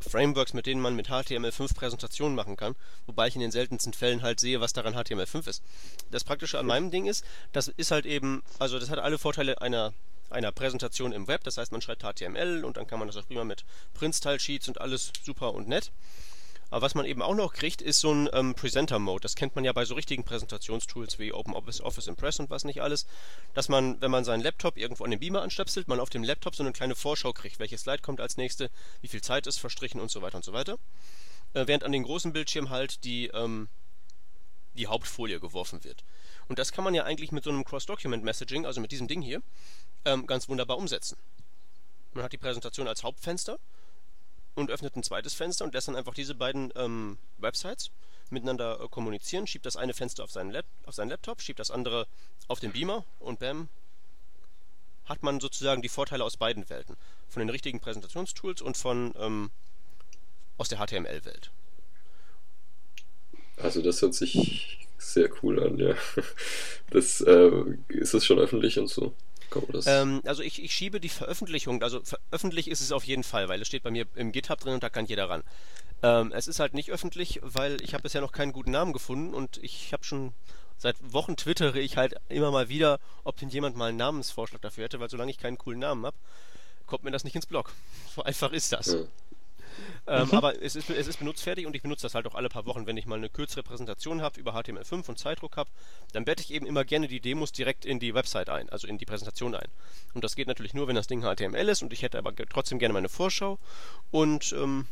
Frameworks, 0.00 0.52
mit 0.52 0.66
denen 0.66 0.82
man 0.82 0.94
mit 0.96 1.08
HTML5 1.08 1.74
Präsentationen 1.74 2.34
machen 2.34 2.56
kann, 2.56 2.74
wobei 3.06 3.28
ich 3.28 3.36
in 3.36 3.40
den 3.40 3.52
seltensten 3.52 3.94
Fällen 3.94 4.20
halt 4.22 4.40
sehe, 4.40 4.60
was 4.60 4.72
daran 4.74 4.94
HTML5 4.94 5.48
ist. 5.48 5.62
Das 6.10 6.24
Praktische 6.24 6.58
an 6.58 6.66
meinem 6.66 6.90
Ding 6.90 7.06
ist, 7.06 7.24
das 7.52 7.68
ist 7.68 7.90
halt 7.92 8.04
eben, 8.04 8.42
also 8.58 8.78
das 8.80 8.90
hat 8.90 8.98
alle 8.98 9.16
Vorteile 9.16 9.62
einer 9.62 9.94
einer 10.30 10.52
Präsentation 10.52 11.12
im 11.12 11.28
Web, 11.28 11.44
das 11.44 11.56
heißt 11.56 11.72
man 11.72 11.80
schreibt 11.80 12.02
HTML 12.02 12.64
und 12.64 12.76
dann 12.76 12.86
kann 12.86 12.98
man 12.98 13.08
das 13.08 13.16
auch 13.16 13.26
prima 13.26 13.44
mit 13.44 13.64
Print-Style-Sheets 13.94 14.68
und 14.68 14.80
alles 14.80 15.12
super 15.24 15.54
und 15.54 15.68
nett. 15.68 15.90
Aber 16.70 16.82
was 16.82 16.96
man 16.96 17.06
eben 17.06 17.22
auch 17.22 17.36
noch 17.36 17.52
kriegt, 17.52 17.82
ist 17.82 18.00
so 18.00 18.12
ein 18.12 18.28
ähm, 18.32 18.54
Presenter-Mode. 18.54 19.22
Das 19.22 19.36
kennt 19.36 19.54
man 19.54 19.64
ja 19.64 19.72
bei 19.72 19.84
so 19.84 19.94
richtigen 19.94 20.24
Präsentationstools 20.24 21.20
wie 21.20 21.32
OpenOffice, 21.32 21.80
Office 21.80 22.08
Impress 22.08 22.40
und 22.40 22.50
was 22.50 22.64
nicht 22.64 22.82
alles. 22.82 23.06
Dass 23.52 23.68
man, 23.68 24.00
wenn 24.00 24.10
man 24.10 24.24
seinen 24.24 24.42
Laptop 24.42 24.76
irgendwo 24.76 25.04
an 25.04 25.12
den 25.12 25.20
Beamer 25.20 25.42
anstöpselt, 25.42 25.86
man 25.86 26.00
auf 26.00 26.10
dem 26.10 26.24
Laptop 26.24 26.56
so 26.56 26.64
eine 26.64 26.72
kleine 26.72 26.96
Vorschau 26.96 27.32
kriegt. 27.32 27.60
Welches 27.60 27.82
Slide 27.82 28.02
kommt 28.02 28.20
als 28.20 28.38
nächste, 28.38 28.70
wie 29.02 29.08
viel 29.08 29.22
Zeit 29.22 29.46
ist 29.46 29.58
verstrichen 29.58 30.00
und 30.00 30.10
so 30.10 30.20
weiter 30.20 30.36
und 30.36 30.44
so 30.44 30.52
weiter. 30.52 30.78
Äh, 31.52 31.68
während 31.68 31.84
an 31.84 31.92
den 31.92 32.02
großen 32.02 32.32
Bildschirm 32.32 32.70
halt 32.70 33.04
die, 33.04 33.28
ähm, 33.28 33.68
die 34.74 34.88
Hauptfolie 34.88 35.38
geworfen 35.38 35.84
wird. 35.84 36.02
Und 36.48 36.58
das 36.58 36.72
kann 36.72 36.84
man 36.84 36.94
ja 36.94 37.04
eigentlich 37.04 37.32
mit 37.32 37.44
so 37.44 37.50
einem 37.50 37.64
Cross-Document-Messaging, 37.64 38.66
also 38.66 38.80
mit 38.80 38.92
diesem 38.92 39.08
Ding 39.08 39.22
hier, 39.22 39.42
ähm, 40.04 40.26
ganz 40.26 40.48
wunderbar 40.48 40.78
umsetzen. 40.78 41.16
Man 42.12 42.24
hat 42.24 42.32
die 42.32 42.38
Präsentation 42.38 42.86
als 42.86 43.02
Hauptfenster 43.02 43.58
und 44.54 44.70
öffnet 44.70 44.96
ein 44.96 45.02
zweites 45.02 45.34
Fenster 45.34 45.64
und 45.64 45.74
lässt 45.74 45.88
dann 45.88 45.96
einfach 45.96 46.14
diese 46.14 46.34
beiden 46.34 46.72
ähm, 46.76 47.18
Websites 47.38 47.90
miteinander 48.30 48.80
äh, 48.80 48.88
kommunizieren, 48.88 49.46
schiebt 49.46 49.66
das 49.66 49.76
eine 49.76 49.94
Fenster 49.94 50.24
auf 50.24 50.30
seinen, 50.30 50.56
auf 50.86 50.94
seinen 50.94 51.10
Laptop, 51.10 51.40
schiebt 51.40 51.58
das 51.58 51.70
andere 51.70 52.06
auf 52.48 52.60
den 52.60 52.72
Beamer 52.72 53.04
und 53.18 53.38
bam, 53.38 53.68
hat 55.06 55.22
man 55.22 55.40
sozusagen 55.40 55.82
die 55.82 55.88
Vorteile 55.88 56.24
aus 56.24 56.36
beiden 56.36 56.68
Welten. 56.70 56.96
Von 57.28 57.40
den 57.40 57.50
richtigen 57.50 57.80
Präsentationstools 57.80 58.62
und 58.62 58.76
von 58.76 59.12
ähm, 59.18 59.50
aus 60.56 60.68
der 60.68 60.78
HTML-Welt. 60.78 61.50
Also 63.56 63.82
das 63.82 64.00
hört 64.02 64.14
sich 64.14 64.83
sehr 65.12 65.30
cool 65.42 65.62
an, 65.62 65.78
ja. 65.78 65.94
Das 66.90 67.20
äh, 67.20 67.50
ist 67.88 68.14
es 68.14 68.24
schon 68.24 68.38
öffentlich 68.38 68.78
und 68.78 68.88
so. 68.88 69.14
Das? 69.72 69.86
Ähm, 69.86 70.20
also 70.24 70.42
ich, 70.42 70.62
ich 70.62 70.72
schiebe 70.72 71.00
die 71.00 71.08
Veröffentlichung, 71.08 71.82
also 71.82 72.00
veröffentlicht 72.02 72.68
ist 72.68 72.80
es 72.80 72.90
auf 72.90 73.04
jeden 73.04 73.22
Fall, 73.22 73.48
weil 73.48 73.60
es 73.62 73.68
steht 73.68 73.84
bei 73.84 73.90
mir 73.90 74.06
im 74.16 74.32
GitHub 74.32 74.58
drin 74.58 74.74
und 74.74 74.82
da 74.82 74.88
kann 74.88 75.06
jeder 75.06 75.28
ran. 75.28 75.44
Ähm, 76.02 76.32
es 76.34 76.48
ist 76.48 76.58
halt 76.58 76.74
nicht 76.74 76.90
öffentlich, 76.90 77.40
weil 77.42 77.80
ich 77.80 77.94
habe 77.94 78.02
bisher 78.02 78.20
noch 78.20 78.32
keinen 78.32 78.52
guten 78.52 78.72
Namen 78.72 78.92
gefunden 78.92 79.32
und 79.32 79.58
ich 79.62 79.92
habe 79.92 80.02
schon 80.04 80.32
seit 80.76 80.96
Wochen 81.12 81.36
twittere 81.36 81.78
ich 81.78 81.96
halt 81.96 82.16
immer 82.28 82.50
mal 82.50 82.68
wieder, 82.68 82.98
ob 83.22 83.36
denn 83.36 83.48
jemand 83.48 83.76
mal 83.76 83.88
einen 83.88 83.98
Namensvorschlag 83.98 84.60
dafür 84.60 84.84
hätte, 84.84 85.00
weil 85.00 85.10
solange 85.10 85.30
ich 85.30 85.38
keinen 85.38 85.58
coolen 85.58 85.78
Namen 85.78 86.04
habe, 86.04 86.16
kommt 86.86 87.04
mir 87.04 87.10
das 87.10 87.24
nicht 87.24 87.36
ins 87.36 87.46
Blog. 87.46 87.72
So 88.14 88.22
einfach 88.22 88.52
ist 88.52 88.72
das. 88.72 88.92
Ja. 88.92 89.00
Ähm, 90.06 90.28
Aber 90.32 90.60
es 90.62 90.76
ist, 90.76 90.90
es 90.90 91.06
ist 91.06 91.18
benutzfertig 91.18 91.66
und 91.66 91.74
ich 91.74 91.80
benutze 91.80 92.02
das 92.02 92.14
halt 92.14 92.26
auch 92.26 92.34
alle 92.34 92.50
paar 92.50 92.66
Wochen, 92.66 92.86
wenn 92.86 92.98
ich 92.98 93.06
mal 93.06 93.16
eine 93.16 93.30
kürzere 93.30 93.62
Präsentation 93.62 94.20
habe 94.20 94.38
über 94.38 94.54
HTML5 94.54 95.08
und 95.08 95.18
Zeitdruck 95.18 95.56
habe, 95.56 95.70
dann 96.12 96.26
bette 96.26 96.42
ich 96.42 96.52
eben 96.52 96.66
immer 96.66 96.84
gerne 96.84 97.08
die 97.08 97.20
Demos 97.20 97.52
direkt 97.52 97.86
in 97.86 98.00
die 98.00 98.12
Website 98.12 98.50
ein, 98.50 98.68
also 98.68 98.86
in 98.86 98.98
die 98.98 99.06
Präsentation 99.06 99.54
ein. 99.54 99.68
Und 100.12 100.22
das 100.22 100.36
geht 100.36 100.46
natürlich 100.46 100.74
nur, 100.74 100.88
wenn 100.88 100.94
das 100.94 101.06
Ding 101.06 101.22
HTML 101.22 101.70
ist 101.70 101.82
und 101.82 101.90
ich 101.94 102.02
hätte 102.02 102.18
aber 102.18 102.36
trotzdem 102.36 102.78
gerne 102.78 102.92
meine 102.92 103.08
Vorschau 103.08 103.58
und 104.10 104.52
ähm, 104.52 104.86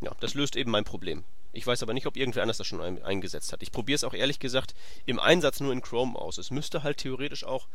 ja, 0.00 0.12
das 0.20 0.32
löst 0.32 0.56
eben 0.56 0.70
mein 0.70 0.84
Problem. 0.84 1.24
Ich 1.52 1.66
weiß 1.66 1.82
aber 1.82 1.94
nicht, 1.94 2.06
ob 2.06 2.16
irgendwer 2.16 2.42
anders 2.42 2.58
das 2.58 2.66
schon 2.66 2.80
ein, 2.80 3.02
eingesetzt 3.02 3.52
hat. 3.52 3.62
Ich 3.62 3.72
probiere 3.72 3.96
es 3.96 4.04
auch 4.04 4.14
ehrlich 4.14 4.38
gesagt 4.38 4.74
im 5.04 5.18
Einsatz 5.18 5.60
nur 5.60 5.72
in 5.72 5.82
Chrome 5.82 6.16
aus. 6.16 6.38
Es 6.38 6.50
müsste 6.50 6.82
halt 6.82 6.98
theoretisch 6.98 7.44
auch 7.44 7.66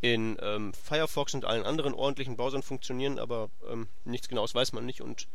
in 0.00 0.36
ähm, 0.42 0.74
Firefox 0.74 1.32
und 1.34 1.46
allen 1.46 1.64
anderen 1.64 1.94
ordentlichen 1.94 2.36
Browsern 2.36 2.62
funktionieren, 2.62 3.18
aber 3.18 3.48
ähm, 3.70 3.88
nichts 4.04 4.28
genaues 4.28 4.54
weiß 4.54 4.72
man 4.72 4.84
nicht 4.84 5.00
und 5.00 5.26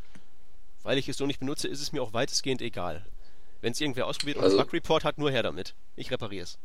weil 0.82 0.98
ich 0.98 1.08
es 1.08 1.16
so 1.16 1.26
nicht 1.26 1.40
benutze, 1.40 1.68
ist 1.68 1.80
es 1.80 1.92
mir 1.92 2.02
auch 2.02 2.12
weitestgehend 2.12 2.62
egal. 2.62 3.04
Wenn 3.60 3.72
es 3.72 3.80
irgendwer 3.80 4.06
ausprobiert 4.06 4.38
und 4.38 4.44
Also- 4.44 4.56
einen 4.56 4.66
Bug-Report 4.66 5.04
hat, 5.04 5.18
nur 5.18 5.30
her 5.30 5.42
damit. 5.42 5.74
Ich 5.96 6.10
repariere 6.10 6.44
es. 6.44 6.58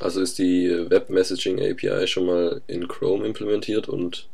Also 0.00 0.20
ist 0.20 0.38
die 0.38 0.68
Web 0.90 1.10
Messaging 1.10 1.58
API 1.60 2.06
schon 2.06 2.26
mal 2.26 2.62
in 2.66 2.86
Chrome 2.88 3.26
implementiert 3.26 3.88
und 3.88 4.28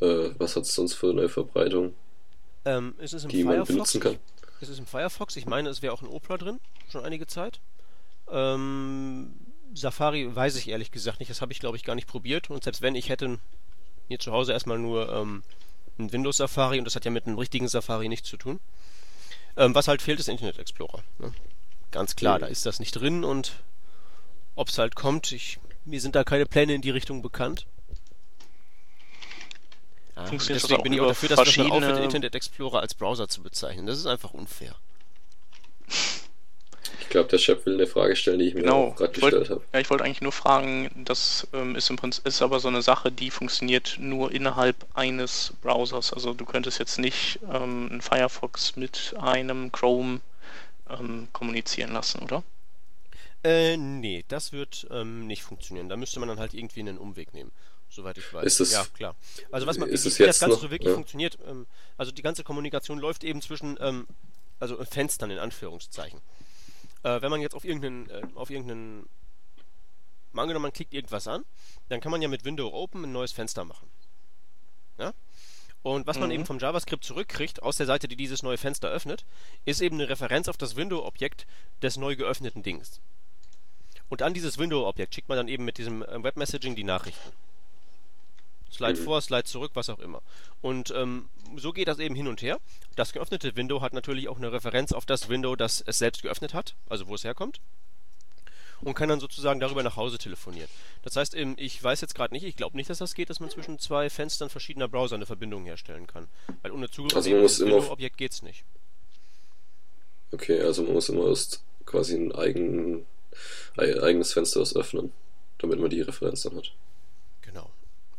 äh, 0.00 0.30
was 0.38 0.56
hat 0.56 0.64
es 0.64 0.74
sonst 0.74 0.94
für 0.94 1.10
eine 1.10 1.28
Verbreitung, 1.28 1.94
Ähm, 2.64 2.94
es 2.98 3.12
ist 3.12 3.24
im 3.24 3.30
die 3.30 3.42
man 3.44 3.54
Firefox. 3.54 3.68
benutzen 3.72 4.00
kann? 4.00 4.18
Es 4.60 4.68
ist 4.68 4.78
im 4.78 4.86
Firefox. 4.86 5.36
Ich 5.36 5.46
meine, 5.46 5.68
es 5.70 5.82
wäre 5.82 5.92
auch 5.92 6.02
in 6.02 6.08
Opera 6.08 6.36
drin, 6.38 6.60
schon 6.90 7.04
einige 7.04 7.26
Zeit. 7.26 7.60
Ähm, 8.30 9.32
Safari 9.74 10.34
weiß 10.34 10.56
ich 10.56 10.68
ehrlich 10.68 10.90
gesagt 10.90 11.20
nicht. 11.20 11.30
Das 11.30 11.40
habe 11.40 11.52
ich, 11.52 11.60
glaube 11.60 11.76
ich, 11.76 11.84
gar 11.84 11.94
nicht 11.94 12.06
probiert. 12.06 12.50
Und 12.50 12.62
selbst 12.64 12.82
wenn, 12.82 12.94
ich 12.94 13.08
hätte 13.08 13.38
hier 14.08 14.18
zu 14.18 14.32
Hause 14.32 14.52
erstmal 14.52 14.78
nur 14.78 15.08
ähm, 15.12 15.42
ein 15.98 16.12
Windows 16.12 16.38
Safari 16.38 16.78
und 16.78 16.84
das 16.84 16.96
hat 16.96 17.04
ja 17.04 17.10
mit 17.10 17.26
einem 17.26 17.38
richtigen 17.38 17.68
Safari 17.68 18.08
nichts 18.08 18.28
zu 18.28 18.36
tun. 18.36 18.60
Ähm, 19.56 19.74
was 19.74 19.88
halt 19.88 20.00
fehlt, 20.02 20.18
ist 20.20 20.28
Internet 20.28 20.58
Explorer. 20.58 21.02
Ne? 21.18 21.32
Ganz 21.90 22.16
klar, 22.16 22.36
Mhm. 22.38 22.40
da 22.42 22.46
ist 22.46 22.64
das 22.66 22.80
nicht 22.80 22.92
drin 22.92 23.22
und 23.24 23.52
ob 24.54 24.68
es 24.68 24.78
halt 24.78 24.94
kommt, 24.94 25.32
ich, 25.32 25.58
mir 25.84 26.00
sind 26.00 26.14
da 26.14 26.24
keine 26.24 26.46
Pläne 26.46 26.74
in 26.74 26.80
die 26.82 26.90
Richtung 26.90 27.20
bekannt. 27.22 27.66
Ja, 30.16 30.26
Funktioniert 30.26 30.62
das 30.62 30.68
deswegen 30.68 30.82
bin 30.82 30.92
ich 30.92 31.00
auch 31.00 31.08
dafür, 31.08 31.28
dass 31.30 31.38
man 31.38 31.46
aufhört, 31.48 31.70
verschiedene- 31.84 32.04
Internet 32.04 32.34
Explorer 32.34 32.80
als 32.80 32.94
Browser 32.94 33.28
zu 33.28 33.42
bezeichnen. 33.42 33.86
Das 33.86 33.98
ist 33.98 34.06
einfach 34.06 34.32
unfair. 34.34 34.74
Ich 37.00 37.08
glaube, 37.08 37.28
der 37.28 37.38
Chef 37.38 37.64
will 37.66 37.74
eine 37.74 37.86
Frage 37.86 38.16
stellen, 38.16 38.38
die 38.38 38.48
ich 38.48 38.54
mir 38.54 38.62
Genau. 38.62 38.92
gerade 38.92 39.12
gestellt 39.12 39.50
habe. 39.50 39.62
Ja, 39.72 39.80
ich 39.80 39.90
wollte 39.90 40.04
eigentlich 40.04 40.20
nur 40.22 40.32
fragen, 40.32 40.90
das 41.04 41.46
ähm, 41.52 41.76
ist 41.76 41.90
im 41.90 41.96
Prinzip 41.96 42.26
ist 42.26 42.40
aber 42.42 42.60
so 42.60 42.68
eine 42.68 42.82
Sache, 42.82 43.10
die 43.12 43.30
funktioniert 43.30 43.96
nur 43.98 44.32
innerhalb 44.32 44.76
eines 44.94 45.52
Browsers. 45.62 46.12
Also 46.12 46.32
du 46.34 46.44
könntest 46.44 46.78
jetzt 46.78 46.98
nicht 46.98 47.38
ähm, 47.52 47.88
einen 47.90 48.00
Firefox 48.02 48.76
mit 48.76 49.14
einem 49.20 49.72
Chrome 49.72 50.20
ähm, 50.88 51.28
kommunizieren 51.32 51.92
lassen, 51.92 52.20
oder? 52.22 52.42
Äh, 53.44 53.76
nee, 53.76 54.24
das 54.28 54.52
wird 54.52 54.86
ähm, 54.90 55.26
nicht 55.26 55.42
funktionieren. 55.42 55.88
Da 55.88 55.96
müsste 55.96 56.20
man 56.20 56.28
dann 56.28 56.38
halt 56.38 56.54
irgendwie 56.54 56.80
einen 56.80 56.96
Umweg 56.98 57.34
nehmen, 57.34 57.50
soweit 57.90 58.16
ich 58.18 58.32
weiß. 58.32 58.44
Ist 58.46 58.60
es- 58.60 58.72
ja, 58.72 58.86
klar. 58.96 59.16
Also 59.50 59.66
was 59.66 59.78
man, 59.78 59.88
ist 59.88 60.04
wie, 60.04 60.08
es 60.08 60.18
wie 60.18 60.22
das 60.24 60.36
jetzt 60.36 60.40
Ganze 60.40 60.54
noch? 60.56 60.62
so 60.62 60.70
wirklich 60.70 60.88
Ja. 60.88 60.94
funktioniert, 60.94 61.38
ähm, 61.48 61.66
also 61.98 62.12
die 62.12 62.22
ganze 62.22 62.44
Kommunikation 62.44 62.98
läuft 62.98 63.24
eben 63.24 63.42
zwischen, 63.42 63.76
ähm, 63.80 64.06
also 64.60 64.82
Fenstern 64.84 65.30
in 65.32 65.38
Anführungszeichen. 65.38 66.20
Äh, 67.02 67.20
wenn 67.20 67.30
man 67.30 67.40
jetzt 67.40 67.54
auf 67.54 67.64
irgendeinen, 67.64 68.08
äh, 68.10 68.22
auf 68.34 68.50
irgendeinen, 68.50 69.08
mal 70.32 70.42
angenommen, 70.42 70.64
man 70.64 70.72
klickt 70.72 70.94
irgendwas 70.94 71.26
an, 71.28 71.44
dann 71.88 72.00
kann 72.00 72.12
man 72.12 72.22
ja 72.22 72.28
mit 72.28 72.44
Window 72.44 72.72
Open 72.72 73.04
ein 73.04 73.12
neues 73.12 73.32
Fenster 73.32 73.64
machen. 73.64 73.88
Ja? 74.98 75.12
Und 75.82 76.06
was 76.06 76.18
man 76.18 76.28
Mhm. 76.28 76.34
eben 76.34 76.46
vom 76.46 76.58
JavaScript 76.60 77.02
zurückkriegt, 77.02 77.62
aus 77.62 77.76
der 77.76 77.86
Seite, 77.86 78.06
die 78.06 78.14
dieses 78.16 78.42
neue 78.44 78.56
Fenster 78.56 78.88
öffnet, 78.88 79.24
ist 79.64 79.80
eben 79.80 79.96
eine 79.96 80.08
Referenz 80.08 80.48
auf 80.48 80.56
das 80.56 80.76
Window-Objekt 80.76 81.46
des 81.82 81.96
neu 81.96 82.14
geöffneten 82.14 82.62
Dings. 82.62 83.00
Und 84.08 84.22
an 84.22 84.32
dieses 84.34 84.58
Window-Objekt 84.58 85.14
schickt 85.14 85.28
man 85.28 85.38
dann 85.38 85.48
eben 85.48 85.64
mit 85.64 85.78
diesem 85.78 86.02
äh, 86.02 86.22
Webmessaging 86.22 86.76
die 86.76 86.84
Nachrichten. 86.84 87.30
Slide 88.72 88.98
Mhm. 88.98 89.04
vor, 89.04 89.20
Slide 89.20 89.44
zurück, 89.44 89.72
was 89.74 89.88
auch 89.90 89.98
immer. 89.98 90.22
Und 90.60 90.90
ähm, 90.96 91.28
so 91.56 91.72
geht 91.72 91.88
das 91.88 91.98
eben 91.98 92.14
hin 92.14 92.26
und 92.28 92.42
her. 92.42 92.58
Das 92.96 93.12
geöffnete 93.12 93.54
Window 93.56 93.80
hat 93.82 93.92
natürlich 93.92 94.28
auch 94.28 94.38
eine 94.38 94.50
Referenz 94.52 94.92
auf 94.92 95.04
das 95.06 95.28
Window, 95.28 95.54
das 95.56 95.82
es 95.86 95.98
selbst 95.98 96.22
geöffnet 96.22 96.54
hat, 96.54 96.74
also 96.88 97.06
wo 97.08 97.14
es 97.14 97.24
herkommt. 97.24 97.60
Und 98.80 98.94
kann 98.94 99.08
dann 99.08 99.20
sozusagen 99.20 99.60
darüber 99.60 99.84
nach 99.84 99.94
Hause 99.96 100.18
telefonieren. 100.18 100.68
Das 101.02 101.14
heißt, 101.14 101.36
ähm, 101.36 101.54
ich 101.56 101.80
weiß 101.82 102.00
jetzt 102.00 102.16
gerade 102.16 102.34
nicht, 102.34 102.42
ich 102.44 102.56
glaube 102.56 102.76
nicht, 102.76 102.90
dass 102.90 102.98
das 102.98 103.14
geht, 103.14 103.30
dass 103.30 103.38
man 103.38 103.48
zwischen 103.48 103.78
zwei 103.78 104.10
Fenstern 104.10 104.48
verschiedener 104.50 104.88
Browser 104.88 105.14
eine 105.14 105.26
Verbindung 105.26 105.64
herstellen 105.64 106.08
kann. 106.08 106.26
Weil 106.62 106.72
ohne 106.72 106.90
Zugriff 106.90 107.14
Also 107.14 107.30
auf 107.36 107.42
das 107.42 107.60
auf- 107.60 107.66
Window-Objekt 107.68 108.16
geht's 108.16 108.42
nicht. 108.42 108.64
Okay, 110.32 110.60
also 110.62 110.82
man 110.82 110.94
muss 110.94 111.08
immer 111.10 111.28
erst 111.28 111.62
quasi 111.84 112.16
ein 112.16 112.32
eigen, 112.34 113.06
ein 113.76 113.98
eigenes 114.00 114.32
Fenster 114.32 114.60
öffnen, 114.60 115.12
damit 115.58 115.78
man 115.78 115.90
die 115.90 116.00
Referenz 116.00 116.42
dann 116.42 116.56
hat. 116.56 116.72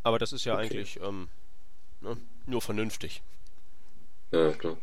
Aber 0.03 0.19
das 0.19 0.33
ist 0.33 0.45
ja 0.45 0.53
Okay. 0.55 0.63
eigentlich 0.65 0.99
ähm, 1.01 1.29
ne, 2.01 2.17
nur 2.45 2.61
vernünftig. 2.61 3.21
Ja, 4.31 4.51
klar. 4.51 4.77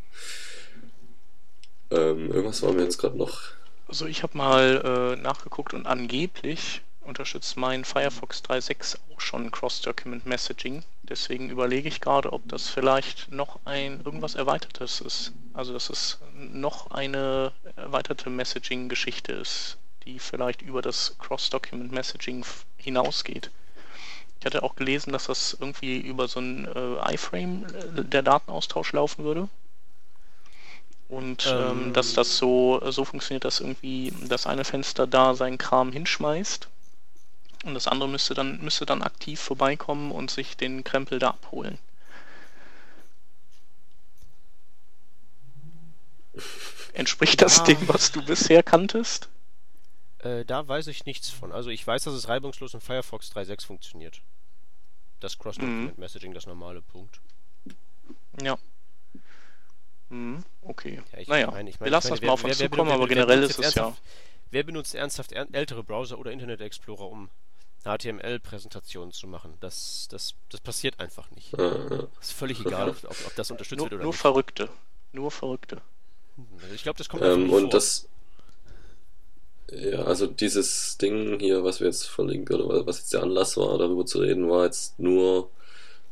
Ähm, 1.90 2.30
irgendwas 2.30 2.62
war 2.62 2.72
mir 2.72 2.84
jetzt 2.84 2.98
gerade 2.98 3.16
noch. 3.18 3.40
Also 3.88 4.06
ich 4.06 4.22
habe 4.22 4.38
mal 4.38 5.16
äh, 5.18 5.20
nachgeguckt 5.20 5.74
und 5.74 5.86
angeblich 5.86 6.82
unterstützt 7.00 7.56
mein 7.56 7.84
Firefox 7.84 8.42
3.6 8.44 8.96
auch 9.12 9.20
schon 9.20 9.50
Cross-Document 9.50 10.26
Messaging. 10.26 10.84
Deswegen 11.02 11.50
überlege 11.50 11.88
ich 11.88 12.00
gerade, 12.00 12.32
ob 12.32 12.46
das 12.48 12.68
vielleicht 12.68 13.32
noch 13.32 13.58
ein 13.64 14.00
irgendwas 14.04 14.36
Erweitertes 14.36 15.00
ist. 15.00 15.32
Also 15.52 15.72
dass 15.72 15.90
es 15.90 16.18
noch 16.34 16.92
eine 16.92 17.52
erweiterte 17.74 18.30
Messaging-Geschichte 18.30 19.32
ist, 19.32 19.76
die 20.04 20.20
vielleicht 20.20 20.62
über 20.62 20.82
das 20.82 21.16
Cross-Document 21.18 21.90
Messaging 21.90 22.44
hinausgeht. 22.76 23.50
Ich 24.40 24.46
hatte 24.46 24.62
auch 24.62 24.74
gelesen, 24.74 25.12
dass 25.12 25.26
das 25.26 25.56
irgendwie 25.60 25.98
über 26.00 26.26
so 26.26 26.40
ein 26.40 26.66
äh, 26.66 27.14
iFrame 27.14 27.64
äh, 27.64 28.04
der 28.04 28.22
Datenaustausch 28.22 28.92
laufen 28.92 29.24
würde. 29.24 29.48
Und 31.08 31.46
ähm, 31.46 31.86
Ähm. 31.88 31.92
dass 31.92 32.14
das 32.14 32.38
so, 32.38 32.80
so 32.90 33.04
funktioniert, 33.04 33.44
dass 33.44 33.60
irgendwie 33.60 34.12
das 34.28 34.46
eine 34.46 34.64
Fenster 34.64 35.06
da 35.06 35.34
seinen 35.34 35.58
Kram 35.58 35.92
hinschmeißt 35.92 36.68
und 37.64 37.74
das 37.74 37.86
andere 37.86 38.08
müsste 38.08 38.34
dann, 38.34 38.60
müsste 38.62 38.86
dann 38.86 39.02
aktiv 39.02 39.38
vorbeikommen 39.40 40.12
und 40.12 40.30
sich 40.30 40.56
den 40.56 40.82
Krempel 40.84 41.18
da 41.18 41.30
abholen. 41.30 41.78
Entspricht 46.94 47.42
das 47.42 47.60
Ah. 47.60 47.64
dem, 47.64 47.88
was 47.88 48.12
du 48.12 48.22
bisher 48.22 48.62
kanntest? 48.62 49.28
Äh, 50.22 50.44
da 50.44 50.66
weiß 50.66 50.86
ich 50.88 51.04
nichts 51.06 51.30
von. 51.30 51.52
Also 51.52 51.70
ich 51.70 51.86
weiß, 51.86 52.04
dass 52.04 52.14
es 52.14 52.28
reibungslos 52.28 52.74
in 52.74 52.80
Firefox 52.80 53.30
3.6 53.32 53.66
funktioniert. 53.66 54.20
Das 55.20 55.38
Cross-Document 55.38 55.98
Messaging, 55.98 56.32
das 56.34 56.46
normale 56.46 56.80
Punkt. 56.82 57.20
Ja. 58.42 58.58
Hm, 60.08 60.42
okay. 60.62 61.02
Ja, 61.12 61.18
ich 61.18 61.28
naja, 61.28 61.50
meine, 61.50 61.70
ich 61.70 61.76
wir 61.78 61.84
meine, 61.84 61.90
lassen 61.92 62.08
ich 62.08 62.10
das 62.12 62.20
meine, 62.20 62.26
mal 62.28 62.32
auf 62.34 62.44
uns 62.44 62.58
zukommen, 62.58 62.90
aber 62.90 63.06
generell 63.06 63.42
ist 63.42 63.58
es 63.58 63.74
ja. 63.74 63.96
Wer 64.50 64.64
benutzt 64.64 64.94
ernsthaft 64.94 65.32
äl- 65.32 65.52
ältere 65.54 65.84
Browser 65.84 66.18
oder 66.18 66.32
Internet 66.32 66.60
Explorer, 66.60 67.08
um 67.08 67.30
HTML-Präsentationen 67.84 69.12
zu 69.12 69.28
machen? 69.28 69.54
Das, 69.60 70.08
das, 70.10 70.34
das 70.48 70.60
passiert 70.60 70.98
einfach 70.98 71.30
nicht. 71.30 71.54
Äh, 71.54 71.62
äh, 71.62 72.06
Ist 72.20 72.32
völlig 72.32 72.60
egal, 72.60 72.90
ob, 72.90 73.04
ob, 73.04 73.34
das 73.36 73.50
unterstützt 73.50 73.78
Nur, 73.78 73.86
wird 73.86 73.94
oder 73.94 74.02
nur 74.02 74.12
nicht. 74.12 74.20
Verrückte. 74.20 74.68
Nur 75.12 75.30
Verrückte. 75.30 75.80
Ich 76.74 76.82
glaube, 76.82 76.98
das 76.98 77.08
kommt 77.08 77.22
einfach 77.22 77.36
ähm, 77.36 77.52
und 77.52 77.60
vor. 77.62 77.70
das. 77.70 78.08
Ja, 79.72 80.02
also 80.02 80.26
dieses 80.26 80.98
Ding 80.98 81.38
hier, 81.38 81.62
was 81.62 81.80
wir 81.80 81.86
jetzt 81.86 82.08
verlinken, 82.08 82.60
oder 82.60 82.86
was 82.86 82.98
jetzt 82.98 83.12
der 83.12 83.22
Anlass 83.22 83.56
war, 83.56 83.78
darüber 83.78 84.04
zu 84.04 84.18
reden, 84.18 84.50
war 84.50 84.64
jetzt 84.64 84.98
nur, 84.98 85.48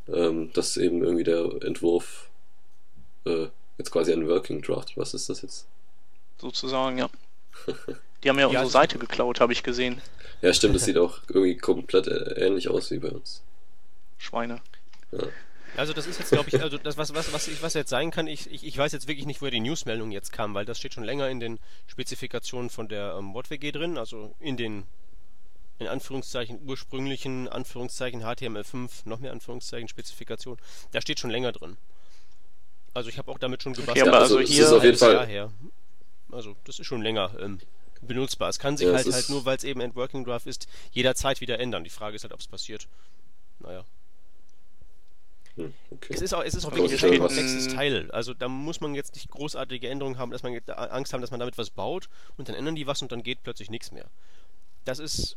ähm, 0.09 0.53
dass 0.53 0.77
eben 0.77 1.03
irgendwie 1.03 1.25
der 1.25 1.45
Entwurf 1.63 2.29
äh, 3.27 3.49
jetzt 3.77 3.91
quasi 3.91 4.13
ein 4.13 4.29
Working 4.29 4.63
Draft. 4.63 4.97
Was 4.97 5.15
ist 5.15 5.29
das 5.29 5.43
jetzt? 5.43 5.67
Sozusagen, 6.41 6.99
ja. 6.99 7.11
Die 8.23 8.29
haben 8.29 8.39
ja, 8.39 8.47
unsere 8.47 8.63
also- 8.63 8.73
Seite 8.73 8.99
geklaut, 8.99 9.41
habe 9.41 9.53
ich 9.53 9.63
gesehen. 9.63 10.01
Ja, 10.41 10.53
stimmt, 10.53 10.77
das 10.77 10.85
sieht 10.85 10.99
auch 10.99 11.19
irgendwie 11.29 11.57
komplett 11.57 12.07
äh, 12.07 12.47
ähnlich 12.47 12.69
aus 12.69 12.93
wie 12.93 12.99
bei 12.99 13.11
uns. 13.11 13.43
Schweine. 14.19 14.61
Also 15.77 15.93
das 15.93 16.07
ist 16.07 16.19
jetzt, 16.19 16.31
glaube 16.33 16.49
ich, 16.49 16.61
also 16.61 16.79
das, 16.79 16.97
was, 16.97 17.15
was, 17.15 17.33
was, 17.33 17.47
ich, 17.49 17.63
was 17.63 17.75
jetzt 17.75 17.91
sein 17.91 18.11
kann, 18.11 18.27
ich, 18.27 18.51
ich, 18.51 18.65
ich 18.65 18.77
weiß 18.77 18.93
jetzt 18.93 19.07
wirklich 19.07 19.27
nicht, 19.27 19.41
woher 19.41 19.51
die 19.53 19.61
Newsmeldung 19.61 20.11
jetzt 20.11 20.33
kam, 20.33 20.55
weil 20.55 20.65
das 20.65 20.79
steht 20.79 20.95
schon 20.95 21.05
länger 21.05 21.29
in 21.29 21.41
den 21.41 21.59
Spezifikationen 21.87 22.71
von 22.71 22.89
der 22.89 23.15
ähm, 23.19 23.35
WordWG 23.35 23.71
drin, 23.73 23.97
also 23.99 24.35
in 24.41 24.57
den 24.57 24.85
in 25.79 25.87
Anführungszeichen 25.87 26.59
ursprünglichen 26.67 27.47
Anführungszeichen 27.49 28.23
HTML5, 28.25 28.91
noch 29.05 29.21
mehr 29.21 29.31
Anführungszeichen 29.31 29.89
Spezifikationen, 29.89 30.61
da 30.91 31.01
steht 31.01 31.21
schon 31.21 31.31
länger 31.31 31.53
drin. 31.53 31.77
Also 32.95 33.09
ich 33.11 33.19
habe 33.19 33.31
auch 33.31 33.39
damit 33.39 33.63
schon 33.63 33.75
gebastelt. 33.75 34.09
aber 34.09 34.19
also 34.19 34.41
es 34.41 34.51
hier- 34.51 34.65
ist 34.65 34.73
auf 34.73 34.83
jeden 34.83 34.99
Halbes 34.99 35.01
Jahr 35.01 35.15
Fall. 35.19 35.27
her. 35.29 35.53
Also 36.33 36.57
das 36.65 36.81
ist 36.81 36.87
schon 36.87 37.03
länger 37.03 37.31
ähm, 37.39 37.61
benutzbar. 38.03 38.49
Es 38.49 38.59
kann 38.59 38.77
sich 38.77 38.89
Ja, 38.89 38.95
halt 38.95 39.07
halt 39.07 39.29
nur, 39.29 39.45
weil 39.45 39.57
es 39.57 39.65
eben 39.65 39.81
ein 39.81 39.95
Working 39.95 40.25
Draft 40.25 40.47
ist, 40.49 40.67
jederzeit 40.91 41.41
wieder 41.41 41.61
ändern. 41.61 41.85
Die 41.85 41.91
Frage 41.91 42.17
ist 42.17 42.23
halt, 42.25 42.33
ob 42.33 42.41
es 42.41 42.49
passiert. 42.49 42.89
Naja. 43.61 43.85
Hm, 45.59 45.75
okay. 45.91 46.15
Es 46.15 46.23
ist 46.23 46.33
auch, 46.33 46.45
es 46.45 46.55
ist 46.55 46.65
auch 46.65 46.75
wirklich 46.75 47.05
ein 47.05 47.19
komplexes 47.19 47.69
Teil. 47.69 48.11
Also 48.13 48.33
da 48.33 48.49
muss 48.49 48.81
man 48.81 48.95
jetzt 48.95 49.17
nicht 49.17 49.29
großartige 49.29 49.89
Änderungen 49.89 50.17
haben, 50.17 50.31
dass 50.31 50.45
man 50.45 50.53
jetzt 50.53 50.71
Angst 50.71 51.13
haben, 51.13 51.21
dass 51.21 51.33
man 51.33 51.41
damit 51.41 51.59
was 51.59 51.71
baut 51.71 52.09
und 52.37 52.49
dann 52.49 52.55
ändern 52.55 52.77
die 52.77 52.87
was 52.87 53.03
und 53.03 53.11
dann 53.11 53.23
geht 53.25 53.43
plötzlich 53.43 53.69
nichts 53.69 53.91
mehr. 53.91 54.07
Das 54.85 55.01
ist 55.01 55.37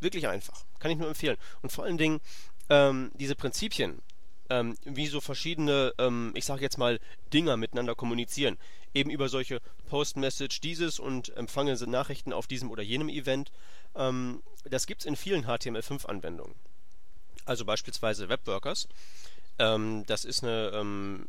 wirklich 0.00 0.28
einfach. 0.28 0.64
Kann 0.78 0.90
ich 0.90 0.98
nur 0.98 1.08
empfehlen. 1.08 1.38
Und 1.62 1.72
vor 1.72 1.84
allen 1.84 1.96
Dingen 1.96 2.20
ähm, 2.68 3.12
diese 3.14 3.34
Prinzipien, 3.34 4.02
ähm, 4.50 4.76
wie 4.84 5.06
so 5.06 5.22
verschiedene, 5.22 5.94
ähm, 5.98 6.32
ich 6.34 6.44
sage 6.44 6.60
jetzt 6.60 6.76
mal, 6.76 7.00
Dinger 7.32 7.56
miteinander 7.56 7.94
kommunizieren. 7.94 8.58
Eben 8.92 9.10
über 9.10 9.30
solche 9.30 9.60
Post-Message 9.88 10.60
dieses 10.60 10.98
und 10.98 11.34
empfangen 11.36 11.76
sie 11.76 11.86
Nachrichten 11.86 12.34
auf 12.34 12.46
diesem 12.46 12.70
oder 12.70 12.82
jenem 12.82 13.08
Event. 13.08 13.50
Ähm, 13.96 14.42
das 14.64 14.86
gibt 14.86 15.00
es 15.00 15.06
in 15.06 15.16
vielen 15.16 15.46
HTML5-Anwendungen. 15.46 16.54
Also 17.44 17.64
beispielsweise 17.64 18.28
Webworkers. 18.28 18.88
Ähm, 19.58 20.04
das 20.06 20.24
ist 20.24 20.42
eine, 20.42 20.70
ähm, 20.74 21.28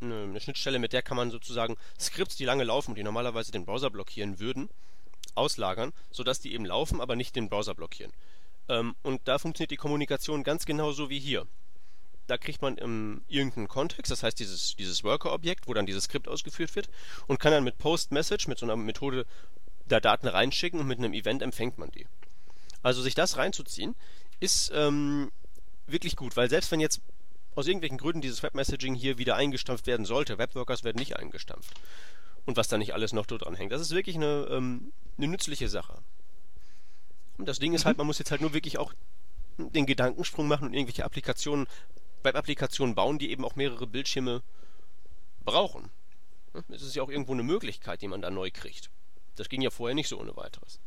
eine, 0.00 0.22
eine 0.22 0.40
Schnittstelle, 0.40 0.78
mit 0.78 0.92
der 0.92 1.02
kann 1.02 1.16
man 1.16 1.30
sozusagen 1.30 1.76
Skripts, 1.98 2.36
die 2.36 2.44
lange 2.44 2.64
laufen 2.64 2.92
und 2.92 2.96
die 2.96 3.02
normalerweise 3.02 3.52
den 3.52 3.64
Browser 3.64 3.90
blockieren 3.90 4.38
würden, 4.38 4.70
auslagern, 5.34 5.92
sodass 6.10 6.40
die 6.40 6.54
eben 6.54 6.64
laufen, 6.64 7.00
aber 7.00 7.16
nicht 7.16 7.36
den 7.36 7.48
Browser 7.48 7.74
blockieren. 7.74 8.12
Ähm, 8.68 8.94
und 9.02 9.20
da 9.26 9.38
funktioniert 9.38 9.70
die 9.70 9.76
Kommunikation 9.76 10.42
ganz 10.44 10.64
genauso 10.64 11.10
wie 11.10 11.18
hier. 11.18 11.46
Da 12.26 12.38
kriegt 12.38 12.62
man 12.62 12.78
ähm, 12.78 13.22
irgendeinen 13.26 13.66
Kontext, 13.66 14.12
das 14.12 14.22
heißt 14.22 14.38
dieses, 14.38 14.76
dieses 14.76 15.02
Worker-Objekt, 15.02 15.66
wo 15.66 15.74
dann 15.74 15.86
dieses 15.86 16.04
Skript 16.04 16.28
ausgeführt 16.28 16.74
wird, 16.76 16.88
und 17.26 17.40
kann 17.40 17.50
dann 17.50 17.64
mit 17.64 17.78
Post-Message, 17.78 18.46
mit 18.46 18.58
so 18.58 18.66
einer 18.66 18.76
Methode 18.76 19.26
da 19.88 19.98
Daten 19.98 20.28
reinschicken 20.28 20.78
und 20.78 20.86
mit 20.86 20.98
einem 20.98 21.12
Event 21.12 21.42
empfängt 21.42 21.78
man 21.78 21.90
die. 21.90 22.06
Also 22.82 23.02
sich 23.02 23.16
das 23.16 23.36
reinzuziehen, 23.36 23.96
ist 24.38 24.70
ähm, 24.72 25.32
wirklich 25.92 26.16
gut, 26.16 26.36
weil 26.36 26.48
selbst 26.48 26.70
wenn 26.70 26.80
jetzt 26.80 27.00
aus 27.54 27.66
irgendwelchen 27.66 27.98
Gründen 27.98 28.20
dieses 28.20 28.42
Webmessaging 28.42 28.94
hier 28.94 29.18
wieder 29.18 29.36
eingestampft 29.36 29.86
werden 29.86 30.06
sollte, 30.06 30.38
Webworkers 30.38 30.84
werden 30.84 30.98
nicht 30.98 31.16
eingestampft. 31.16 31.74
Und 32.46 32.56
was 32.56 32.68
da 32.68 32.78
nicht 32.78 32.94
alles 32.94 33.12
noch 33.12 33.26
dran 33.26 33.54
hängt. 33.54 33.72
Das 33.72 33.80
ist 33.80 33.94
wirklich 33.94 34.16
eine, 34.16 34.46
ähm, 34.50 34.92
eine 35.18 35.28
nützliche 35.28 35.68
Sache. 35.68 35.98
Und 37.38 37.46
das 37.46 37.58
Ding 37.58 37.74
ist 37.74 37.84
halt, 37.84 37.96
mhm. 37.96 38.00
man 38.00 38.06
muss 38.08 38.18
jetzt 38.18 38.30
halt 38.30 38.40
nur 38.40 38.54
wirklich 38.54 38.78
auch 38.78 38.92
den 39.58 39.86
Gedankensprung 39.86 40.48
machen 40.48 40.68
und 40.68 40.74
irgendwelche 40.74 41.04
Applikationen, 41.04 41.66
Web-Applikationen 42.22 42.94
bauen, 42.94 43.18
die 43.18 43.30
eben 43.30 43.44
auch 43.44 43.56
mehrere 43.56 43.86
Bildschirme 43.86 44.42
brauchen. 45.44 45.90
Es 46.68 46.82
ist 46.82 46.96
ja 46.96 47.02
auch 47.02 47.10
irgendwo 47.10 47.32
eine 47.32 47.42
Möglichkeit, 47.42 48.02
die 48.02 48.08
man 48.08 48.22
da 48.22 48.30
neu 48.30 48.50
kriegt. 48.50 48.90
Das 49.36 49.48
ging 49.48 49.62
ja 49.62 49.70
vorher 49.70 49.94
nicht 49.94 50.08
so 50.08 50.18
ohne 50.18 50.36
weiteres. 50.36 50.80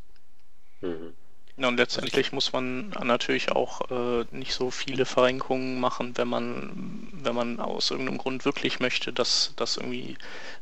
Mhm. 0.82 1.14
Ja, 1.56 1.68
und 1.68 1.78
letztendlich 1.78 2.32
muss 2.32 2.52
man 2.52 2.90
natürlich 2.90 3.52
auch 3.52 3.90
äh, 3.92 4.26
nicht 4.32 4.54
so 4.54 4.72
viele 4.72 5.06
Verrenkungen 5.06 5.80
machen, 5.80 6.18
wenn 6.18 6.28
man, 6.28 7.10
wenn 7.12 7.36
man 7.36 7.60
aus 7.60 7.92
irgendeinem 7.92 8.18
Grund 8.18 8.44
wirklich 8.44 8.80
möchte, 8.80 9.14
dass, 9.14 9.54
dass 9.56 9.78
irgendwie 9.78 10.18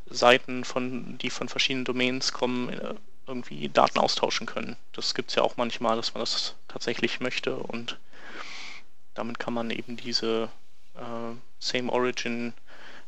Seiten, 0.06 0.64
von, 0.64 1.16
die 1.16 1.30
von 1.30 1.48
verschiedenen 1.48 1.86
Domains 1.86 2.32
kommen, 2.32 2.68
äh, 2.68 2.94
irgendwie 3.26 3.70
Daten 3.70 3.98
austauschen 4.00 4.46
können. 4.46 4.76
Das 4.92 5.14
gibt 5.14 5.30
es 5.30 5.36
ja 5.36 5.42
auch 5.42 5.56
manchmal, 5.56 5.96
dass 5.96 6.12
man 6.12 6.20
das 6.20 6.56
tatsächlich 6.68 7.20
möchte 7.20 7.56
und 7.56 7.98
damit 9.14 9.38
kann 9.38 9.54
man 9.54 9.70
eben 9.70 9.96
diese 9.96 10.50
äh, 10.94 11.34
Same 11.58 11.90
Origin 11.90 12.52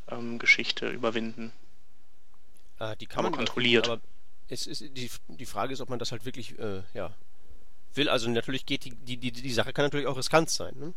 ähm, 0.09 0.39
Geschichte 0.39 0.89
überwinden. 0.89 1.53
Äh, 2.78 2.97
die 2.97 3.07
kann 3.07 3.20
aber 3.20 3.30
man 3.30 3.39
kontrolliert. 3.39 3.89
Aber 3.89 4.01
es 4.49 4.66
ist, 4.66 4.80
die, 4.80 5.11
die 5.28 5.47
Frage 5.47 5.74
ist, 5.74 5.80
ob 5.80 5.91
man 5.91 5.99
das 5.99 6.12
halt 6.12 6.24
wirklich 6.24 6.59
äh, 6.59 6.82
ja, 6.95 7.12
will. 7.97 8.09
Also 8.09 8.28
natürlich 8.30 8.66
geht 8.66 8.84
die, 8.84 8.90
die, 8.90 9.16
die, 9.16 9.32
die 9.32 9.53
Sache 9.53 9.72
kann 9.72 9.84
natürlich 9.84 10.07
auch 10.07 10.16
riskant 10.16 10.51
sein. 10.51 10.74
Ne? 10.78 10.95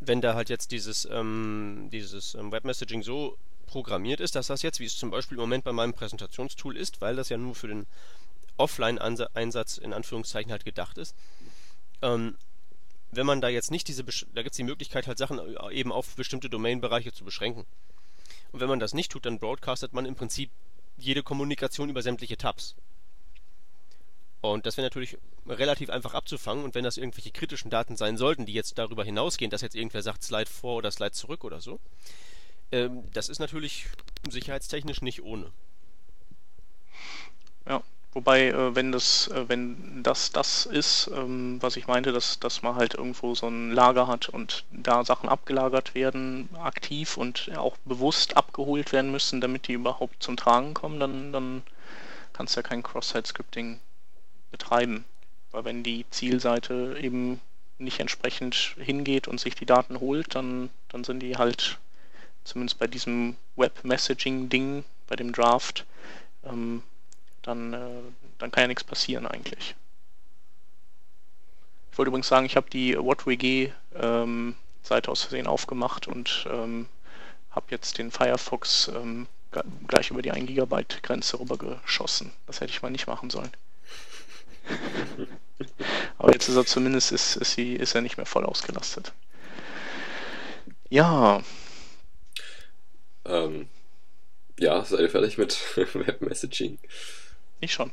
Wenn 0.00 0.20
da 0.20 0.34
halt 0.34 0.48
jetzt 0.48 0.70
dieses, 0.70 1.06
ähm, 1.10 1.88
dieses 1.92 2.34
ähm, 2.34 2.52
Webmessaging 2.52 3.02
so 3.02 3.36
programmiert 3.66 4.20
ist, 4.20 4.34
dass 4.34 4.46
das 4.46 4.62
jetzt, 4.62 4.80
wie 4.80 4.84
es 4.84 4.96
zum 4.96 5.10
Beispiel 5.10 5.36
im 5.36 5.42
Moment 5.42 5.64
bei 5.64 5.72
meinem 5.72 5.92
Präsentationstool 5.92 6.76
ist, 6.76 7.00
weil 7.00 7.16
das 7.16 7.28
ja 7.28 7.36
nur 7.36 7.54
für 7.54 7.68
den 7.68 7.86
Offline-Einsatz 8.56 9.78
in 9.78 9.92
Anführungszeichen 9.92 10.50
halt 10.50 10.64
gedacht 10.64 10.98
ist, 10.98 11.14
ähm, 12.02 12.36
wenn 13.10 13.26
man 13.26 13.40
da 13.40 13.48
jetzt 13.48 13.70
nicht 13.70 13.88
diese, 13.88 14.04
da 14.04 14.42
gibt 14.42 14.52
es 14.52 14.56
die 14.56 14.64
Möglichkeit 14.64 15.06
halt 15.06 15.18
Sachen 15.18 15.38
äh, 15.38 15.72
eben 15.72 15.92
auf 15.92 16.14
bestimmte 16.16 16.50
Domain-Bereiche 16.50 17.12
zu 17.12 17.24
beschränken. 17.24 17.64
Und 18.52 18.60
wenn 18.60 18.68
man 18.68 18.80
das 18.80 18.94
nicht 18.94 19.12
tut, 19.12 19.26
dann 19.26 19.38
broadcastet 19.38 19.92
man 19.92 20.06
im 20.06 20.14
Prinzip 20.14 20.50
jede 20.96 21.22
Kommunikation 21.22 21.88
über 21.88 22.02
sämtliche 22.02 22.36
Tabs. 22.36 22.74
Und 24.40 24.66
das 24.66 24.76
wäre 24.76 24.86
natürlich 24.86 25.18
relativ 25.48 25.90
einfach 25.90 26.14
abzufangen 26.14 26.64
und 26.64 26.74
wenn 26.74 26.84
das 26.84 26.96
irgendwelche 26.96 27.32
kritischen 27.32 27.70
Daten 27.70 27.96
sein 27.96 28.16
sollten, 28.16 28.46
die 28.46 28.52
jetzt 28.52 28.78
darüber 28.78 29.04
hinausgehen, 29.04 29.50
dass 29.50 29.62
jetzt 29.62 29.74
irgendwer 29.74 30.02
sagt 30.02 30.22
Slide 30.22 30.50
vor 30.50 30.76
oder 30.76 30.90
Slide 30.90 31.12
zurück 31.12 31.44
oder 31.44 31.60
so, 31.60 31.80
ähm, 32.70 33.02
das 33.12 33.28
ist 33.28 33.40
natürlich 33.40 33.86
sicherheitstechnisch 34.30 35.02
nicht 35.02 35.22
ohne. 35.22 35.50
Ja, 37.66 37.82
wobei, 38.12 38.48
äh, 38.48 38.74
wenn 38.76 38.92
das, 38.92 39.28
äh, 39.28 39.48
wenn 39.48 40.02
das 40.04 40.30
das 40.30 40.66
ist, 40.66 41.10
ähm, 41.14 41.60
was 41.60 41.76
ich 41.76 41.88
meinte, 41.88 42.12
dass, 42.12 42.38
dass 42.38 42.62
man 42.62 42.76
halt 42.76 42.94
irgendwo 42.94 43.34
so 43.34 43.48
ein 43.48 43.72
Lager 43.72 44.06
hat 44.06 44.28
und 44.28 44.64
da 44.70 45.04
Sachen 45.04 45.28
abgelagert 45.28 45.94
werden, 45.94 46.48
aktiv 46.54 47.16
und 47.16 47.50
auch 47.56 47.76
bewusst 47.78 48.36
abgeholt 48.36 48.92
werden 48.92 49.10
müssen, 49.10 49.40
damit 49.40 49.66
die 49.66 49.72
überhaupt 49.72 50.22
zum 50.22 50.36
Tragen 50.36 50.74
kommen, 50.74 51.00
dann, 51.00 51.32
dann 51.32 51.62
kannst 52.34 52.54
du 52.54 52.60
ja 52.60 52.68
kein 52.68 52.82
Cross-Site-Scripting 52.82 53.80
betreiben. 54.50 55.04
Weil 55.50 55.64
wenn 55.64 55.82
die 55.82 56.04
Zielseite 56.10 56.98
eben 57.00 57.40
nicht 57.78 58.00
entsprechend 58.00 58.76
hingeht 58.78 59.28
und 59.28 59.40
sich 59.40 59.54
die 59.54 59.66
Daten 59.66 60.00
holt, 60.00 60.34
dann, 60.34 60.70
dann 60.88 61.04
sind 61.04 61.20
die 61.20 61.36
halt 61.36 61.78
zumindest 62.44 62.78
bei 62.78 62.86
diesem 62.86 63.36
Web-Messaging-Ding, 63.56 64.84
bei 65.06 65.16
dem 65.16 65.32
Draft, 65.32 65.84
ähm, 66.44 66.82
dann, 67.42 67.72
äh, 67.72 68.02
dann 68.38 68.50
kann 68.50 68.62
ja 68.62 68.68
nichts 68.68 68.84
passieren 68.84 69.26
eigentlich. 69.26 69.74
Ich 71.92 71.98
wollte 71.98 72.08
übrigens 72.08 72.28
sagen, 72.28 72.46
ich 72.46 72.56
habe 72.56 72.70
die 72.70 72.96
WhatWG 72.96 73.72
ähm, 73.94 74.54
Seite 74.82 75.10
aus 75.10 75.22
Versehen 75.22 75.46
aufgemacht 75.46 76.08
und 76.08 76.46
ähm, 76.50 76.86
habe 77.50 77.66
jetzt 77.70 77.98
den 77.98 78.10
Firefox 78.10 78.88
ähm, 78.94 79.26
gleich 79.86 80.10
über 80.10 80.22
die 80.22 80.30
1 80.30 80.46
GB 80.46 80.84
Grenze 81.02 81.40
rübergeschossen. 81.40 82.32
Das 82.46 82.60
hätte 82.60 82.70
ich 82.70 82.82
mal 82.82 82.90
nicht 82.90 83.06
machen 83.06 83.30
sollen. 83.30 83.50
Aber 86.18 86.32
jetzt 86.32 86.48
ist 86.48 86.56
er 86.56 86.66
zumindest 86.66 87.12
ist, 87.12 87.36
ist, 87.36 87.52
sie, 87.52 87.74
ist 87.74 87.94
er 87.94 88.00
nicht 88.00 88.16
mehr 88.16 88.26
voll 88.26 88.44
ausgelastet. 88.44 89.12
Ja. 90.88 91.42
Ähm, 93.24 93.68
ja, 94.58 94.84
seid 94.84 95.00
ihr 95.00 95.10
fertig 95.10 95.38
mit 95.38 95.58
Webmessaging? 95.76 96.78
Ich 97.60 97.72
schon. 97.72 97.92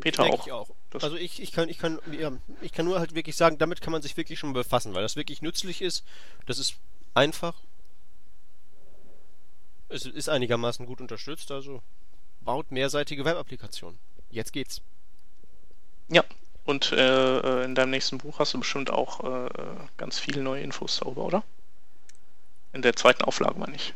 Peter 0.00 0.24
auch. 0.24 0.46
Ich 0.46 0.52
auch. 0.52 0.68
also 0.94 1.16
ich, 1.16 1.42
ich 1.42 1.52
kann 1.52 1.68
ich 1.68 1.78
kann 1.78 1.98
ja, 2.18 2.32
ich 2.60 2.72
kann 2.72 2.86
nur 2.86 3.00
halt 3.00 3.14
wirklich 3.14 3.36
sagen, 3.36 3.58
damit 3.58 3.80
kann 3.80 3.92
man 3.92 4.02
sich 4.02 4.16
wirklich 4.16 4.38
schon 4.38 4.52
befassen, 4.52 4.94
weil 4.94 5.02
das 5.02 5.16
wirklich 5.16 5.42
nützlich 5.42 5.82
ist. 5.82 6.04
Das 6.46 6.58
ist 6.58 6.76
einfach. 7.14 7.54
Es 9.88 10.04
ist 10.04 10.28
einigermaßen 10.28 10.86
gut 10.86 11.00
unterstützt, 11.00 11.50
also 11.50 11.82
baut 12.42 12.70
mehrseitige 12.70 13.24
Web-Applikationen. 13.24 13.98
Jetzt 14.30 14.52
geht's. 14.52 14.82
Ja, 16.08 16.24
und 16.64 16.92
äh, 16.92 17.38
äh, 17.38 17.64
in 17.64 17.74
deinem 17.74 17.90
nächsten 17.90 18.18
Buch 18.18 18.38
hast 18.38 18.54
du 18.54 18.58
bestimmt 18.58 18.90
auch 18.90 19.24
äh, 19.24 19.48
ganz 19.96 20.18
viele 20.18 20.42
neue 20.42 20.62
Infos 20.62 21.00
darüber, 21.00 21.24
oder? 21.24 21.44
In 22.72 22.82
der 22.82 22.94
zweiten 22.94 23.22
Auflage, 23.24 23.58
meine 23.58 23.76
ich. 23.76 23.94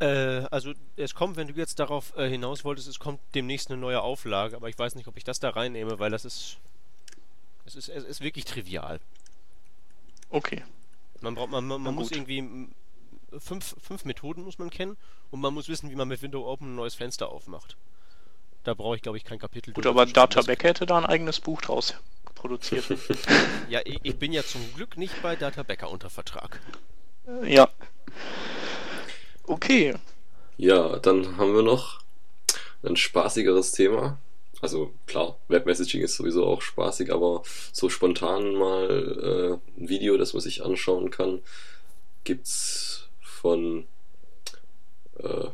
Äh, 0.00 0.46
also 0.50 0.72
es 0.96 1.14
kommt, 1.14 1.36
wenn 1.36 1.48
du 1.48 1.54
jetzt 1.54 1.78
darauf 1.78 2.16
äh, 2.16 2.28
hinaus 2.28 2.64
wolltest, 2.64 2.88
es 2.88 2.98
kommt 2.98 3.20
demnächst 3.34 3.70
eine 3.70 3.80
neue 3.80 4.00
Auflage, 4.00 4.56
aber 4.56 4.68
ich 4.68 4.78
weiß 4.78 4.94
nicht, 4.94 5.06
ob 5.06 5.16
ich 5.16 5.24
das 5.24 5.40
da 5.40 5.50
reinnehme, 5.50 5.98
weil 5.98 6.10
das 6.10 6.24
ist. 6.24 6.58
Es 7.66 7.76
ist, 7.76 7.88
es 7.88 8.04
ist 8.04 8.20
wirklich 8.20 8.46
trivial. 8.46 8.98
Okay. 10.30 10.64
Man 11.20 11.34
braucht, 11.34 11.50
man, 11.50 11.66
man, 11.66 11.82
man 11.82 11.94
muss 11.94 12.10
irgendwie 12.10 12.68
fünf, 13.38 13.76
fünf 13.80 14.04
Methoden 14.04 14.42
muss 14.42 14.58
man 14.58 14.70
kennen 14.70 14.96
und 15.30 15.40
man 15.40 15.54
muss 15.54 15.68
wissen, 15.68 15.90
wie 15.90 15.94
man 15.94 16.08
mit 16.08 16.22
Windows 16.22 16.46
Open 16.46 16.72
ein 16.72 16.76
neues 16.76 16.94
Fenster 16.94 17.28
aufmacht. 17.28 17.76
Da 18.64 18.74
brauche 18.74 18.96
ich, 18.96 19.02
glaube 19.02 19.18
ich, 19.18 19.24
kein 19.24 19.38
Kapitel. 19.38 19.72
Gut, 19.72 19.86
aber 19.86 20.06
Databack 20.06 20.64
hätte 20.64 20.86
da 20.86 20.98
ein 20.98 21.06
eigenes 21.06 21.40
Buch 21.40 21.60
draus 21.62 21.94
produziert. 22.40 22.84
ja, 23.68 23.80
ich, 23.84 24.00
ich, 24.02 24.16
bin 24.16 24.32
ja 24.32 24.42
zum 24.42 24.62
Glück 24.74 24.96
nicht 24.96 25.22
bei 25.22 25.36
Databacker 25.36 25.90
unter 25.90 26.08
Vertrag. 26.08 26.60
Äh, 27.26 27.54
ja. 27.54 27.68
Okay. 29.44 29.94
Ja, 30.56 30.98
dann 30.98 31.36
haben 31.36 31.54
wir 31.54 31.62
noch 31.62 32.00
ein 32.82 32.96
spaßigeres 32.96 33.72
Thema. 33.72 34.18
Also 34.62 34.92
klar, 35.06 35.38
Webmessaging 35.48 36.02
ist 36.02 36.16
sowieso 36.16 36.46
auch 36.46 36.60
spaßig, 36.60 37.12
aber 37.12 37.42
so 37.72 37.88
spontan 37.88 38.54
mal 38.54 39.60
äh, 39.78 39.80
ein 39.80 39.88
Video, 39.88 40.18
das 40.18 40.34
man 40.34 40.42
sich 40.42 40.62
anschauen 40.64 41.10
kann, 41.10 41.40
gibt's 42.24 43.08
von 43.20 43.86
äh, 45.18 45.46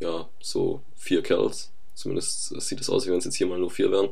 ja 0.00 0.28
so 0.40 0.82
vier 0.96 1.22
Kerls, 1.22 1.70
zumindest 1.98 2.60
sieht 2.60 2.80
es 2.80 2.88
aus, 2.88 3.06
wie 3.06 3.10
wenn 3.10 3.18
es 3.18 3.24
jetzt 3.24 3.36
hier 3.36 3.46
mal 3.46 3.58
nur 3.58 3.70
vier 3.70 3.90
wären, 3.90 4.08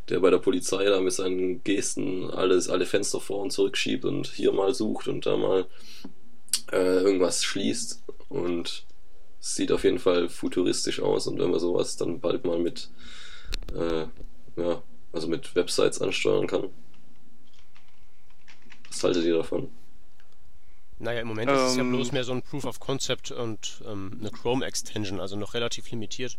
der 0.09 0.19
bei 0.19 0.29
der 0.29 0.37
Polizei 0.37 0.83
da 0.85 0.99
mit 0.99 1.13
seinen 1.13 1.63
Gesten 1.63 2.29
alles, 2.29 2.69
alle 2.69 2.85
Fenster 2.85 3.21
vor 3.21 3.39
und 3.39 3.51
zurück 3.51 3.77
schiebt 3.77 4.05
und 4.05 4.27
hier 4.27 4.51
mal 4.51 4.73
sucht 4.73 5.07
und 5.07 5.25
da 5.25 5.37
mal 5.37 5.65
äh, 6.71 7.01
irgendwas 7.01 7.43
schließt. 7.43 8.03
Und 8.29 8.85
sieht 9.43 9.73
auf 9.73 9.83
jeden 9.83 9.99
Fall 9.99 10.29
futuristisch 10.29 11.01
aus 11.01 11.27
und 11.27 11.37
wenn 11.37 11.51
man 11.51 11.59
sowas 11.59 11.97
dann 11.97 12.21
bald 12.21 12.45
mal 12.45 12.59
mit, 12.59 12.89
äh, 13.75 14.05
ja, 14.55 14.81
also 15.11 15.27
mit 15.27 15.53
Websites 15.53 16.01
ansteuern 16.01 16.47
kann. 16.47 16.69
Was 18.87 19.03
haltet 19.03 19.25
ihr 19.25 19.35
davon? 19.35 19.69
Naja, 20.97 21.19
im 21.19 21.27
Moment 21.27 21.51
ähm, 21.51 21.57
ist 21.57 21.63
es 21.63 21.75
ja 21.75 21.81
ähm. 21.81 21.91
bloß 21.91 22.13
mehr 22.13 22.23
so 22.23 22.31
ein 22.31 22.41
Proof 22.41 22.63
of 22.63 22.79
Concept 22.79 23.31
und 23.31 23.83
ähm, 23.85 24.17
eine 24.17 24.31
Chrome 24.31 24.65
Extension, 24.65 25.19
also 25.19 25.35
noch 25.35 25.53
relativ 25.53 25.91
limitiert. 25.91 26.37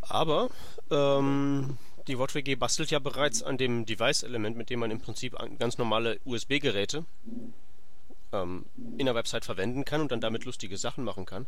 Aber 0.00 0.48
ähm, 0.90 1.76
die 2.06 2.18
WattWG 2.18 2.56
bastelt 2.56 2.90
ja 2.90 3.00
bereits 3.00 3.42
an 3.42 3.58
dem 3.58 3.84
Device-Element, 3.84 4.56
mit 4.56 4.70
dem 4.70 4.80
man 4.80 4.90
im 4.90 5.00
Prinzip 5.00 5.36
ganz 5.58 5.76
normale 5.76 6.18
USB-Geräte 6.24 7.04
ähm, 8.32 8.66
in 8.96 9.06
der 9.06 9.14
Website 9.14 9.44
verwenden 9.44 9.84
kann 9.84 10.00
und 10.00 10.12
dann 10.12 10.20
damit 10.20 10.44
lustige 10.44 10.76
Sachen 10.76 11.04
machen 11.04 11.26
kann. 11.26 11.46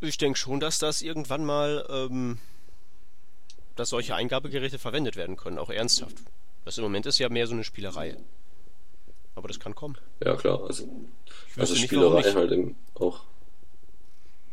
Ich 0.00 0.18
denke 0.18 0.38
schon, 0.38 0.60
dass 0.60 0.78
das 0.78 1.02
irgendwann 1.02 1.44
mal, 1.44 1.86
ähm, 1.88 2.38
dass 3.76 3.90
solche 3.90 4.14
Eingabegeräte 4.14 4.78
verwendet 4.78 5.16
werden 5.16 5.36
können, 5.36 5.58
auch 5.58 5.70
ernsthaft. 5.70 6.16
Das 6.64 6.78
im 6.78 6.84
Moment 6.84 7.06
ist 7.06 7.18
ja 7.18 7.28
mehr 7.28 7.46
so 7.46 7.54
eine 7.54 7.64
Spielerei. 7.64 8.16
Aber 9.34 9.48
das 9.48 9.60
kann 9.60 9.74
kommen. 9.74 9.96
Ja 10.24 10.34
klar, 10.36 10.62
also, 10.66 10.88
also 11.56 11.74
Spielerei 11.74 12.22
halt 12.22 12.52
eben 12.52 12.76
auch 12.94 13.20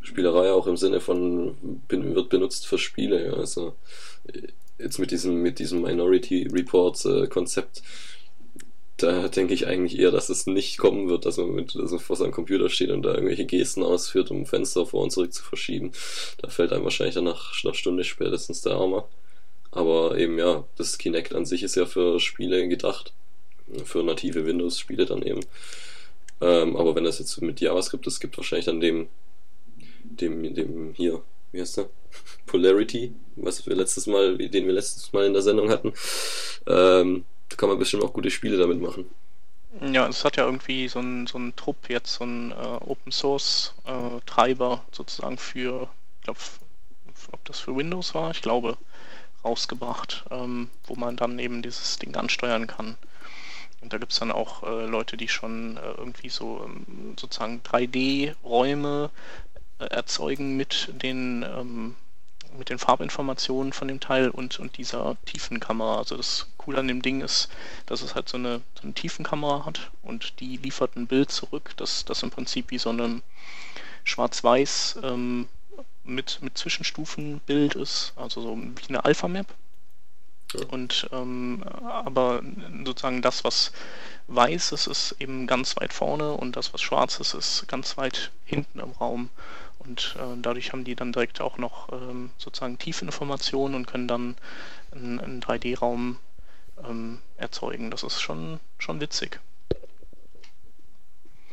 Spielerei 0.02 0.52
auch 0.52 0.68
im 0.68 0.76
Sinne 0.76 1.00
von 1.00 1.56
wird 1.88 2.30
benutzt 2.30 2.68
für 2.68 2.78
Spiele. 2.78 3.34
Also 3.38 3.76
jetzt 4.78 5.00
mit 5.00 5.12
diesem 5.12 5.42
mit 5.42 5.60
diesem 5.60 5.82
Minority 5.82 6.48
Report 6.52 7.04
äh, 7.06 7.28
Konzept, 7.28 7.82
da 8.98 9.28
denke 9.28 9.54
ich 9.54 9.68
eigentlich 9.68 10.00
eher, 10.00 10.12
dass 10.12 10.30
es 10.30 10.46
nicht 10.46 10.78
kommen 10.78 11.10
wird, 11.10 11.26
dass 11.26 11.38
man 11.38 11.52
mit 11.52 11.76
dass 11.76 11.92
man 11.92 12.00
vor 12.00 12.16
seinem 12.16 12.32
Computer 12.32 12.70
steht 12.70 12.92
und 12.92 13.04
da 13.04 13.14
irgendwelche 13.14 13.46
Gesten 13.46 13.84
ausführt, 13.84 14.32
um 14.32 14.46
Fenster 14.46 14.86
vor 14.86 15.04
und 15.04 15.12
zurück 15.12 15.34
zu 15.34 15.44
verschieben. 15.44 15.92
Da 16.42 16.50
fällt 16.50 16.72
einem 16.72 16.84
wahrscheinlich 16.84 17.16
dann 17.16 17.24
nach 17.24 17.54
einer 17.64 17.74
Stunde 17.74 18.04
spätestens 18.04 18.62
der 18.62 18.74
Armer. 18.74 19.08
Aber 19.72 20.18
eben 20.18 20.38
ja, 20.38 20.66
das 20.78 20.98
Kinect 21.00 21.34
an 21.34 21.46
sich 21.46 21.64
ist 21.64 21.76
ja 21.76 21.86
für 21.86 22.20
Spiele 22.20 22.68
gedacht, 22.68 23.14
für 23.86 24.04
native 24.04 24.46
Windows-Spiele 24.46 25.06
dann 25.06 25.24
eben. 25.24 25.42
Ähm, 26.42 26.76
aber 26.76 26.96
wenn 26.96 27.04
das 27.04 27.20
jetzt 27.20 27.42
mit 27.42 27.60
JavaScript 27.60 28.06
ist, 28.06 28.20
gibt 28.20 28.38
wahrscheinlich 28.38 28.66
dann 28.66 28.82
dem 28.82 29.08
dem, 30.04 30.54
dem 30.54 30.94
hier, 30.94 31.22
wie 31.52 31.62
heißt 31.62 31.78
der? 31.78 31.90
Polarity, 32.46 33.14
was 33.36 33.66
wir 33.66 33.76
letztes 33.76 34.08
Mal, 34.08 34.38
den 34.38 34.66
wir 34.68 34.74
letztes 34.74 35.12
Mal 35.14 35.26
in 35.26 35.34
der 35.34 35.42
Sendung 35.42 35.70
hatten. 35.70 35.94
Ähm, 36.68 37.26
da 37.54 37.58
kann 37.58 37.70
man 37.70 37.80
bestimmt 37.80 38.04
auch 38.04 38.14
gute 38.14 38.32
Spiele 38.32 38.58
damit 38.58 38.82
machen. 38.82 39.06
Ja, 39.82 40.08
es 40.08 40.24
hat 40.24 40.38
ja 40.38 40.46
irgendwie 40.46 40.88
so 40.88 41.00
ein, 41.00 41.26
so 41.26 41.38
ein 41.38 41.56
Trupp 41.56 41.90
jetzt, 41.90 42.14
so 42.14 42.26
ein 42.26 42.52
äh, 42.52 42.56
Open 42.56 43.12
Source 43.12 43.74
äh, 43.86 44.20
Treiber 44.26 44.84
sozusagen 44.92 45.38
für, 45.38 45.90
ich 46.20 46.26
glaube, 46.26 46.40
ob 47.32 47.46
das 47.46 47.60
für 47.60 47.76
Windows 47.76 48.14
war, 48.14 48.32
ich 48.32 48.42
glaube, 48.42 48.78
rausgebracht, 49.44 50.26
ähm, 50.30 50.70
wo 50.86 50.96
man 50.96 51.16
dann 51.16 51.40
eben 51.40 51.62
dieses 51.62 51.98
Ding 51.98 52.16
ansteuern 52.16 52.68
kann. 52.68 52.98
Und 53.82 53.92
da 53.92 53.98
gibt 53.98 54.14
es 54.14 54.20
dann 54.20 54.32
auch 54.32 54.64
äh, 54.64 54.86
Leute, 54.86 55.18
die 55.18 55.28
schon 55.28 55.78
äh, 55.78 55.92
irgendwie 55.98 56.30
so 56.30 56.64
ähm, 56.66 57.16
sozusagen 57.20 57.62
3D-Räume 57.64 59.10
erzeugen 59.80 60.56
mit 60.56 60.90
den, 61.02 61.44
ähm, 61.44 61.96
mit 62.58 62.70
den 62.70 62.80
Farbinformationen 62.80 63.74
von 63.74 63.88
dem 63.88 64.00
Teil 64.00 64.30
und, 64.30 64.60
und 64.60 64.78
dieser 64.78 65.18
Tiefenkamera. 65.26 65.98
Also 65.98 66.18
das 66.18 66.48
Coole 66.58 66.80
an 66.80 66.88
dem 66.88 67.02
Ding 67.02 67.22
ist, 67.22 67.50
dass 67.86 68.02
es 68.02 68.16
halt 68.16 68.30
so 68.30 68.38
eine, 68.38 68.62
so 68.76 68.84
eine 68.84 68.94
Tiefenkamera 68.94 69.66
hat 69.66 69.92
und 70.02 70.40
die 70.40 70.58
liefert 70.58 70.96
ein 70.96 71.08
Bild 71.08 71.32
zurück, 71.32 71.72
das, 71.78 72.06
das 72.06 72.24
im 72.24 72.32
Prinzip 72.32 72.72
wie 72.72 72.78
so 72.78 72.90
eine 72.90 73.22
Schwarz-Weiß 74.04 75.00
ähm, 75.04 75.48
mit, 76.04 76.40
mit 76.42 76.58
Zwischenstufenbild 76.58 77.76
ist, 77.76 78.14
also 78.16 78.42
so 78.42 78.58
wie 78.58 78.90
eine 78.90 79.06
Alpha-Map. 79.06 79.48
Und 80.70 81.10
ähm, 81.12 81.64
aber 81.64 82.44
sozusagen 82.86 83.24
das, 83.24 83.44
was 83.44 83.72
weiß 84.28 84.72
ist, 84.72 84.88
ist 84.88 85.16
eben 85.20 85.48
ganz 85.48 85.76
weit 85.78 85.94
vorne 85.94 86.34
und 86.34 86.56
das, 86.56 86.74
was 86.74 86.82
schwarz 86.82 87.20
ist, 87.20 87.34
ist 87.34 87.68
ganz 87.68 87.98
weit 87.98 88.32
hinten 88.46 88.80
im 88.80 88.92
Raum. 88.92 89.30
Und 89.86 90.16
äh, 90.18 90.38
dadurch 90.42 90.72
haben 90.72 90.84
die 90.84 90.96
dann 90.96 91.12
direkt 91.12 91.42
auch 91.42 91.58
noch 91.58 91.92
ähm, 91.92 92.32
sozusagen 92.38 92.78
Tiefinformationen 92.78 93.76
und 93.76 93.86
können 93.86 94.08
dann 94.08 94.36
einen, 94.92 95.20
einen 95.20 95.42
3D-Raum 95.42 96.18
ähm, 96.88 97.20
erzeugen. 97.38 97.92
Das 97.92 98.04
ist 98.04 98.22
schon, 98.22 98.60
schon 98.78 99.02
witzig. 99.02 99.40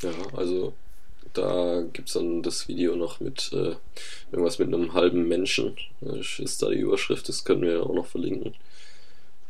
Ja, 0.02 0.10
also 0.36 0.72
da 1.32 1.82
gibt 1.92 2.08
es 2.08 2.14
dann 2.14 2.42
das 2.42 2.68
Video 2.68 2.96
noch 2.96 3.20
mit 3.20 3.50
äh, 3.52 3.76
irgendwas 4.32 4.58
mit 4.58 4.68
einem 4.68 4.94
halben 4.94 5.28
Menschen. 5.28 5.76
Das 6.00 6.38
ist 6.38 6.62
da 6.62 6.70
die 6.70 6.78
Überschrift, 6.78 7.28
das 7.28 7.44
können 7.44 7.62
wir 7.62 7.84
auch 7.84 7.94
noch 7.94 8.06
verlinken. 8.06 8.54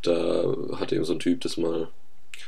Da 0.03 0.55
hat 0.77 0.93
eben 0.93 1.05
so 1.05 1.13
ein 1.13 1.21
Typ 1.21 1.41
das 1.43 1.57
mal 1.57 1.89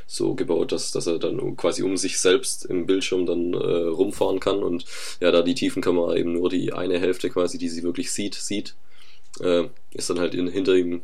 so 0.05 0.35
gebaut, 0.35 0.71
dass, 0.71 0.91
dass 0.91 1.07
er 1.07 1.19
dann 1.19 1.57
quasi 1.57 1.83
um 1.83 1.97
sich 1.97 2.19
selbst 2.19 2.65
im 2.65 2.85
Bildschirm 2.85 3.25
dann 3.25 3.53
äh, 3.53 3.57
rumfahren 3.57 4.39
kann 4.39 4.63
und 4.63 4.85
ja, 5.19 5.31
da 5.31 5.41
die 5.41 5.55
Tiefenkamera 5.55 6.15
eben 6.15 6.33
nur 6.33 6.49
die 6.49 6.73
eine 6.73 6.99
Hälfte 6.99 7.29
quasi, 7.29 7.57
die 7.57 7.69
sie 7.69 7.83
wirklich 7.83 8.11
sieht, 8.11 8.35
sieht, 8.35 8.75
äh, 9.39 9.65
ist 9.91 10.09
dann 10.09 10.19
halt 10.19 10.35
in, 10.35 10.47
hinter 10.47 10.75
ihm, 10.75 11.01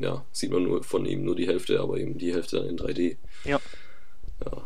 ja, 0.00 0.24
sieht 0.32 0.50
man 0.50 0.62
nur 0.62 0.82
von 0.82 1.04
ihm 1.06 1.24
nur 1.24 1.36
die 1.36 1.46
Hälfte, 1.46 1.80
aber 1.80 1.98
eben 1.98 2.18
die 2.18 2.32
Hälfte 2.32 2.56
dann 2.56 2.68
in 2.68 2.78
3D. 2.78 3.16
Ja. 3.44 3.60
Ja. 4.44 4.62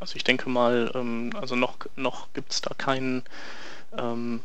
Also 0.00 0.16
ich 0.16 0.24
denke 0.24 0.48
mal, 0.48 0.90
ähm, 0.94 1.30
also 1.34 1.54
noch, 1.54 1.76
noch 1.96 2.32
gibt 2.32 2.52
es 2.52 2.60
da 2.60 2.74
keinen 2.74 3.22
ähm, 3.96 4.40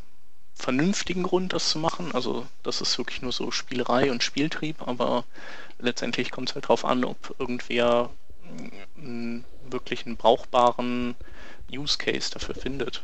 vernünftigen 0.53 1.23
Grund, 1.23 1.53
das 1.53 1.69
zu 1.69 1.79
machen. 1.79 2.11
Also 2.13 2.45
das 2.63 2.81
ist 2.81 2.97
wirklich 2.97 3.21
nur 3.21 3.31
so 3.31 3.51
Spielerei 3.51 4.11
und 4.11 4.23
Spieltrieb, 4.23 4.87
aber 4.87 5.23
letztendlich 5.79 6.31
kommt 6.31 6.49
es 6.49 6.55
halt 6.55 6.65
darauf 6.65 6.85
an, 6.85 7.05
ob 7.05 7.35
irgendwer 7.39 8.09
wirklich 9.69 10.05
einen 10.05 10.17
brauchbaren 10.17 11.15
Use 11.71 11.97
Case 11.97 12.31
dafür 12.31 12.55
findet. 12.55 13.03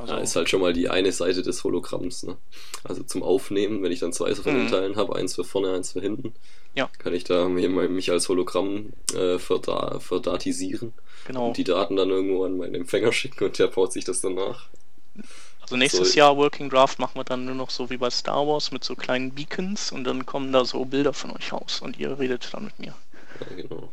Also 0.00 0.14
ja, 0.14 0.20
ist 0.20 0.34
halt 0.34 0.48
schon 0.48 0.62
mal 0.62 0.72
die 0.72 0.88
eine 0.88 1.12
Seite 1.12 1.42
des 1.42 1.62
Hologramms. 1.62 2.22
Ne? 2.22 2.36
Also 2.84 3.02
zum 3.02 3.22
Aufnehmen, 3.22 3.82
wenn 3.82 3.92
ich 3.92 4.00
dann 4.00 4.14
zwei 4.14 4.34
von 4.34 4.54
den. 4.54 4.68
Teilen 4.68 4.96
habe, 4.96 5.14
eins 5.14 5.34
für 5.34 5.44
vorne, 5.44 5.74
eins 5.74 5.92
für 5.92 6.00
hinten, 6.00 6.32
ja. 6.74 6.88
kann 6.98 7.12
ich 7.12 7.24
da 7.24 7.48
mich 7.48 8.10
als 8.10 8.28
Hologramm 8.28 8.94
äh, 9.14 9.38
verda 9.38 10.00
verdatisieren 10.00 10.94
genau. 11.26 11.48
und 11.48 11.58
die 11.58 11.64
Daten 11.64 11.96
dann 11.96 12.08
irgendwo 12.08 12.44
an 12.44 12.56
meinen 12.56 12.74
Empfänger 12.74 13.12
schicken 13.12 13.44
und 13.44 13.58
der 13.58 13.66
baut 13.66 13.92
sich 13.92 14.04
das 14.04 14.22
dann 14.22 14.34
nach. 14.34 14.68
Also 15.60 15.76
nächstes 15.76 16.12
so, 16.12 16.18
Jahr 16.18 16.36
Working 16.36 16.70
Draft 16.70 16.98
machen 16.98 17.16
wir 17.16 17.24
dann 17.24 17.44
nur 17.44 17.54
noch 17.54 17.70
so 17.70 17.90
wie 17.90 17.98
bei 17.98 18.08
Star 18.08 18.46
Wars 18.46 18.72
mit 18.72 18.82
so 18.82 18.96
kleinen 18.96 19.32
Beacons 19.32 19.92
und 19.92 20.04
dann 20.04 20.24
kommen 20.24 20.50
da 20.50 20.64
so 20.64 20.84
Bilder 20.84 21.12
von 21.12 21.30
euch 21.32 21.52
raus 21.52 21.80
und 21.82 21.98
ihr 21.98 22.18
redet 22.18 22.48
dann 22.52 22.64
mit 22.64 22.78
mir. 22.78 22.94
Ja, 23.40 23.56
genau. 23.56 23.92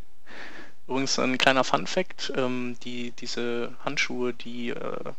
Übrigens 0.88 1.20
ein 1.20 1.38
kleiner 1.38 1.64
Fun 1.64 1.86
Fact, 1.86 2.32
ähm, 2.36 2.78
die, 2.84 3.12
diese 3.12 3.74
Handschuhe, 3.84 4.34
die, 4.34 4.70
äh, 4.70 5.12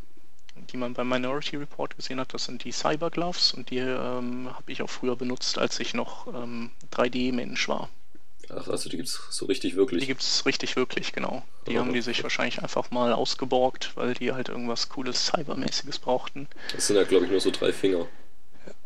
die 0.73 0.79
man 0.79 0.95
beim 0.95 1.09
Minority 1.09 1.57
Report 1.57 1.95
gesehen 1.97 2.19
hat, 2.19 2.33
das 2.33 2.45
sind 2.45 2.65
die 2.65 2.73
Cyber 2.73 3.11
Gloves 3.11 3.53
und 3.53 3.71
die 3.71 3.79
ähm, 3.79 4.49
habe 4.53 4.73
ich 4.73 4.81
auch 4.83 4.91
früher 4.91 5.17
benutzt, 5.17 5.59
als 5.59 5.79
ich 5.79 5.93
noch 5.93 6.27
ähm, 6.29 6.71
3D-Mensch 6.93 7.69
war. 7.69 7.91
Ach, 8.51 8.67
also 8.69 8.89
die 8.89 8.97
gibt 8.97 9.11
es 9.11 9.21
so 9.31 9.45
richtig 9.45 9.77
wirklich? 9.77 10.01
Die 10.01 10.07
gibt 10.07 10.23
es 10.23 10.47
richtig 10.47 10.75
wirklich, 10.77 11.13
genau. 11.13 11.43
Die 11.67 11.77
oh, 11.77 11.81
haben 11.81 11.93
die 11.93 12.01
sich 12.01 12.23
wahrscheinlich 12.23 12.63
einfach 12.63 12.91
mal 12.91 13.13
ausgeborgt, 13.13 13.93
weil 13.95 14.15
die 14.15 14.33
halt 14.33 14.49
irgendwas 14.49 14.89
cooles 14.89 15.27
Cybermäßiges 15.27 15.99
brauchten. 15.99 16.49
Das 16.73 16.87
sind 16.87 16.97
ja, 16.97 17.05
glaube 17.05 17.27
ich, 17.27 17.31
nur 17.31 17.41
so 17.41 17.51
drei 17.51 17.75
Finger. 17.75 18.07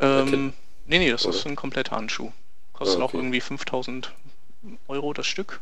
Ähm, 0.01 0.53
nee, 0.87 0.99
nee, 0.99 1.11
das 1.11 1.27
Oder? 1.27 1.37
ist 1.37 1.47
ein 1.47 1.55
kompletter 1.55 1.95
Handschuh. 1.95 2.33
Kostet 2.73 3.01
ah, 3.01 3.05
okay. 3.05 3.13
auch 3.13 3.15
irgendwie 3.15 3.41
5000 3.41 4.13
Euro 4.89 5.13
das 5.13 5.29
Stück. 5.29 5.61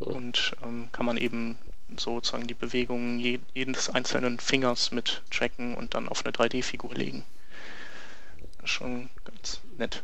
Und 0.00 0.56
ähm, 0.64 0.88
kann 0.92 1.06
man 1.06 1.16
eben 1.16 1.58
sozusagen 1.96 2.46
die 2.46 2.54
Bewegungen 2.54 3.18
je, 3.18 3.40
jedes 3.54 3.90
einzelnen 3.90 4.38
Fingers 4.38 4.90
mit 4.92 5.22
tracken 5.30 5.74
und 5.74 5.94
dann 5.94 6.08
auf 6.08 6.24
eine 6.24 6.32
3D-Figur 6.32 6.94
legen. 6.94 7.24
Schon 8.64 9.08
ganz 9.24 9.60
nett. 9.78 10.02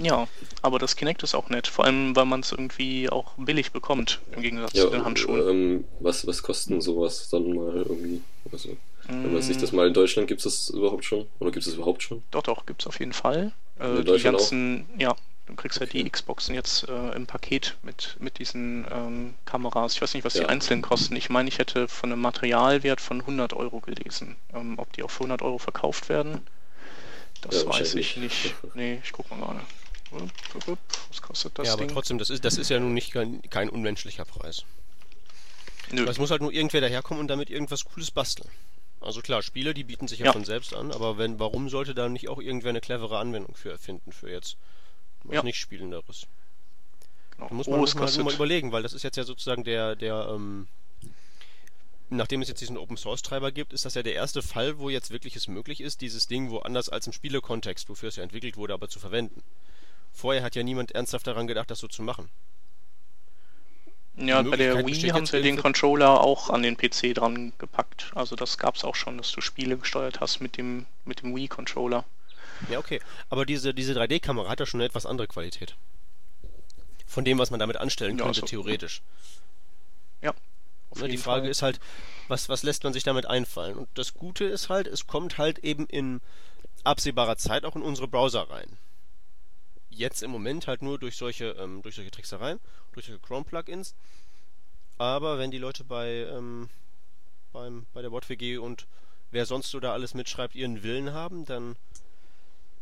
Ja, 0.00 0.28
aber 0.62 0.78
das 0.78 0.96
Kinect 0.96 1.22
ist 1.22 1.34
auch 1.34 1.50
nett, 1.50 1.66
vor 1.66 1.84
allem 1.84 2.16
weil 2.16 2.24
man 2.24 2.40
es 2.40 2.52
irgendwie 2.52 3.10
auch 3.10 3.32
billig 3.36 3.72
bekommt, 3.72 4.20
im 4.34 4.40
Gegensatz 4.40 4.72
Ja, 4.72 4.84
zu 4.84 4.90
den 4.90 5.04
Handschuhen. 5.04 5.42
ähm, 5.50 5.84
was, 6.00 6.26
was 6.26 6.42
kosten 6.42 6.80
sowas 6.80 7.28
dann 7.28 7.52
mal 7.54 7.76
irgendwie? 7.76 8.22
Also, 8.50 8.76
wenn 9.22 9.32
man 9.32 9.42
sich 9.42 9.56
Mm. 9.56 9.60
das 9.60 9.72
mal 9.72 9.86
in 9.88 9.94
Deutschland 9.94 10.26
gibt 10.28 10.40
es 10.44 10.44
das 10.44 10.70
überhaupt 10.74 11.04
schon? 11.04 11.26
Oder 11.38 11.50
gibt 11.50 11.64
es 11.66 11.66
das 11.66 11.74
überhaupt 11.76 12.02
schon? 12.02 12.22
Doch, 12.30 12.42
doch, 12.42 12.64
gibt's 12.64 12.86
auf 12.86 12.98
jeden 12.98 13.12
Fall. 13.12 13.52
In 13.78 13.96
Äh, 13.96 14.04
die 14.04 14.22
ganzen, 14.22 14.86
ja, 14.98 15.14
du 15.50 15.56
kriegst 15.56 15.80
halt 15.80 15.92
die. 15.92 16.08
Xboxen 16.08 16.54
jetzt 16.54 16.88
äh, 16.88 17.14
im 17.14 17.26
Paket 17.26 17.76
mit, 17.82 18.16
mit 18.20 18.38
diesen 18.38 18.86
ähm, 18.90 19.34
Kameras. 19.44 19.94
Ich 19.94 20.02
weiß 20.02 20.14
nicht, 20.14 20.24
was 20.24 20.34
die 20.34 20.40
Ja. 20.40 20.46
einzeln 20.48 20.82
kosten. 20.82 21.16
Ich 21.16 21.28
meine, 21.30 21.48
ich 21.48 21.58
hätte 21.58 21.88
von 21.88 22.12
einem 22.12 22.22
Materialwert 22.22 23.00
von 23.00 23.20
100 23.20 23.52
Euro 23.52 23.80
gelesen. 23.80 24.36
Ähm, 24.54 24.78
ob 24.78 24.92
die 24.92 25.02
auch 25.02 25.10
für 25.10 25.24
100 25.24 25.42
Euro 25.42 25.58
verkauft 25.58 26.08
werden, 26.08 26.40
das 27.42 27.64
Ja, 27.64 27.66
weiß 27.68 27.94
ich 27.96 28.16
nicht. 28.16 28.54
Nee, 28.74 29.00
ich 29.04 29.12
guck 29.12 29.30
mal 29.30 29.38
gerade. 29.38 29.60
Was 31.08 31.22
kostet 31.22 31.58
das 31.58 31.68
ja, 31.68 31.72
aber 31.74 31.82
Ding? 31.86 31.94
trotzdem, 31.94 32.18
das 32.18 32.30
ist, 32.30 32.44
das 32.44 32.56
ist 32.58 32.68
ja 32.70 32.80
nun 32.80 32.94
nicht 32.94 33.12
kein, 33.12 33.42
kein 33.50 33.68
unmenschlicher 33.70 34.24
Preis. 34.24 34.64
Nö. 35.92 36.04
Es 36.08 36.18
muss 36.18 36.30
halt 36.30 36.42
nur 36.42 36.52
irgendwer 36.52 36.80
daherkommen 36.80 37.20
und 37.20 37.28
damit 37.28 37.50
irgendwas 37.50 37.84
Cooles 37.84 38.10
basteln. 38.10 38.48
Also 39.00 39.22
klar, 39.22 39.42
Spiele, 39.42 39.72
die 39.72 39.84
bieten 39.84 40.08
sich 40.08 40.18
ja, 40.18 40.26
Ja. 40.26 40.32
von 40.32 40.44
selbst 40.44 40.74
an, 40.74 40.92
aber 40.92 41.16
wenn, 41.16 41.38
warum 41.38 41.68
sollte 41.68 41.94
da 41.94 42.08
nicht 42.08 42.28
auch 42.28 42.40
irgendwer 42.40 42.70
eine 42.70 42.80
clevere 42.80 43.18
Anwendung 43.18 43.54
für 43.54 43.70
erfinden, 43.70 44.12
für 44.12 44.30
jetzt 44.30 44.56
was 45.24 45.36
Ja. 45.36 45.42
nicht 45.42 45.58
Spielenderes? 45.58 46.26
Genau. 47.32 47.48
Da 47.48 47.54
muss 47.54 47.68
oh, 47.68 47.72
man, 47.72 47.84
es 47.84 47.94
muss 47.94 48.16
man 48.16 48.26
mal 48.26 48.34
überlegen, 48.34 48.72
weil 48.72 48.82
das 48.82 48.92
ist 48.92 49.02
jetzt 49.02 49.16
ja 49.16 49.24
sozusagen 49.24 49.64
der, 49.64 49.96
der, 49.96 50.28
ähm, 50.30 50.68
nachdem 52.10 52.42
es 52.42 52.48
jetzt 52.48 52.60
diesen 52.60 52.76
Open 52.76 52.96
Source 52.96 53.22
Treiber 53.22 53.52
gibt, 53.52 53.72
ist 53.72 53.84
das 53.84 53.94
ja 53.94 54.02
der 54.02 54.14
erste 54.14 54.42
Fall, 54.42 54.78
wo 54.78 54.90
jetzt 54.90 55.10
wirklich 55.10 55.36
es 55.36 55.48
möglich 55.48 55.80
ist, 55.80 56.00
dieses 56.00 56.26
Ding 56.26 56.50
woanders 56.50 56.88
als 56.88 57.06
im 57.06 57.12
Spielekontext, 57.12 57.88
wofür 57.88 58.08
es 58.08 58.16
ja 58.16 58.22
entwickelt 58.22 58.56
wurde, 58.56 58.74
aber 58.74 58.88
zu 58.88 58.98
verwenden. 58.98 59.42
Vorher 60.12 60.42
hat 60.42 60.56
ja 60.56 60.62
niemand 60.62 60.92
ernsthaft 60.92 61.26
daran 61.26 61.46
gedacht, 61.46 61.70
das 61.70 61.78
so 61.78 61.88
zu 61.88 62.02
machen. 62.02 62.28
Ja, 64.16 64.42
bei 64.42 64.56
der 64.56 64.84
Wii 64.84 65.10
haben 65.10 65.24
sie 65.24 65.40
den 65.40 65.56
Controller 65.56 66.20
auch 66.20 66.50
an 66.50 66.62
den 66.62 66.76
PC 66.76 67.14
dran 67.14 67.52
gepackt. 67.58 68.10
Also 68.14 68.36
das 68.36 68.58
gab's 68.58 68.84
auch 68.84 68.94
schon, 68.94 69.16
dass 69.16 69.32
du 69.32 69.40
Spiele 69.40 69.78
gesteuert 69.78 70.20
hast 70.20 70.40
mit 70.40 70.56
dem, 70.56 70.86
mit 71.04 71.22
dem 71.22 71.34
Wii-Controller. 71.34 72.04
Ja, 72.68 72.78
okay. 72.78 73.00
Aber 73.28 73.46
diese, 73.46 73.72
diese 73.74 73.94
3D-Kamera 73.94 74.48
hat 74.48 74.60
ja 74.60 74.66
schon 74.66 74.80
eine 74.80 74.86
etwas 74.88 75.06
andere 75.06 75.26
Qualität. 75.28 75.76
Von 77.06 77.24
dem, 77.24 77.38
was 77.38 77.50
man 77.50 77.58
damit 77.60 77.76
anstellen 77.76 78.18
Ja, 78.18 78.24
könnte, 78.24 78.40
so. 78.40 78.46
theoretisch. 78.46 79.02
Ja. 80.22 80.34
auf 80.90 81.00
Ne, 81.00 81.08
die 81.08 81.16
Frage 81.16 81.42
Fall. 81.42 81.50
ist 81.50 81.62
halt, 81.62 81.80
was, 82.28 82.48
was 82.48 82.62
lässt 82.62 82.84
man 82.84 82.92
sich 82.92 83.02
damit 83.02 83.26
einfallen? 83.26 83.76
Und 83.76 83.88
das 83.94 84.14
Gute 84.14 84.44
ist 84.44 84.68
halt, 84.68 84.86
es 84.86 85.06
kommt 85.06 85.38
halt 85.38 85.58
eben 85.60 85.86
in 85.86 86.20
absehbarer 86.84 87.36
Zeit 87.36 87.64
auch 87.64 87.76
in 87.76 87.82
unsere 87.82 88.08
Browser 88.08 88.48
rein. 88.50 88.76
Jetzt 89.88 90.22
im 90.22 90.30
Moment 90.30 90.66
halt 90.68 90.82
nur 90.82 90.98
durch 90.98 91.16
solche, 91.16 91.50
ähm, 91.58 91.82
durch 91.82 91.96
solche 91.96 92.10
Tricksereien, 92.12 92.60
durch 92.92 93.06
solche 93.06 93.20
Chrome-Plugins. 93.20 93.94
Aber 94.98 95.38
wenn 95.38 95.50
die 95.50 95.58
Leute 95.58 95.82
bei, 95.82 96.26
ähm, 96.30 96.68
beim, 97.52 97.86
bei 97.92 98.02
der 98.02 98.12
WordWG 98.12 98.58
und 98.58 98.86
wer 99.32 99.46
sonst 99.46 99.70
so 99.70 99.80
da 99.80 99.92
alles 99.92 100.14
mitschreibt, 100.14 100.54
ihren 100.54 100.82
Willen 100.82 101.12
haben, 101.12 101.44
dann 101.44 101.76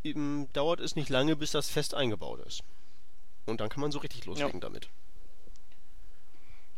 eben 0.05 0.49
dauert 0.53 0.81
es 0.81 0.97
nicht 0.97 1.09
lange, 1.09 1.37
bis 1.37 1.53
das 1.53 1.69
fest 1.69 1.95
eingebaut 1.95 2.41
ist. 2.47 2.63
Und 3.47 3.61
dann 3.61 3.69
kann 3.69 3.81
man 3.81 3.93
so 3.93 3.99
richtig 3.99 4.27
loslegen 4.27 4.61
damit. 4.61 4.89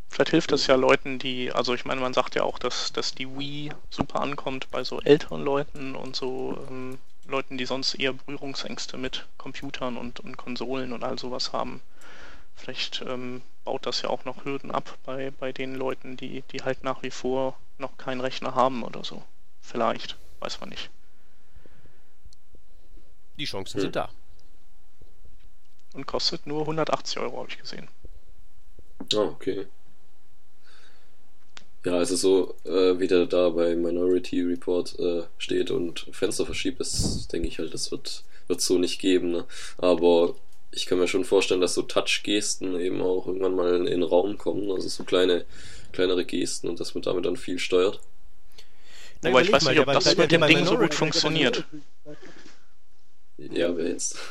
Vielleicht 0.09 0.31
hilft 0.31 0.53
das 0.53 0.67
ja 0.67 0.75
Leuten, 0.75 1.19
die, 1.19 1.53
also 1.53 1.73
ich 1.73 1.85
meine, 1.85 2.01
man 2.01 2.13
sagt 2.13 2.35
ja 2.35 2.43
auch, 2.43 2.59
dass, 2.59 2.93
dass 2.93 3.15
die 3.15 3.29
Wii 3.39 3.71
super 3.91 4.21
ankommt 4.21 4.71
bei 4.71 4.83
so 4.83 5.01
älteren 5.01 5.43
Leuten 5.43 5.95
und 5.95 6.17
so 6.17 6.59
ähm, 6.69 6.99
Leuten, 7.29 7.59
die 7.59 7.65
sonst 7.65 7.95
eher 7.95 8.13
Berührungsängste 8.13 8.99
mit 8.99 9.27
Computern 9.39 9.97
und, 9.97 10.19
und 10.19 10.37
Konsolen 10.37 10.93
und 10.93 11.05
all 11.05 11.19
sowas 11.19 11.53
haben. 11.53 11.81
Vielleicht 12.57 13.03
ähm, 13.07 13.43
baut 13.65 13.87
das 13.87 14.03
ja 14.03 14.11
auch 14.11 14.25
noch 14.25 14.45
Hürden 14.45 14.73
ab 14.73 14.99
bei, 15.05 15.31
bei 15.31 15.53
den 15.53 15.77
Leuten, 15.77 16.17
die, 16.17 16.43
die 16.51 16.63
halt 16.63 16.83
nach 16.83 17.03
wie 17.03 17.13
vor 17.13 17.57
noch 17.79 17.97
keinen 17.97 18.21
Rechner 18.21 18.55
haben 18.55 18.83
oder 18.83 19.05
so. 19.05 19.23
Vielleicht, 19.63 20.17
weiß 20.41 20.61
man 20.61 20.71
nicht. 20.71 20.91
Die 23.41 23.47
Chancen 23.47 23.79
Hm. 23.79 23.81
sind 23.81 23.97
da. 23.97 24.11
Und 25.95 26.07
kostet 26.07 26.47
nur 26.47 26.61
180 26.61 27.19
Euro, 27.19 27.39
habe 27.39 27.49
ich 27.49 27.59
gesehen. 27.59 27.89
Ah, 29.15 29.23
okay. 29.23 29.67
Ja, 31.85 31.95
also 31.95 32.15
so, 32.15 32.55
äh, 32.65 33.01
wie 33.01 33.09
der 33.09 33.27
da 33.27 33.49
bei 33.49 33.75
Minority 33.75 34.43
Report 34.43 34.97
äh, 35.01 35.23
steht 35.39 35.71
und 35.71 36.07
Fenster 36.13 36.45
verschiebt, 36.45 36.79
das 36.79 37.27
denke 37.29 37.49
ich 37.49 37.59
halt, 37.59 37.75
das 37.75 37.91
wird 37.91 38.23
wird 38.51 38.61
so 38.61 38.79
nicht 38.79 39.01
geben. 39.01 39.31
Ne? 39.31 39.45
Aber 39.79 40.35
ich 40.73 40.85
kann 40.87 40.99
mir 40.99 41.09
schon 41.09 41.25
vorstellen, 41.25 41.61
dass 41.61 41.75
so 41.75 41.83
Touch-Gesten 41.83 42.79
eben 42.79 43.01
auch 43.01 43.27
irgendwann 43.27 43.55
mal 43.55 43.77
in 43.77 43.87
den 43.87 44.03
Raum 44.03 44.37
kommen, 44.37 44.71
also 44.71 44.89
so 44.89 45.05
kleine, 45.05 45.47
kleinere 45.93 46.25
Gesten 46.25 46.69
und 46.69 46.79
dass 46.81 46.95
man 46.95 47.03
damit 47.03 47.25
dann 47.25 47.37
viel 47.37 47.59
steuert. 47.59 48.01
Na, 49.23 49.31
Wobei 49.31 49.43
ich 49.43 49.53
weiß 49.53 49.65
mal, 49.65 49.71
nicht, 49.71 49.81
ob 49.81 49.93
das 49.93 50.17
mit 50.17 50.33
dem 50.33 50.43
Ding 50.47 50.67
so 50.67 50.77
gut 50.77 50.95
funktioniert. 50.95 51.65
Ja, 53.51 53.75
wer 53.77 53.89
jetzt? 53.89 54.19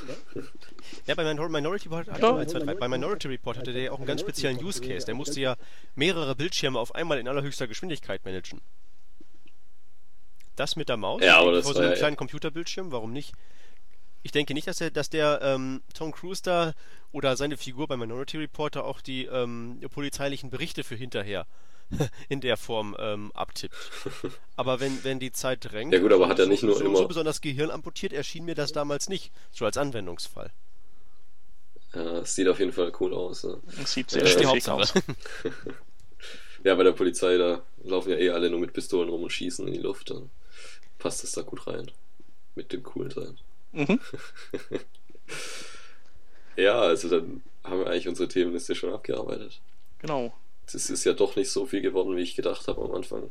Ja, 1.06 1.16
bei 1.16 1.24
Minor 1.24 1.50
Minority 1.50 1.88
Report, 1.90 2.08
hat, 2.10 2.22
Ja. 2.22 2.44
drei. 2.46 2.74
bei 2.76 2.88
Minority 2.88 3.28
Report 3.28 3.58
hatte 3.58 3.74
der 3.74 3.82
ja 3.84 3.92
auch 3.92 3.98
einen 3.98 4.06
ganz 4.06 4.22
speziellen 4.22 4.64
Use 4.64 4.82
Case. 4.82 5.06
Der 5.06 5.16
musste 5.16 5.40
ja 5.40 5.56
mehrere 5.96 6.36
Bildschirme 6.36 6.80
auf 6.80 6.94
einmal 6.96 7.20
in 7.20 7.28
allerhöchster 7.28 7.68
Geschwindigkeit 7.68 8.24
managen. 8.26 8.62
Das 10.56 10.76
mit 10.76 10.90
der 10.90 10.98
Maus 10.98 11.22
Ja, 11.24 11.40
aber 11.40 11.52
das 11.54 11.66
vor 11.66 11.74
so 11.74 11.80
einem 11.80 11.92
ja- 11.92 11.96
kleinen 11.98 12.16
Computerbildschirm, 12.16 12.92
warum 12.92 13.12
nicht? 13.14 13.34
Ich 14.24 14.32
denke 14.32 14.54
nicht, 14.54 14.68
dass 14.68 14.78
der, 14.78 14.92
dass 14.92 15.10
der 15.10 15.40
ähm, 15.42 15.82
Tom 15.94 16.12
Cruise 16.12 16.42
da 16.44 16.74
oder 17.12 17.38
seine 17.38 17.56
Figur 17.58 17.88
bei 17.88 17.96
Minority 17.98 18.38
Reporter 18.38 18.84
auch 18.84 19.00
die 19.02 19.26
ähm, 19.26 19.80
polizeilichen 19.92 20.50
Berichte 20.50 20.84
für 20.84 20.96
hinterher 20.96 21.48
in 22.30 22.42
der 22.42 22.58
Form 22.58 22.96
ähm, 23.00 23.32
abtippt. 23.34 23.76
Aber 24.56 24.80
wenn, 24.80 25.04
wenn 25.04 25.20
die 25.20 25.32
Zeit 25.32 25.66
drängt, 25.72 25.94
Ja 25.94 26.00
gut, 26.00 26.12
aber 26.14 26.28
hat 26.28 26.40
er 26.40 26.46
so, 26.46 26.52
nicht 26.52 26.64
nur 26.64 26.76
so, 26.76 26.84
immer- 26.86 26.98
so 27.00 27.08
besonders 27.08 27.42
Gehirn 27.42 27.72
amputiert, 27.72 28.14
erschien 28.14 28.46
mir 28.46 28.56
das 28.56 28.72
damals 28.72 29.10
nicht, 29.10 29.32
so 29.52 29.66
als 29.66 29.78
Anwendungsfall. 29.78 30.52
Ja, 31.94 32.20
es 32.20 32.36
sieht 32.36 32.48
auf 32.48 32.60
jeden 32.60 32.72
Fall 32.72 32.92
cool 33.00 33.14
aus. 33.14 33.44
Ne? 33.44 33.58
Das 33.78 33.92
sieht 33.94 34.12
sehr 34.12 34.24
die 34.24 34.30
schick 34.30 34.46
aus. 34.46 34.68
Hauptsache. 34.68 35.02
Ja, 36.62 36.76
bei 36.76 36.84
der 36.84 36.92
Polizei, 36.92 37.38
da 37.38 37.64
laufen 37.86 38.10
ja 38.12 38.18
eh 38.18 38.32
alle 38.32 38.50
nur 38.50 38.60
mit 38.60 38.74
Pistolen 38.74 39.08
rum 39.08 39.24
und 39.24 39.30
schießen 39.30 39.66
in 39.66 39.74
die 39.74 39.80
Luft. 39.80 40.10
Dann 40.10 40.30
passt 40.98 41.24
das 41.24 41.32
da 41.32 41.42
gut 41.42 41.66
rein. 41.68 41.90
Mit 42.54 42.74
dem 42.74 42.84
coolen 42.84 43.12
sein. 43.12 43.38
Mhm. 43.72 44.00
Ja, 46.58 46.82
also 46.82 47.08
dann 47.10 47.42
haben 47.64 47.80
wir 47.80 47.88
eigentlich 47.88 48.08
unsere 48.10 48.28
Themenliste 48.28 48.76
schon 48.76 48.94
abgearbeitet. 48.94 49.62
Genau. 50.00 50.34
Es 50.74 50.90
ist 50.90 51.04
ja 51.04 51.14
doch 51.14 51.36
nicht 51.36 51.50
so 51.50 51.66
viel 51.66 51.82
geworden, 51.82 52.16
wie 52.16 52.22
ich 52.22 52.36
gedacht 52.36 52.68
habe 52.68 52.82
am 52.84 52.92
Anfang. 52.92 53.30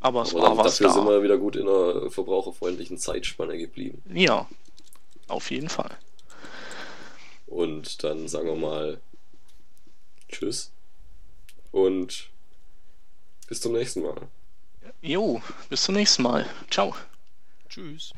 Aber 0.00 0.22
es 0.22 0.30
Aber 0.34 0.42
war 0.42 0.48
dann, 0.50 0.58
was 0.58 0.78
dafür 0.78 0.92
sind 0.92 1.04
da. 1.06 1.10
wir 1.10 1.22
wieder 1.22 1.38
gut 1.38 1.56
in 1.56 1.68
einer 1.68 2.10
verbraucherfreundlichen 2.10 2.98
Zeitspanne 2.98 3.56
geblieben. 3.58 4.02
Ja, 4.12 4.48
auf 5.28 5.50
jeden 5.50 5.68
Fall. 5.68 5.96
Und 7.46 8.02
dann 8.02 8.28
sagen 8.28 8.48
wir 8.48 8.56
mal 8.56 9.00
Tschüss 10.28 10.72
und 11.70 12.30
bis 13.48 13.60
zum 13.60 13.72
nächsten 13.72 14.02
Mal. 14.02 14.28
Jo, 15.02 15.42
bis 15.68 15.82
zum 15.84 15.94
nächsten 15.94 16.22
Mal. 16.22 16.46
Ciao. 16.70 16.94
Tschüss. 17.68 18.12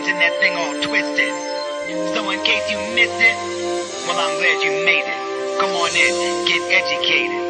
This 0.00 0.08
internet 0.08 0.32
thing 0.40 0.56
all 0.56 0.74
twisted. 0.82 1.34
So 2.14 2.30
in 2.30 2.42
case 2.42 2.70
you 2.70 2.78
missed 2.94 3.20
it, 3.20 3.36
well 4.06 4.18
I'm 4.18 4.38
glad 4.38 4.62
you 4.62 4.84
made 4.84 5.04
it. 5.04 5.60
Come 5.60 5.70
on 5.70 5.90
in, 5.90 6.46
get 6.46 6.82
educated. 6.82 7.49